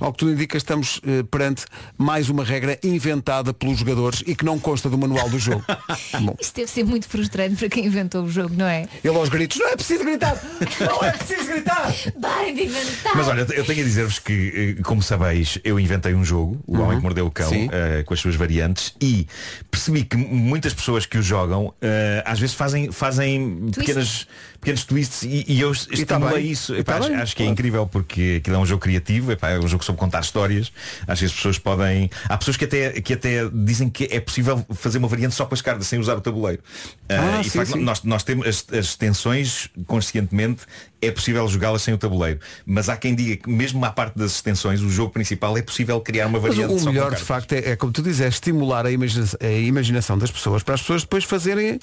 [0.00, 1.64] Ao que tudo indica, estamos eh, perante
[1.98, 5.64] mais uma regra inventada pelos jogadores e que não consta do manual do jogo.
[6.22, 8.86] Bom, Isto deve ser muito frustrante para quem inventou o jogo, não é?
[9.02, 10.36] ele aos gritos, não é preciso gritar!
[10.80, 11.92] Não é preciso gritar!
[12.20, 13.12] Parem de inventar!
[13.16, 16.74] Mas olha, eu tenho a dizer-vos que, eh, como sabeis, eu inventei um jogo, O
[16.78, 16.96] Homem Uhum.
[16.96, 17.68] que Mordeu o Cão, Sim.
[17.72, 19.26] eh, com as suas variantes, e
[19.70, 24.26] percebi que muitas pessoas que o jogam eh, às vezes fazem, fazem pequenas,
[24.60, 26.50] pequenos twists e, e eu estimulei bem.
[26.52, 26.74] isso.
[26.74, 27.52] E Epá, tá acho, bem, acho que é claro.
[27.52, 30.70] incrível porque aquilo é um jogo criativo, epá, é um jogo sobre contar histórias.
[31.06, 32.10] Acho que as pessoas podem.
[32.28, 35.54] Há pessoas que até, que até dizem que é possível fazer uma variante só com
[35.54, 36.62] as cartas, sem usar o tabuleiro.
[37.08, 37.80] Ah, de sim, facto, sim.
[37.82, 40.62] nós, nós temos as, as extensões conscientemente
[41.00, 44.32] é possível jogá-las sem o tabuleiro mas há quem diga que mesmo à parte das
[44.36, 47.20] extensões o jogo principal é possível criar uma Mas variante o só com melhor de
[47.22, 50.74] facto é, é como tu dizes, é estimular a, imagina- a imaginação das pessoas para
[50.74, 51.78] as pessoas depois fazerem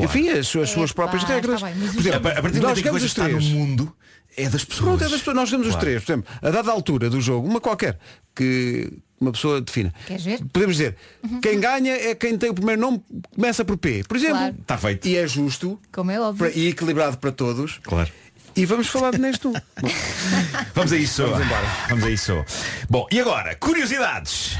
[0.00, 1.60] enfim, as suas, as suas Epá, próprias regras.
[1.60, 3.28] tá bem, mas Por o exemplo, a, partir do nós momento em que está no
[3.38, 3.44] três.
[3.52, 3.94] mundo
[4.36, 5.36] é das pessoas Pronto, é das pessoas.
[5.36, 5.86] Nós jogamos os Claro.
[5.86, 6.04] três.
[6.04, 7.98] Por exemplo, a dada altura do jogo, uma qualquer,
[8.34, 9.92] que uma pessoa defina.
[10.06, 10.40] Queres ver?
[10.52, 10.96] Podemos dizer,
[11.42, 13.02] quem ganha é quem tem o primeiro nome,
[13.34, 14.02] começa por P.
[14.08, 14.36] Por exemplo.
[14.38, 14.56] Claro.
[14.60, 15.06] Está feito.
[15.06, 16.50] E é justo Como é óbvio.
[16.54, 17.78] e equilibrado para todos.
[17.84, 18.10] Claro.
[18.54, 19.52] E vamos falar de neste um.
[19.52, 19.60] Bom,
[20.74, 21.22] Vamos a isso.
[21.22, 21.66] Vamos embora.
[21.88, 22.44] Vamos a isso.
[22.90, 24.56] Bom, e agora, curiosidades.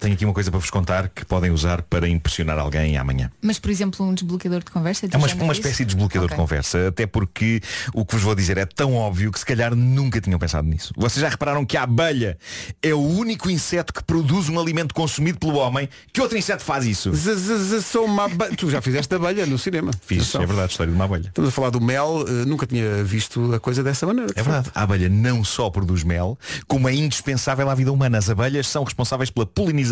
[0.00, 3.30] Tenho aqui uma coisa para vos contar que podem usar para impressionar alguém amanhã.
[3.42, 5.06] Mas, por exemplo, um desbloqueador de conversa?
[5.06, 5.52] É uma, uma disso?
[5.52, 6.36] espécie de desbloqueador Ok.
[6.36, 7.60] de conversa, até porque
[7.92, 10.92] o que vos vou dizer é tão óbvio que se calhar nunca tinham pensado nisso.
[10.96, 12.38] Vocês já repararam que a abelha
[12.82, 15.88] é o único inseto que produz um alimento consumido pelo homem.
[16.12, 17.12] Que outro inseto faz isso?
[17.14, 18.56] z- z- z- sou uma abelha.
[18.56, 19.90] Tu já fizeste abelha no cinema.
[20.00, 21.28] Fiz, é verdade, história de uma abelha.
[21.28, 24.32] Estamos a falar do mel, eh, nunca tinha visto a coisa dessa maneira.
[24.34, 24.70] É verdade.
[24.74, 28.16] A abelha não só produz mel, como é indispensável à vida humana.
[28.18, 29.89] As abelhas são responsáveis pela polinização,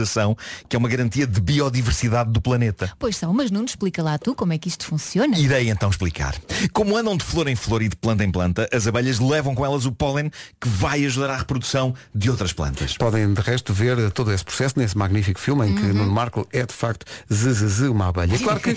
[0.68, 2.92] que é uma garantia de biodiversidade do planeta.
[2.98, 5.36] Pois são, mas não te explica lá tu como é que isto funciona.
[5.38, 6.34] Irei então explicar.
[6.72, 9.64] Como andam de flor em flor e de planta em planta, as abelhas levam com
[9.64, 10.30] elas o pólen
[10.60, 12.96] que vai ajudar à reprodução de outras plantas.
[12.96, 15.94] Podem de resto ver todo esse processo nesse magnífico filme em que Uhum.
[15.94, 18.34] Nuno Marco é de facto zzz uma abelha.
[18.34, 18.74] E claro que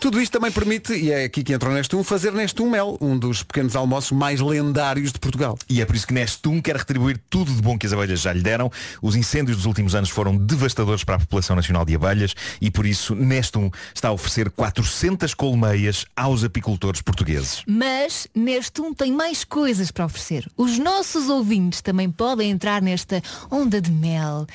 [0.00, 3.18] tudo isto também permite, e é aqui que entra o Nestum, fazer Nestum Mel, um
[3.18, 5.58] dos pequenos almoços mais lendários de Portugal.
[5.68, 8.32] E é por isso que Nestum quer retribuir tudo de bom que as abelhas já
[8.32, 8.70] lhe deram.
[9.02, 12.86] Os incêndios dos últimos anos foram devastadores para a população nacional de abelhas e por
[12.86, 17.62] isso Nestum está a oferecer 400 colmeias aos apicultores portugueses.
[17.66, 20.48] Mas neste um tem mais coisas para oferecer.
[20.56, 24.46] Os nossos ouvintes também podem entrar nesta onda de mel.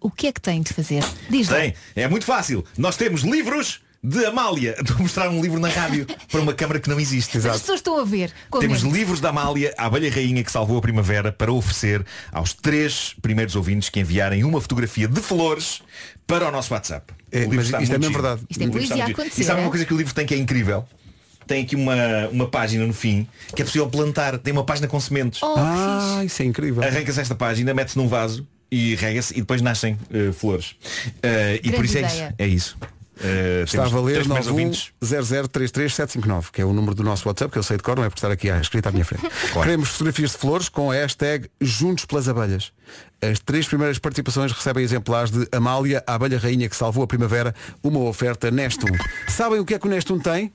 [0.00, 1.04] O que é que têm de fazer?
[1.30, 1.58] Diz lá.
[1.58, 2.64] Tem, é muito fácil.
[2.76, 4.74] Nós temos livros de Amália.
[4.80, 7.38] Estou a mostrar um livro na rádio para uma câmara que não existe.
[7.38, 8.32] As pessoas estão a ver.
[8.58, 13.14] Temos livros da Amália, a abelha rainha que salvou a primavera, para oferecer aos três
[13.22, 15.82] primeiros ouvintes que enviarem uma fotografia de flores
[16.26, 17.12] para o nosso WhatsApp.
[17.30, 18.22] É, O livro mas está isto é mesmo giro.
[18.22, 18.46] verdade.
[18.50, 19.64] Isto é poesia acontecer, E sabe é?
[19.64, 20.84] uma coisa que o livro tem que é incrível?
[21.46, 21.94] Tem aqui uma,
[22.30, 24.38] uma página no fim que é possível plantar.
[24.38, 25.42] Tem uma página com sementes.
[25.42, 26.82] Oh, ah, isso é incrível.
[26.82, 30.76] Arranca-se esta página, mete-se num vaso e rega-se e depois nascem eh, flores.
[31.22, 32.26] Eh, e Grande por isso é ideia.
[32.28, 32.34] isso.
[32.38, 32.78] É isso.
[33.20, 34.92] Eh, Está a valer três primeiros ouvintes.
[35.02, 38.08] 910033759, que é o número do nosso WhatsApp, que eu sei de cor, não é
[38.08, 39.24] por estar aqui à escrita à minha frente.
[39.52, 42.72] Queremos fotografias de flores com a hashtag Juntos pelas Abelhas.
[43.20, 47.54] As três primeiras participações recebem exemplares de Amália, a abelha rainha que salvou a primavera,
[47.82, 48.88] uma oferta Nestum.
[49.28, 50.52] Sabem o que é que o Nestum tem?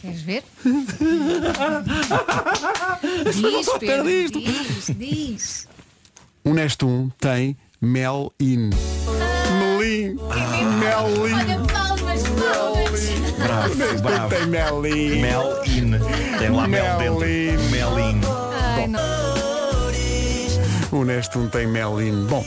[0.00, 0.44] Queres ver?
[3.24, 5.68] diz, Pedro, diz, diz.
[6.44, 8.70] O Nestum tem Mel In.
[10.14, 10.78] Melim.
[10.78, 11.34] Melim.
[11.34, 13.00] Olha, palmas, palmas.
[13.38, 14.28] Bravo, bravo.
[14.34, 15.20] Tem Melin.
[15.20, 16.38] Mel in.
[16.38, 17.70] Tem lá mel dentro.
[17.70, 18.20] Mel in.
[18.76, 19.10] Ai, não.
[20.92, 22.26] O Nestum tem Melin.
[22.26, 22.44] Bom,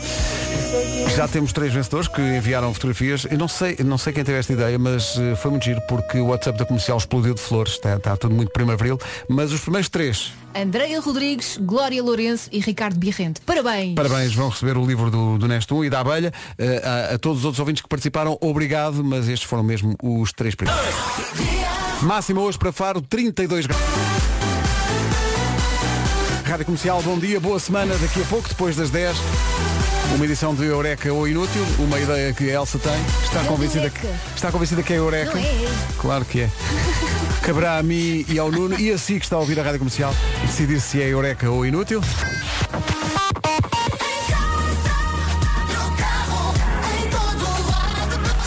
[1.16, 3.26] Já temos três vencedores que enviaram fotografias.
[3.30, 6.18] Eu não sei, não sei quem teve esta ideia, mas eh, foi muito giro porque
[6.18, 7.74] o WhatsApp da comercial explodiu de flores.
[7.74, 9.00] Está, está tudo muito primaveril.
[9.30, 13.42] Mas os primeiros três, Andreia Rodrigues, Glória Lourenço e Ricardo Birrente.
[13.42, 13.96] Parabéns!
[13.96, 16.34] parabéns, vão receber o livro do, do Nestum e da Abelha.
[16.58, 20.32] Eh, a, a todos os outros ouvintes que participaram, obrigado, mas estes foram mesmo os
[20.34, 20.84] três primeiros.
[22.02, 23.82] Máxima hoje para Faro, 32 graus.
[26.44, 27.96] Rádio Comercial, bom dia, boa semana.
[27.98, 29.16] Daqui a pouco, depois das 10,
[30.16, 32.94] uma edição de Eureka ou Inútil, uma ideia que a Elsa tem.
[33.24, 35.34] Está É convencida que, está convencida que é Eureka?
[35.34, 35.68] Não é?
[35.98, 36.50] Claro que é.
[37.42, 39.80] Caberá a mim e ao Nuno e a si que está a ouvir a Rádio
[39.80, 40.14] Comercial
[40.46, 42.02] decidir se é Eureka ou Inútil.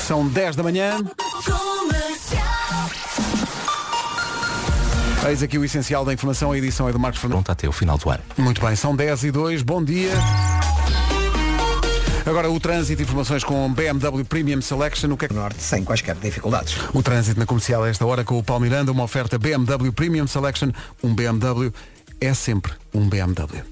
[0.07, 0.99] São 10 da manhã.
[5.28, 7.44] Eis aqui o essencial da informação, a edição é do Marcos Fernandes.
[7.44, 8.23] Pronto até o final do ano.
[8.36, 10.12] Muito bem, são 10 e 2, bom dia.
[12.24, 15.35] Agora o trânsito, informações com BMW Premium Selection, o que é que...
[15.35, 16.77] Norte sem quaisquer dificuldades.
[16.93, 20.27] O trânsito na comercial a esta hora com o Paulo Miranda, uma oferta BMW Premium
[20.27, 20.70] Selection,
[21.03, 21.73] um BMW
[22.20, 23.62] é sempre um BMW.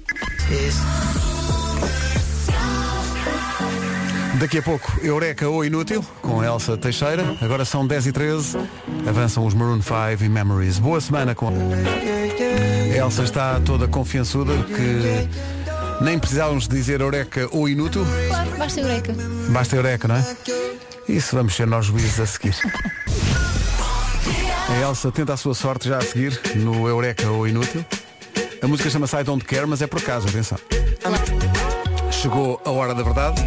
[4.45, 7.35] Daqui a pouco, Eureka ou Inútil, com Elsa Teixeira.
[7.41, 8.59] Agora são 10 e 13
[9.07, 10.77] avançam os Maroon 5 e Memories.
[10.77, 11.47] Boa semana com...
[11.47, 18.05] A Elsa está toda confiançuda que nem precisávamos dizer Eureka ou Inútil.
[18.27, 19.15] Claro, basta Eureka.
[19.49, 20.23] Basta Eureka, não é?
[21.09, 22.55] Isso vamos ser nós juízes a seguir.
[24.69, 27.83] A Elsa tenta a sua sorte já a seguir no Eureka ou Inútil.
[28.61, 30.59] A música chama-se I Don't Care, mas é por acaso, atenção.
[32.11, 33.41] Chegou a hora da verdade.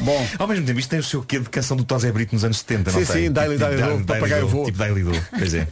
[0.00, 0.26] Bom.
[0.38, 2.58] Ao mesmo tempo, isto tem o seu quê de canção do Tosé Brito nos anos
[2.58, 3.24] 70, não Sim, tem?
[3.24, 4.64] sim, Daily Daily Do, papagaio voa.
[4.64, 5.68] Tipo Daily Do, pois é.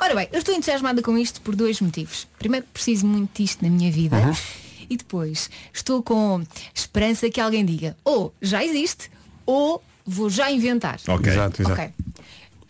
[0.00, 2.26] Ora bem, eu estou entusiasmada com isto por dois motivos.
[2.38, 4.16] Primeiro, preciso muito disto na minha vida.
[4.16, 4.34] Uhum.
[4.88, 6.42] E depois, estou com
[6.74, 9.10] esperança que alguém diga ou já existe
[9.44, 10.98] ou vou já inventar.
[11.06, 11.30] Ok.
[11.30, 11.92] Exato, exato.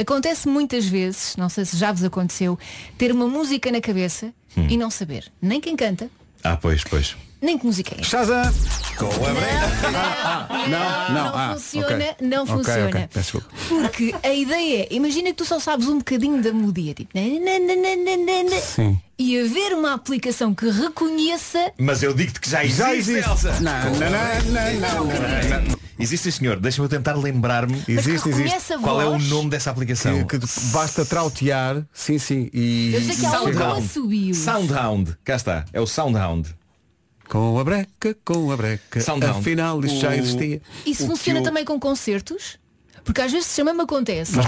[0.00, 2.58] Acontece muitas vezes, não sei se já vos aconteceu,
[2.96, 4.66] ter uma música na cabeça Hum.
[4.70, 6.08] e não saber nem quem canta,
[6.42, 7.16] Ah, pois, pois.
[7.42, 8.02] nem que música é.
[8.02, 8.40] Shazam!
[8.40, 9.02] A
[10.68, 13.08] Não, não, não ah, funciona, não funciona.
[13.68, 17.10] Porque a ideia é, imagina que tu só sabes um bocadinho da melodia, tipo.
[18.60, 19.00] Sim.
[19.18, 23.28] E haver uma aplicação que reconheça Mas eu digo-te que já existe, Já existe.
[23.30, 23.60] Elsa.
[23.60, 25.77] Não, não, não, não, não.
[25.98, 26.58] Existe, senhor.
[26.60, 28.78] Deixa-me eu tentar lembrar-me Existe, existe.
[28.82, 30.24] qual é o nome dessa aplicação.
[30.26, 32.48] Que, que basta trautear, sim, sim.
[32.52, 33.84] E Eu sei que Soundhound.
[33.84, 34.36] assobios.
[34.38, 35.16] Soundhound.
[35.24, 35.64] Cá está.
[35.72, 36.54] É o Soundhound.
[37.28, 39.00] Com a breca, com a breca.
[39.00, 39.38] Soundhound.
[39.40, 40.62] Afinal, isto já O- existia.
[40.86, 42.58] Isso O funciona eu- também com concertos?
[43.04, 44.32] Porque às vezes também me acontece.
[44.36, 44.46] Mas,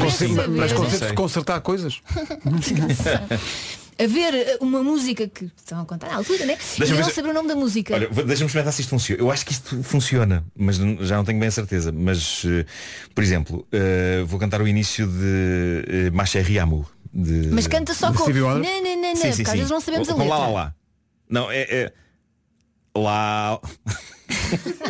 [0.70, 2.00] Não concertos consertar coisas.
[4.02, 6.54] Haver eh, uma música que estão a contar na altura, né?
[6.54, 7.94] E Deixa-me não ver se- saber o nome da música.
[7.94, 9.20] Olha, deixa-me experimentar se isto funciona.
[9.22, 11.92] Eu acho que isto funciona, mas já não tenho bem a certeza.
[11.92, 12.64] Mas, eh,
[13.14, 16.86] por exemplo, eh, vou cantar o início de uh, Maché Riamu.
[17.12, 17.48] De...
[17.52, 18.28] Mas canta só de com.
[18.30, 19.56] Não, não, não, não, Sim, sim, porque às sim.
[19.56, 20.38] vezes não sabemos com, a letra.
[20.38, 20.74] lá, lá, lá.
[21.28, 21.92] Não, é, é...
[22.96, 23.60] Lá.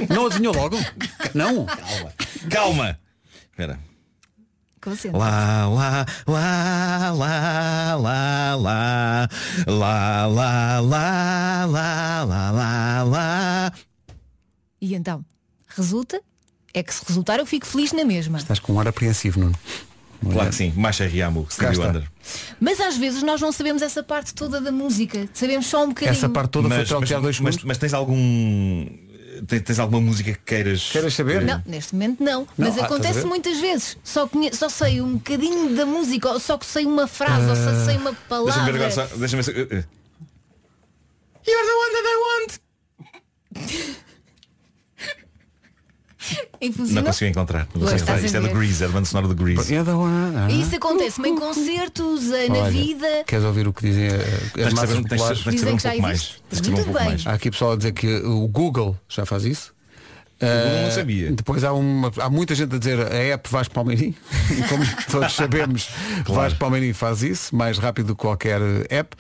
[0.08, 0.76] Não adivinhou logo?
[1.34, 1.66] Não.
[2.50, 2.98] Calma!
[3.50, 3.78] Espera.
[4.82, 5.19] Concentra.
[5.19, 9.28] Lá, lá, lá, lá, lá, lá,
[9.66, 13.73] lá, lá, lá, lá, lá, lá, lá.
[14.81, 15.23] E então,
[15.69, 16.23] resulta?
[16.73, 18.39] É que se resultar eu fico feliz na mesma.
[18.39, 19.59] Estás com um ar apreensivo, Nuno.
[20.32, 21.78] Claro que sim, Macha Riamu, Stevie.
[21.78, 22.11] Wonder.
[22.61, 25.28] Mas às vezes nós não sabemos essa parte toda da música.
[25.32, 26.12] Sabemos só um bocadinho.
[26.12, 28.86] Essa parte toda foi Mas, mas, trautear dois mas, mas tens algum.
[29.46, 30.90] Tens, tens alguma música que queiras.
[30.90, 31.42] Queiras saber?
[31.42, 32.40] Não, neste momento não.
[32.40, 33.96] Não, Mas ah, acontece muitas vezes.
[34.04, 37.56] Só, conhe- só sei um bocadinho da música, ou só que sei uma frase, ou
[37.56, 38.52] só sei uma palavra.
[38.52, 39.16] Deixa-me ver agora só.
[39.16, 39.56] Deixa-me ver.
[39.56, 39.84] eh, eh.
[41.46, 44.00] You're the one that I want!
[46.93, 47.66] Não consigo encontrar.
[47.74, 48.48] Não consigo Isto é do.
[48.51, 49.74] Grease, é do banda sonora do Grease.
[49.74, 50.51] É da hora.
[50.51, 53.24] E isso acontece-me em concertos, eh, na vida.
[53.27, 54.09] Queres ouvir o que dizem
[54.66, 55.43] as massas populares?
[55.44, 56.19] tens de saber Dizem um que já pouco mais.
[56.51, 56.69] existe.
[56.69, 57.09] Um Muito pouco bem.
[57.09, 57.27] mais.
[57.27, 59.73] Há aqui pessoal a dizer que o Google já faz isso.
[60.40, 61.31] Google não Eh, sabia.
[61.32, 64.15] Depois há, uma, há muita gente a dizer a app Vasco Palmeirim.
[64.51, 65.89] E Como todos sabemos,
[66.27, 69.15] Vasco Palmeirim faz isso, mais rápido do que qualquer app.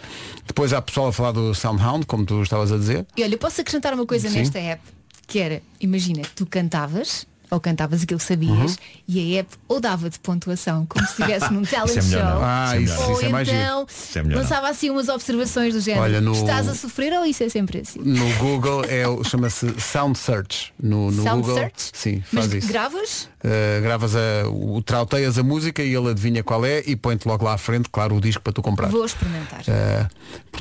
[0.46, 3.06] Depois há pessoal a falar do Soundhound, como tu estavas a dizer.
[3.16, 4.38] E olha, eu posso acrescentar uma coisa Sim.
[4.38, 4.82] nesta app,
[5.30, 8.78] que era, imagina, tu cantavas ou cantavas aquilo que sabias
[9.08, 12.22] e a app ou dava-te pontuação, como se estivesse num talent Isso é show.
[12.30, 12.38] não.
[12.44, 13.86] Ah, isso- ou isso é mais então.
[13.88, 16.02] Isso é melhor lançava assim umas observações do género.
[16.04, 17.98] Olha, no- Estás a sofrer ou isso é sempre assim?
[18.04, 20.72] No Google é o chama-se Sound Search.
[20.80, 21.56] No, no Sound Google.
[21.56, 21.90] Search?
[21.92, 22.68] Sim, Mas faz isso.
[22.68, 23.28] gravas?
[23.42, 27.44] Uh, gravas a, o trauteias a música e ele adivinha qual é e põe-te logo
[27.44, 28.88] lá à frente, claro, o disco para tu comprar.
[28.90, 29.62] Vou experimentar.
[29.62, 30.08] Uh,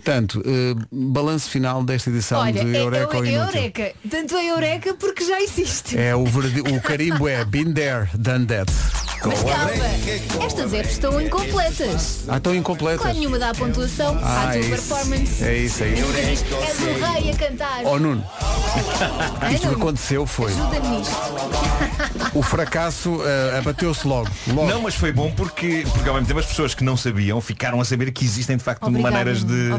[0.10, 3.60] portanto, uh, balanço final desta edição Olha, de é, Eureka é, é Inútil.
[3.61, 3.91] Eureka.
[4.10, 5.98] Tanto é Eureka porque já existe.
[5.98, 8.72] É o, verdi- o carimbo é Been There, Done That.
[9.26, 12.20] Mas calma, estas apps estão incompletas.
[12.28, 13.02] Ah, estão incompletas.
[13.02, 14.70] Claro, nenhuma dá a pontuação Ah, à tua é isso.
[14.70, 15.44] performance.
[15.44, 16.02] É isso, é isso.
[16.08, 17.82] Nunca diz, És o rei a cantar.
[17.86, 18.24] Oh Nuno,
[19.41, 20.52] Ai, isto que aconteceu foi.
[20.52, 21.16] Ajuda-me nisto.
[22.34, 24.30] O fracasso uh, abateu-se logo.
[24.48, 24.68] logo.
[24.70, 27.82] Não, mas foi bom porque, porque ao mesmo tempo as pessoas que não sabiam ficaram
[27.82, 29.70] a saber que existem de facto Obrigada, maneiras de,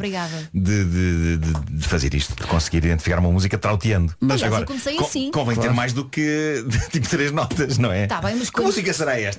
[0.52, 4.12] de, de- de- de fazer isto, de conseguir identificar uma música trauteando.
[4.28, 5.30] Aliás, eu comecei co- assim.
[5.30, 5.76] convém ter Claro.
[5.76, 8.06] mais do que tipo três notas, não é?
[8.08, 9.29] Tá bem, mas que música será esta?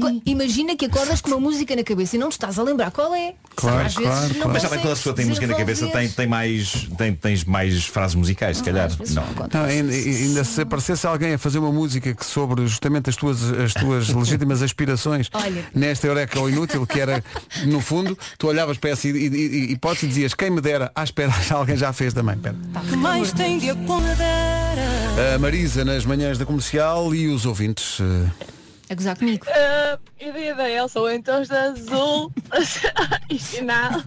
[0.00, 2.90] Co- Imagina que acordas com uma música na cabeça e não te estás a lembrar
[2.90, 3.34] qual é.
[3.54, 4.50] Claro, Às vezes claro, não claro.
[4.52, 7.44] Mas sabem consegues quando a pessoa tem música na cabeça tem, tem mais tem, tens
[7.44, 8.90] mais frases musicais, se calhar.
[9.10, 9.24] Não.
[9.52, 13.42] Não, ainda, ainda se aparecesse alguém a fazer uma música que sobre justamente as tuas,
[13.52, 15.64] as tuas legítimas aspirações Olha.
[15.74, 17.22] nesta Eureka ou Inútil, que era,
[17.66, 20.60] no fundo, tu olhavas para essa e, e, e, e podes e dizias, quem me
[20.60, 22.36] dera, ah espera, alguém já fez também.
[22.36, 22.56] Pera.
[22.88, 23.70] Que mais tem de?
[23.70, 27.98] A Marisa nas manhãs da comercial e os ouvintes.
[28.00, 28.46] eh,
[28.88, 29.44] A gozar comigo.
[29.46, 32.32] Uh, e vida Elsa, ou então de azul
[33.30, 34.02] e final.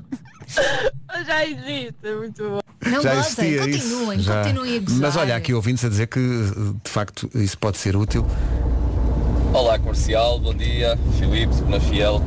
[1.28, 2.60] Já existe, é muito bom.
[2.90, 3.90] Não já gozem, existia isso.
[3.90, 4.44] continuem, já.
[4.44, 5.00] continuem a gozar.
[5.02, 6.20] Mas olha, aqui ouvintes a dizer que
[6.84, 8.26] de facto isso pode ser útil.
[9.54, 12.22] Olá comercial, bom dia, Filipe, na Fiel.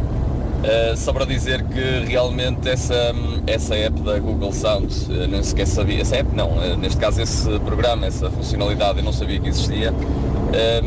[0.62, 3.12] Uh, só para dizer que realmente essa,
[3.48, 7.20] essa app da Google Sound, uh, nem sequer sabia, essa app não, uh, neste caso
[7.20, 9.93] esse programa, essa funcionalidade eu não sabia que existia,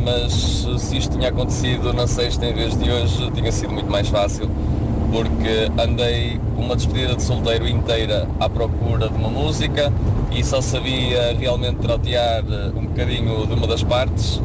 [0.04, 4.08] mas se isto tinha acontecido na sexta em vez de hoje tinha sido muito mais
[4.08, 4.50] fácil,
[5.12, 9.92] porque andei uma despedida de solteiro inteira à procura de uma música
[10.32, 14.42] e só sabia realmente trautear uh, um bocadinho de uma das partes.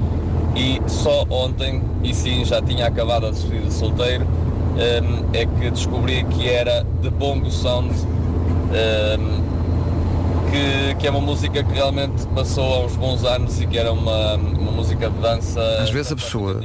[0.55, 4.27] E só ontem, e sim já tinha acabado a despedida de solteiro,
[4.75, 9.51] hum, é que descobri que era The Bongo Sound, hum,
[10.51, 13.93] que, que é uma música que realmente passou há uns bons anos e que era
[13.93, 15.61] uma, uma música de dança.
[15.81, 16.61] Às vezes a pessoa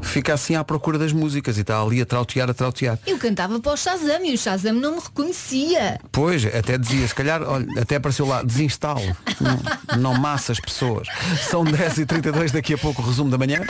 [0.00, 2.98] fica assim à procura das músicas e está ali a trautear, a trautear.
[3.06, 5.98] Eu cantava para o Shazam e o Shazam não me reconhecia.
[6.10, 9.16] Pois, até dizia, se calhar, olha, até apareceu lá, desinstalo.
[9.40, 11.08] Não, não massa as pessoas.
[11.50, 13.60] São 10h32, daqui a pouco o resumo da manhã.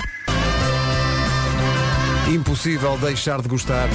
[2.28, 3.88] Impossível deixar de gostar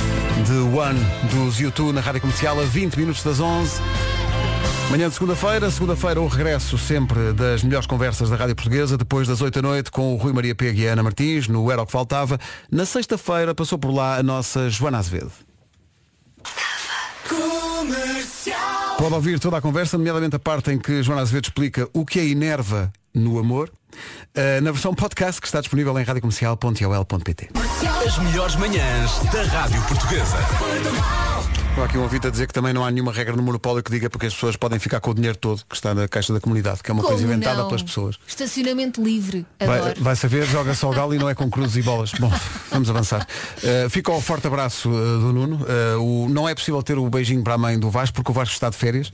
[0.45, 0.99] de One
[1.30, 3.82] dos YouTube na Rádio Comercial a 20 minutos das 11.
[4.90, 9.41] Manhã de segunda-feira, segunda-feira o regresso sempre das melhores conversas da Rádio Portuguesa, depois das
[9.41, 11.86] 8 da noite com o Rui Maria Pega e a Ana Martins, no Era o
[11.86, 12.40] que Faltava.
[12.72, 15.32] Na sexta-feira passou por lá a nossa Joana Azevedo.
[17.28, 18.95] Comercial.
[18.98, 22.18] Pode ouvir toda a conversa, nomeadamente a parte em que Joana Azevedo explica o que
[22.18, 23.71] é Inerva no amor,
[24.33, 27.49] eh, na versão podcast que está disponível em radiocomercial.ol.pt.
[28.05, 30.38] As melhores manhãs da Rádio Portuguesa.
[31.77, 33.89] Há aqui um ouvinte a dizer que também não há nenhuma regra no monopólio que
[33.89, 36.39] diga porque as pessoas podem ficar com o dinheiro todo que está na caixa da
[36.39, 37.68] comunidade, que é uma Como coisa inventada não?
[37.68, 38.18] pelas pessoas.
[38.27, 39.45] Estacionamento livre.
[39.60, 39.95] Vai, Adoro.
[40.03, 42.11] vai saber, joga só o galo e não é com cruzes e bolas.
[42.19, 42.31] Bom,
[42.69, 43.26] vamos avançar.
[43.57, 45.65] Uh, fica o forte abraço uh, do Nuno.
[45.98, 48.34] Uh, o- não é possível ter o beijinho para a mãe do Vasco porque o
[48.34, 49.11] Vasco está de férias.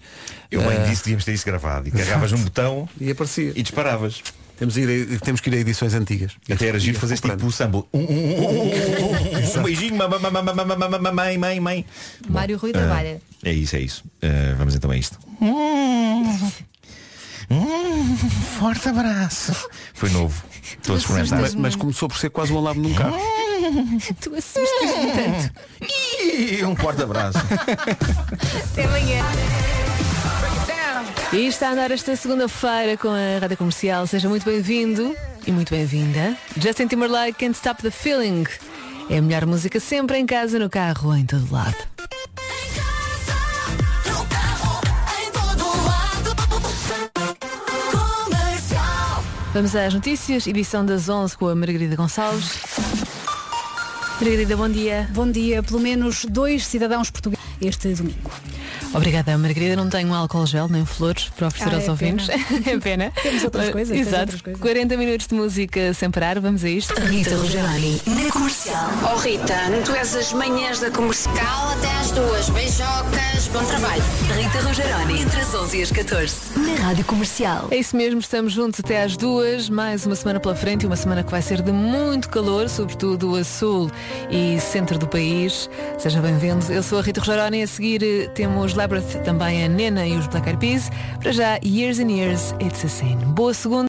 [0.51, 1.87] Eu bem Uh, disse que devíamos ter isso gravado.
[1.87, 3.53] E carregavas um botão e aparecia.
[3.55, 4.21] E disparavas.
[4.57, 6.33] Temos, ir, temos que ir a edições antigas.
[6.51, 7.83] Até era giro fazer este tipo samba.
[7.93, 11.85] Um beijinho, mamãe, mãe, mãe.
[12.27, 13.21] Mário Rui da Vara.
[13.43, 14.03] É isso, é isso.
[14.57, 15.19] Vamos então a isto.
[17.49, 18.17] Hum,
[18.59, 19.53] forte abraço.
[19.93, 20.43] Foi novo.
[21.57, 23.15] Mas, começou por ser quase um lado num carro.
[24.19, 26.67] Tu assustas-me tanto.
[26.67, 27.37] Um forte abraço.
[28.73, 29.23] Até amanhã.
[31.33, 34.07] E está a andar esta segunda-feira com a Rádio Comercial.
[34.07, 35.13] Seja muito bem-vindo
[35.45, 36.37] e muito bem-vinda.
[36.55, 38.45] Justin Timberlake, Can't Stop the Feeling.
[39.09, 41.75] É a melhor música sempre em casa, no carro, em todo lado.
[49.53, 52.57] Vamos às notícias, edição das 11 com a Margarida Gonçalves.
[54.21, 55.09] Margarida, bom dia.
[55.11, 55.61] Bom dia.
[55.61, 58.31] Pelo menos dois cidadãos portugueses este domingo.
[58.93, 59.75] Obrigada, Margarida.
[59.75, 62.27] Não tenho álcool gel nem flores para oferecer Ah, aos é ouvintes.
[62.27, 62.43] pena.
[62.65, 63.11] é pena.
[63.21, 64.19] Temos outras Uh, coisas, Exato.
[64.21, 64.61] outras coisas.
[64.61, 66.39] 40 minutos de música sem parar.
[66.39, 66.93] Vamos a isto.
[67.01, 68.89] Rita Rogeroni, na comercial.
[69.13, 69.55] Oh Rita,
[69.85, 72.49] tu és as manhãs da comercial até às duas.
[72.49, 74.03] Beijocas, bom trabalho.
[74.35, 77.67] Rita Rogeroni, entre as 11 e as 14, na Rádio Comercial.
[77.71, 80.95] É isso mesmo, estamos juntos até às duas, mais uma semana pela frente e uma
[80.95, 83.91] semana que vai ser de muito calor, sobretudo a sul
[84.31, 85.69] e centro do país.
[85.99, 86.65] Seja bem-vindo.
[86.71, 90.27] Eu sou a Rita Rogeroni, a seguir eh, temos Labyrinth, também a Nena e os
[90.27, 90.91] Black Eyed Peas.
[91.19, 93.17] Para já, Years and Years, It's a Sin.
[93.33, 93.85] Boa segunda.